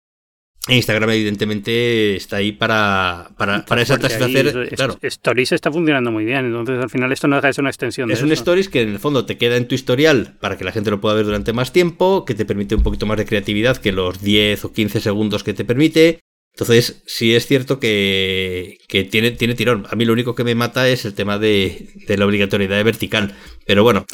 Instagram, 0.68 1.10
evidentemente, 1.10 2.16
está 2.16 2.38
ahí 2.38 2.52
para, 2.52 3.32
para, 3.36 3.66
para 3.66 3.82
esa 3.82 3.96
hacer. 3.96 4.70
Claro. 4.76 4.98
Stories 5.02 5.54
está 5.54 5.72
funcionando 5.72 6.12
muy 6.12 6.24
bien, 6.24 6.46
entonces 6.46 6.78
al 6.78 6.90
final 6.90 7.12
esto 7.12 7.28
no 7.28 7.38
deja 7.38 7.48
de 7.48 7.54
ser 7.54 7.64
una 7.64 7.72
extensión. 7.72 8.08
De 8.08 8.14
es 8.14 8.22
un 8.22 8.32
Stories 8.32 8.70
que 8.70 8.82
en 8.82 8.90
el 8.90 9.00
fondo 9.00 9.26
te 9.26 9.38
queda 9.38 9.58
en 9.58 9.68
tu 9.68 9.74
historial 9.74 10.36
para 10.40 10.58
que 10.58 10.64
la 10.64 10.72
gente 10.72 10.92
lo 10.92 11.02
pueda 11.02 11.16
ver 11.16 11.26
durante 11.26 11.52
más 11.52 11.74
tiempo, 11.74 12.26
que 12.26 12.36
te 12.36 12.46
permite 12.46 12.76
un 12.76 12.84
poquito 12.84 13.08
más 13.08 13.18
de 13.18 13.26
creatividad 13.26 13.78
que 13.78 13.92
los 13.92 14.22
10 14.22 14.66
o 14.66 14.72
15 14.72 15.00
segundos 15.00 15.44
que 15.44 15.54
te 15.54 15.66
permite. 15.66 16.20
Entonces, 16.54 17.02
sí 17.06 17.34
es 17.34 17.48
cierto 17.48 17.80
que, 17.80 18.78
tiene, 19.10 19.32
tiene 19.32 19.56
tirón. 19.56 19.86
A 19.90 19.96
mí 19.96 20.06
lo 20.06 20.14
único 20.14 20.36
que 20.36 20.44
me 20.44 20.54
mata 20.54 20.88
es 20.88 21.06
el 21.06 21.14
tema 21.14 21.40
de, 21.40 21.88
la 22.08 22.26
obligatoriedad 22.26 22.78
de 22.78 22.84
vertical. 22.84 23.34
Pero 23.66 23.84
bueno. 23.84 24.06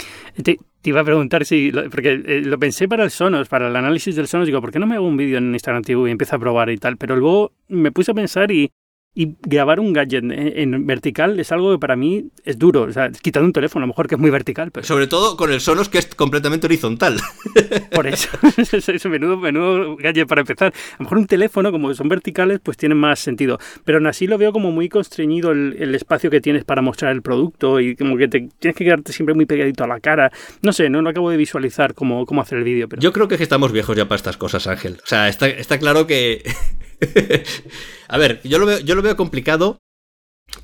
Te, 0.42 0.58
iba 0.84 1.02
a 1.02 1.04
preguntar 1.04 1.46
si. 1.46 1.72
Porque 1.72 2.22
eh, 2.26 2.42
lo 2.46 2.60
pensé 2.60 2.88
para 2.88 3.04
el 3.04 3.12
Sonos, 3.12 3.50
para 3.50 3.68
el 3.68 3.76
análisis 3.76 4.16
del 4.16 4.28
Sonos. 4.28 4.46
Digo, 4.46 4.62
¿por 4.62 4.72
qué 4.72 4.80
no 4.80 4.88
me 4.88 4.96
hago 4.96 5.08
un 5.08 5.18
vídeo 5.18 5.40
en 5.40 5.52
Instagram 5.54 5.84
TV 5.84 6.08
y 6.08 6.12
empiezo 6.12 6.36
a 6.36 6.40
probar 6.40 6.70
y 6.70 6.78
tal? 6.78 6.98
Pero 6.98 7.16
luego 7.16 7.54
me 7.68 7.92
puse 7.92 8.12
a 8.12 8.14
pensar 8.16 8.52
y 8.52 8.72
y 9.18 9.36
grabar 9.42 9.80
un 9.80 9.94
gadget 9.94 10.24
en, 10.30 10.86
vertical 10.86 11.40
es 11.40 11.52
algo 11.52 11.72
que 11.72 11.80
para 11.80 11.96
mí 11.96 12.28
es 12.46 12.60
duro. 12.60 12.84
O 12.84 12.92
sea, 12.92 13.10
quitando 13.10 13.48
un 13.48 13.52
teléfono, 13.52 13.84
a 13.84 13.88
lo 13.88 13.92
mejor 13.92 14.08
que 14.08 14.14
es 14.14 14.22
muy 14.22 14.30
vertical. 14.30 14.70
Pero... 14.70 14.86
Sobre 14.86 15.08
todo 15.08 15.36
con 15.36 15.52
el 15.52 15.60
Sonos 15.60 15.90
que 15.90 15.98
es 15.98 16.06
completamente 16.14 16.68
horizontal. 16.68 17.20
Por 17.96 18.06
eso, 18.06 18.30
es 18.58 19.06
menudo, 19.08 19.38
menudo 19.38 19.96
gadget 19.98 20.28
para 20.28 20.42
empezar. 20.42 20.72
A 20.72 20.96
lo 21.00 21.06
mejor 21.06 21.18
un 21.18 21.26
teléfono, 21.26 21.72
como 21.72 21.92
son 21.96 22.10
verticales, 22.10 22.60
pues 22.62 22.78
tiene 22.78 22.94
más 22.94 23.18
sentido. 23.18 23.58
Pero 23.84 23.98
aún 23.98 24.06
así 24.06 24.28
lo 24.28 24.38
veo 24.38 24.54
como 24.54 24.72
muy 24.72 24.88
constreñido 24.88 25.52
el, 25.52 25.96
espacio 25.96 26.30
que 26.30 26.40
tienes 26.40 26.64
para 26.64 26.84
mostrar 26.84 27.12
el 27.12 27.24
producto 27.24 27.80
y 27.80 27.96
como 27.96 28.18
que 28.18 28.28
te, 28.28 28.50
tienes 28.60 28.78
que 28.78 28.84
quedarte 28.84 29.14
siempre 29.14 29.34
muy 29.34 29.48
pegadito 29.48 29.84
a 29.84 29.88
la 29.88 30.00
cara. 30.00 30.32
No 30.62 30.72
sé, 30.72 30.92
no 30.92 31.02
lo 31.02 31.10
acabo 31.10 31.32
de 31.32 31.38
visualizar 31.38 31.96
cómo, 31.96 32.28
cómo 32.28 32.42
hacer 32.42 32.60
el 32.60 32.66
vídeo. 32.66 32.88
Pero... 32.88 33.02
Yo 33.02 33.12
creo 33.12 33.28
que 33.28 33.42
estamos 33.42 33.72
viejos 33.72 33.98
ya 33.98 34.08
para 34.08 34.18
estas 34.18 34.38
cosas, 34.38 34.68
Ángel. 34.68 35.00
O 35.04 35.08
sea, 35.08 35.28
está, 35.28 35.48
está 35.48 35.80
claro 35.80 36.06
que 36.06 36.44
a 38.08 38.18
ver, 38.18 38.42
yo 38.44 38.60
lo 38.60 38.66
veo, 38.66 38.80
yo 38.80 38.96
lo 38.96 39.02
veo 39.02 39.16
complicado 39.16 39.78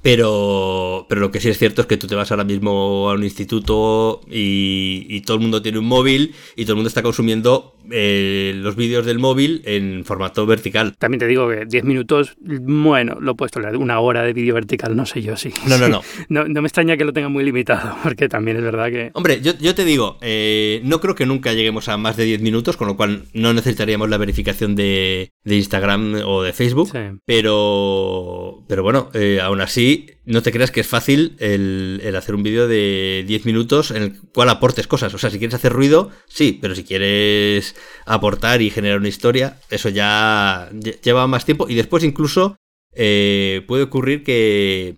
pero, 0.02 1.06
pero 1.08 1.22
lo 1.22 1.32
que 1.32 1.40
sí 1.40 1.50
es 1.50 1.58
cierto 1.58 1.82
es 1.82 1.88
que 1.88 1.98
tú 1.98 2.08
te 2.08 2.16
vas 2.16 2.32
ahora 2.32 2.44
mismo 2.44 3.10
a 3.10 3.14
un 3.14 3.24
instituto 3.24 4.22
y, 4.30 5.22
todo 5.22 5.38
el 5.38 5.42
mundo 5.42 5.62
tiene 5.62 5.80
un 5.80 5.86
móvil 5.86 6.36
y 6.56 6.64
todo 6.64 6.74
el 6.74 6.78
mundo 6.78 6.88
está 6.88 7.04
consumiendo 7.04 7.76
eh, 7.92 8.54
los 8.56 8.76
vídeos 8.76 9.06
del 9.06 9.20
móvil 9.20 9.62
en 9.66 10.06
formato 10.06 10.46
vertical. 10.46 10.96
También 10.98 11.20
te 11.20 11.28
digo 11.28 11.50
que 11.50 11.66
10 11.66 11.84
minutos, 11.84 12.36
bueno, 12.40 13.18
lo 13.20 13.32
he 13.32 13.36
puesto 13.36 13.60
una 13.78 14.00
hora 14.00 14.24
de 14.24 14.34
vídeo 14.34 14.54
vertical, 14.54 14.96
no 14.96 15.06
sé 15.06 15.22
yo, 15.22 15.36
sí. 15.36 15.52
No, 15.68 15.78
no, 15.78 15.88
no. 16.30 16.48
no, 16.48 16.62
me 16.62 16.68
extraña 16.68 16.98
que 16.98 17.06
lo 17.06 17.14
tenga 17.14 17.30
muy 17.30 17.44
limitado, 17.44 17.96
porque 18.04 18.30
también 18.30 18.58
es 18.58 18.64
verdad 18.64 18.90
que... 18.90 19.12
Hombre, 19.14 19.42
yo, 19.42 19.76
te 19.76 19.86
digo, 19.86 20.18
eh, 20.22 20.82
no 20.84 21.00
creo 21.00 21.16
que 21.16 21.26
nunca 21.26 21.54
lleguemos 21.54 21.90
a 21.90 21.98
más 21.98 22.18
de 22.18 22.26
10 22.26 22.42
minutos, 22.42 22.78
con 22.78 22.88
lo 22.88 22.96
cual 22.96 23.26
no 23.34 23.54
necesitaríamos 23.54 24.10
la 24.10 24.18
verificación 24.18 24.76
de, 24.76 25.32
Instagram 25.46 26.22
o 26.26 26.44
de 26.44 26.54
Facebook, 26.54 26.92
pero, 27.26 28.64
pero 28.68 28.84
bueno, 28.84 29.10
eh, 29.14 29.40
aún 29.42 29.62
así 29.62 30.08
no 30.26 30.42
te 30.42 30.52
creas 30.52 30.72
que 30.72 30.80
es 30.80 30.88
fácil 30.88 31.36
el, 31.40 32.14
hacer 32.16 32.36
un 32.36 32.44
vídeo 32.44 32.68
de 32.68 33.24
10 33.28 33.46
minutos 33.46 33.92
en 33.92 34.04
el 34.04 34.22
cual 34.34 34.50
aportes 34.50 34.88
cosas. 34.88 35.14
O 35.14 35.18
sea, 35.18 35.30
si 35.30 35.38
quieres 35.38 35.56
hacer 35.56 35.74
ruido, 35.74 36.12
sí, 36.28 36.58
pero 36.62 36.76
si 36.76 36.84
quieres 36.84 37.76
aportar 38.06 38.62
y 38.62 38.70
generar 38.70 39.00
una 39.00 39.10
historia, 39.10 39.60
eso 39.70 39.90
ya 39.90 40.70
lleva 41.04 41.28
más 41.28 41.46
tiempo. 41.46 41.68
Y 41.68 41.76
después 41.76 42.04
incluso 42.04 42.56
eh, 42.94 43.64
puede 43.68 43.84
ocurrir 43.84 44.24
que, 44.24 44.98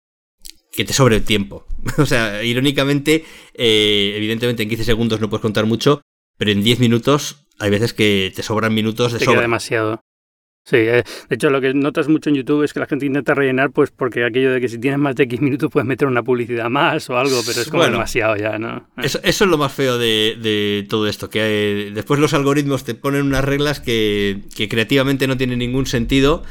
que 0.72 0.86
te 0.86 0.94
sobre 0.94 1.18
el 1.18 1.24
tiempo. 1.24 1.66
o 1.98 2.06
sea, 2.06 2.44
irónicamente, 2.44 3.26
eh, 3.54 4.14
evidentemente 4.16 4.64
en 4.64 4.70
15 4.70 4.84
segundos 4.84 5.20
no 5.20 5.30
puedes 5.30 5.42
contar 5.42 5.66
mucho, 5.66 6.02
pero 6.38 6.52
en 6.52 6.64
10 6.64 6.80
minutos 6.80 7.48
hay 7.60 7.72
veces 7.72 7.94
que 7.94 8.32
te 8.36 8.44
sobran 8.44 8.74
minutos 8.74 9.14
de 9.14 9.20
te 9.20 9.26
Queda 9.26 9.42
demasiado. 9.42 10.02
Sí, 10.68 10.78
eh, 10.78 11.04
de 11.30 11.36
hecho 11.36 11.52
lo 11.52 11.62
que 11.62 11.76
notas 11.76 12.08
mucho 12.08 12.32
en 12.32 12.38
YouTube 12.38 12.64
es 12.64 12.74
que 12.74 12.80
la 12.80 12.88
gente 12.88 13.06
intenta 13.06 13.36
rellenar 13.36 13.70
pues 13.70 13.92
porque 13.92 14.26
aquello 14.26 14.52
de 14.52 14.60
que 14.60 14.68
si 14.68 14.80
tienes 14.80 15.00
más 15.00 15.16
de 15.16 15.26
X 15.26 15.40
minutos 15.40 15.70
puedes 15.72 15.86
meter 15.86 16.08
una 16.08 16.24
publicidad 16.24 16.72
más 16.72 17.08
o 17.12 17.20
algo, 17.20 17.40
pero 17.46 17.62
es 17.62 17.70
como 17.70 17.84
demasiado 17.84 18.36
ya, 18.36 18.58
¿no? 18.58 18.88
Eso, 18.98 19.20
eso, 19.22 19.44
es 19.44 19.52
lo 19.52 19.60
más 19.60 19.72
feo 19.72 20.00
de, 20.00 20.36
de 20.42 20.88
todo 20.90 21.08
esto, 21.08 21.30
que 21.30 21.40
eh, 21.42 21.92
después 21.94 22.20
los 22.20 22.34
algoritmos 22.34 22.84
te 22.84 22.96
ponen 22.96 23.28
unas 23.28 23.46
reglas 23.46 23.80
que, 23.80 24.42
que 24.56 24.68
creativamente 24.68 25.28
no 25.28 25.38
tienen 25.38 25.60
ningún 25.60 25.86
sentido 25.86 26.44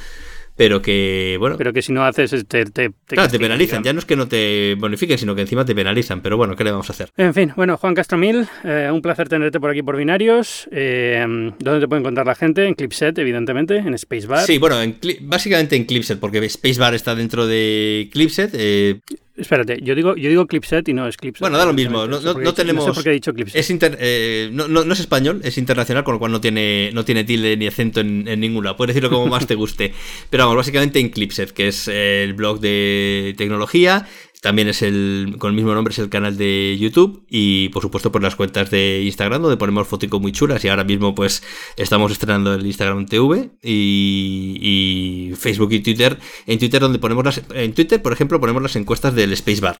pero 0.56 0.80
que, 0.80 1.36
bueno. 1.38 1.56
Pero 1.56 1.72
que 1.72 1.82
si 1.82 1.92
no 1.92 2.04
haces, 2.04 2.30
te, 2.46 2.64
te, 2.66 2.92
claro, 3.06 3.30
te 3.30 3.38
penalizan. 3.38 3.82
Ya 3.82 3.92
no 3.92 3.98
es 3.98 4.04
que 4.04 4.16
no 4.16 4.28
te 4.28 4.76
bonifiquen, 4.78 5.18
sino 5.18 5.34
que 5.34 5.42
encima 5.42 5.64
te 5.64 5.74
penalizan. 5.74 6.20
Pero 6.20 6.36
bueno, 6.36 6.54
¿qué 6.54 6.64
le 6.64 6.70
vamos 6.70 6.88
a 6.90 6.92
hacer? 6.92 7.10
En 7.16 7.34
fin, 7.34 7.52
bueno, 7.56 7.76
Juan 7.76 7.94
Castromil, 7.94 8.46
eh, 8.62 8.88
un 8.92 9.02
placer 9.02 9.28
tenerte 9.28 9.58
por 9.58 9.70
aquí 9.70 9.82
por 9.82 9.96
Binarios. 9.96 10.68
Eh, 10.70 11.24
¿Dónde 11.58 11.80
te 11.80 11.88
puede 11.88 12.00
encontrar 12.00 12.26
la 12.26 12.34
gente? 12.34 12.66
En 12.66 12.74
Clipset, 12.74 13.18
evidentemente, 13.18 13.76
en 13.78 13.96
Spacebar. 13.98 14.46
Sí, 14.46 14.58
bueno, 14.58 14.80
en, 14.80 14.98
básicamente 15.22 15.76
en 15.76 15.84
Clipset, 15.84 16.20
porque 16.20 16.48
Spacebar 16.48 16.94
está 16.94 17.14
dentro 17.14 17.46
de 17.46 18.08
Clipset. 18.12 18.50
Eh, 18.54 19.00
Espérate, 19.36 19.80
yo 19.82 19.96
digo, 19.96 20.14
yo 20.14 20.28
digo 20.28 20.46
Clipset 20.46 20.88
y 20.88 20.92
no 20.92 21.08
es 21.08 21.16
Clipset. 21.16 21.40
Bueno, 21.40 21.58
da 21.58 21.66
lo 21.66 21.72
mismo, 21.72 22.06
no, 22.06 22.20
no, 22.20 22.54
tenemos... 22.54 22.86
No 22.86 22.92
sé 22.92 22.94
por 22.94 23.02
qué 23.02 23.10
he 23.10 23.14
dicho 23.14 23.34
Clipset. 23.34 23.56
Es 23.56 23.68
eh, 23.98 24.48
no, 24.52 24.68
no, 24.68 24.92
es 24.92 25.00
español, 25.00 25.40
es 25.42 25.58
internacional, 25.58 26.04
con 26.04 26.14
lo 26.14 26.18
cual 26.20 26.30
no 26.30 26.40
tiene, 26.40 26.90
no 26.92 27.04
tiene 27.04 27.24
tilde 27.24 27.56
ni 27.56 27.66
acento 27.66 28.00
en, 28.00 28.28
en 28.28 28.38
ninguna. 28.38 28.76
Puedes 28.76 28.94
decirlo 28.94 29.10
como 29.10 29.26
más 29.26 29.46
te 29.46 29.56
guste. 29.56 29.92
Pero 30.30 30.44
vamos, 30.44 30.58
básicamente 30.58 31.00
en 31.00 31.08
Clipset, 31.08 31.50
que 31.50 31.68
es 31.68 31.88
el 31.88 32.34
blog 32.34 32.60
de 32.60 33.34
tecnología 33.36 34.06
también 34.44 34.68
es 34.68 34.82
el, 34.82 35.36
con 35.38 35.48
el 35.48 35.56
mismo 35.56 35.72
nombre, 35.72 35.92
es 35.92 35.98
el 35.98 36.10
canal 36.10 36.36
de 36.36 36.76
YouTube 36.78 37.24
y 37.30 37.70
por 37.70 37.80
supuesto 37.80 38.12
por 38.12 38.22
las 38.22 38.36
cuentas 38.36 38.70
de 38.70 39.00
Instagram 39.02 39.40
donde 39.40 39.56
ponemos 39.56 39.88
fotos 39.88 40.20
muy 40.20 40.32
chulas 40.32 40.62
y 40.66 40.68
ahora 40.68 40.84
mismo 40.84 41.14
pues 41.14 41.42
estamos 41.78 42.12
estrenando 42.12 42.52
el 42.52 42.66
Instagram 42.66 43.06
TV 43.06 43.52
y, 43.62 45.32
Facebook 45.38 45.72
y 45.72 45.80
Twitter. 45.80 46.18
En 46.46 46.58
Twitter 46.58 46.78
donde 46.82 46.98
ponemos 46.98 47.24
las, 47.24 47.40
en 47.54 47.72
Twitter 47.72 48.02
por 48.02 48.12
ejemplo 48.12 48.38
ponemos 48.38 48.62
las 48.62 48.76
encuestas 48.76 49.14
del 49.14 49.34
Spacebar 49.34 49.78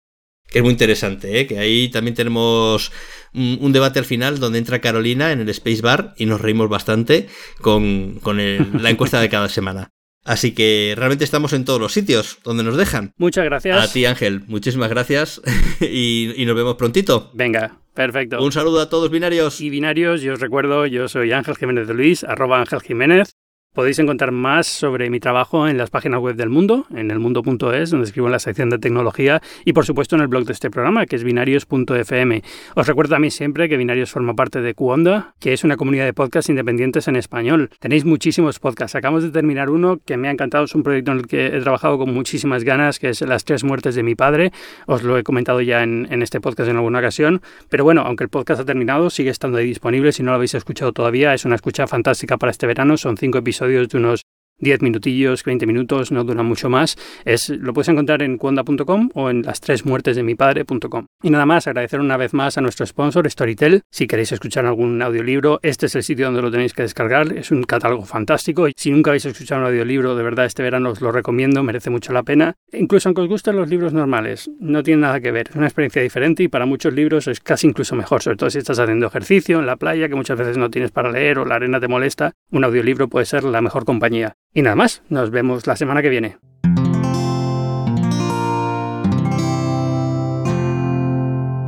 que 0.48 0.60
es 0.60 0.62
muy 0.62 0.72
interesante, 0.72 1.40
¿eh? 1.40 1.46
que 1.46 1.58
ahí 1.58 1.88
también 1.88 2.14
tenemos 2.14 2.90
un, 3.34 3.70
debate 3.70 3.98
al 3.98 4.06
final 4.06 4.38
donde 4.38 4.58
entra 4.58 4.80
Carolina 4.80 5.32
en 5.32 5.40
el 5.40 5.48
Space 5.50 5.82
Bar 5.82 6.14
y 6.16 6.24
nos 6.24 6.40
reímos 6.40 6.70
bastante 6.70 7.28
con, 7.60 8.18
la 8.24 8.88
encuesta 8.88 9.20
de 9.20 9.28
cada 9.28 9.50
semana. 9.50 9.90
Así 10.24 10.52
que 10.52 10.94
realmente 10.96 11.24
estamos 11.24 11.52
en 11.52 11.64
todos 11.64 11.80
los 11.80 11.92
sitios 11.92 12.38
donde 12.44 12.64
nos 12.64 12.76
dejan. 12.76 13.12
Muchas 13.18 13.44
gracias. 13.44 13.90
A 13.90 13.92
ti, 13.92 14.06
Ángel. 14.06 14.42
Muchísimas 14.46 14.88
gracias 14.88 15.42
y, 15.80 16.32
y, 16.36 16.46
nos 16.46 16.56
vemos 16.56 16.76
prontito. 16.76 17.30
Venga, 17.34 17.78
perfecto. 17.92 18.42
Un 18.42 18.52
saludo 18.52 18.80
a 18.80 18.88
todos 18.88 19.10
binarios. 19.10 19.60
Y 19.60 19.70
binarios, 19.70 20.22
yo 20.22 20.32
os 20.32 20.40
recuerdo, 20.40 20.86
yo 20.86 21.08
soy 21.08 21.32
Ángel 21.32 21.56
Jiménez 21.56 21.86
de 21.86 21.94
Luis, 21.94 22.24
arroba 22.24 22.60
Ángel 22.60 22.80
Jiménez. 22.80 23.36
Podéis 23.74 23.98
encontrar 23.98 24.30
más 24.30 24.68
sobre 24.68 25.10
mi 25.10 25.18
trabajo 25.18 25.66
en 25.66 25.76
las 25.76 25.90
páginas 25.90 26.20
web 26.20 26.36
del 26.36 26.48
mundo, 26.48 26.86
en 26.94 27.10
elmundo.es, 27.10 27.90
donde 27.90 28.06
escribo 28.06 28.28
en 28.28 28.32
la 28.32 28.38
sección 28.38 28.70
de 28.70 28.78
tecnología, 28.78 29.42
y 29.64 29.72
por 29.72 29.84
supuesto 29.84 30.14
en 30.14 30.22
el 30.22 30.28
blog 30.28 30.44
de 30.44 30.52
este 30.52 30.70
programa, 30.70 31.06
que 31.06 31.16
es 31.16 31.24
binarios.fm. 31.24 32.42
Os 32.76 32.86
recuerdo 32.86 33.16
a 33.16 33.18
mí 33.18 33.32
siempre 33.32 33.68
que 33.68 33.76
Binarios 33.76 34.12
forma 34.12 34.34
parte 34.34 34.60
de 34.60 34.74
Cuonda, 34.74 35.34
que 35.40 35.52
es 35.52 35.64
una 35.64 35.76
comunidad 35.76 36.04
de 36.04 36.12
podcasts 36.12 36.48
independientes 36.50 37.08
en 37.08 37.16
español. 37.16 37.68
Tenéis 37.80 38.04
muchísimos 38.04 38.60
podcasts. 38.60 38.94
Acabamos 38.94 39.24
de 39.24 39.30
terminar 39.30 39.70
uno 39.70 39.98
que 40.06 40.16
me 40.16 40.28
ha 40.28 40.30
encantado, 40.30 40.66
es 40.66 40.74
un 40.76 40.84
proyecto 40.84 41.10
en 41.10 41.18
el 41.18 41.26
que 41.26 41.46
he 41.46 41.60
trabajado 41.60 41.98
con 41.98 42.14
muchísimas 42.14 42.62
ganas, 42.62 43.00
que 43.00 43.08
es 43.08 43.22
Las 43.22 43.44
tres 43.44 43.64
muertes 43.64 43.96
de 43.96 44.04
mi 44.04 44.14
padre. 44.14 44.52
Os 44.86 45.02
lo 45.02 45.18
he 45.18 45.24
comentado 45.24 45.60
ya 45.60 45.82
en, 45.82 46.06
en 46.12 46.22
este 46.22 46.40
podcast 46.40 46.70
en 46.70 46.76
alguna 46.76 47.00
ocasión. 47.00 47.42
Pero 47.70 47.82
bueno, 47.82 48.02
aunque 48.02 48.22
el 48.22 48.30
podcast 48.30 48.60
ha 48.60 48.64
terminado, 48.64 49.10
sigue 49.10 49.30
estando 49.30 49.58
ahí 49.58 49.66
disponible. 49.66 50.12
Si 50.12 50.22
no 50.22 50.30
lo 50.30 50.36
habéis 50.36 50.54
escuchado 50.54 50.92
todavía, 50.92 51.34
es 51.34 51.44
una 51.44 51.56
escucha 51.56 51.88
fantástica 51.88 52.36
para 52.36 52.52
este 52.52 52.68
verano. 52.68 52.96
Son 52.96 53.16
cinco 53.16 53.38
episodios 53.38 53.63
de 53.66 53.96
unos 53.96 54.22
10 54.64 54.82
minutillos, 54.82 55.44
20 55.44 55.66
minutos, 55.66 56.10
no 56.10 56.24
dura 56.24 56.42
mucho 56.42 56.68
más. 56.68 56.96
Es, 57.24 57.50
lo 57.50 57.72
puedes 57.72 57.88
encontrar 57.88 58.22
en 58.22 58.36
cuonda.com 58.36 59.10
o 59.14 59.30
en 59.30 59.42
las 59.42 59.60
tres 59.60 59.86
muertes 59.86 60.16
de 60.16 60.24
mi 60.24 60.34
padre.com. 60.34 61.06
Y 61.22 61.30
nada 61.30 61.46
más, 61.46 61.68
agradecer 61.68 62.00
una 62.00 62.16
vez 62.16 62.34
más 62.34 62.58
a 62.58 62.60
nuestro 62.60 62.84
sponsor 62.84 63.30
Storytel. 63.30 63.82
Si 63.90 64.08
queréis 64.08 64.32
escuchar 64.32 64.66
algún 64.66 65.00
audiolibro, 65.00 65.60
este 65.62 65.86
es 65.86 65.94
el 65.94 66.02
sitio 66.02 66.26
donde 66.26 66.42
lo 66.42 66.50
tenéis 66.50 66.72
que 66.72 66.82
descargar. 66.82 67.32
Es 67.32 67.52
un 67.52 67.62
catálogo 67.62 68.04
fantástico. 68.04 68.66
Y 68.66 68.72
si 68.76 68.90
nunca 68.90 69.10
habéis 69.10 69.26
escuchado 69.26 69.60
un 69.60 69.68
audiolibro, 69.68 70.16
de 70.16 70.22
verdad 70.24 70.46
este 70.46 70.62
verano 70.62 70.90
os 70.90 71.00
lo 71.00 71.12
recomiendo, 71.12 71.62
merece 71.62 71.90
mucho 71.90 72.12
la 72.12 72.24
pena. 72.24 72.54
incluso 72.72 73.08
aunque 73.08 73.22
os 73.22 73.28
gusten 73.28 73.56
los 73.56 73.68
libros 73.68 73.92
normales, 73.92 74.50
no 74.58 74.82
tiene 74.82 75.02
nada 75.02 75.20
que 75.20 75.30
ver. 75.30 75.48
Es 75.50 75.56
una 75.56 75.66
experiencia 75.66 76.02
diferente 76.02 76.42
y 76.42 76.48
para 76.48 76.66
muchos 76.66 76.92
libros 76.94 77.28
es 77.28 77.40
casi 77.40 77.66
incluso 77.66 77.94
mejor, 77.94 78.22
sobre 78.22 78.38
todo 78.38 78.50
si 78.50 78.58
estás 78.58 78.78
haciendo 78.78 79.06
ejercicio 79.06 79.58
en 79.58 79.66
la 79.66 79.76
playa, 79.76 80.08
que 80.08 80.14
muchas 80.14 80.38
veces 80.38 80.56
no 80.56 80.70
tienes 80.70 80.90
para 80.90 81.12
leer 81.12 81.38
o 81.38 81.44
la 81.44 81.56
arena 81.56 81.80
te 81.80 81.88
molesta. 81.88 82.32
Un 82.50 82.64
audiolibro 82.64 83.08
puede 83.08 83.26
ser 83.26 83.44
la 83.44 83.60
mejor 83.60 83.84
compañía. 83.84 84.36
Y 84.54 84.62
nada 84.62 84.76
más, 84.76 85.02
nos 85.08 85.30
vemos 85.30 85.66
la 85.66 85.76
semana 85.76 86.00
que 86.00 86.08
viene. 86.08 86.38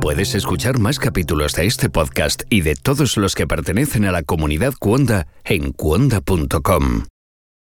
Puedes 0.01 0.35
escuchar 0.35 0.79
más 0.79 0.99
capítulos 0.99 1.53
de 1.53 1.65
este 1.65 1.89
podcast 1.89 2.43
y 2.49 2.61
de 2.61 2.75
todos 2.75 3.17
los 3.17 3.35
que 3.35 3.45
pertenecen 3.45 4.05
a 4.05 4.13
la 4.13 4.23
comunidad 4.23 4.73
Cuonda 4.79 5.27
en 5.43 5.73
cuonda.com. 5.73 7.03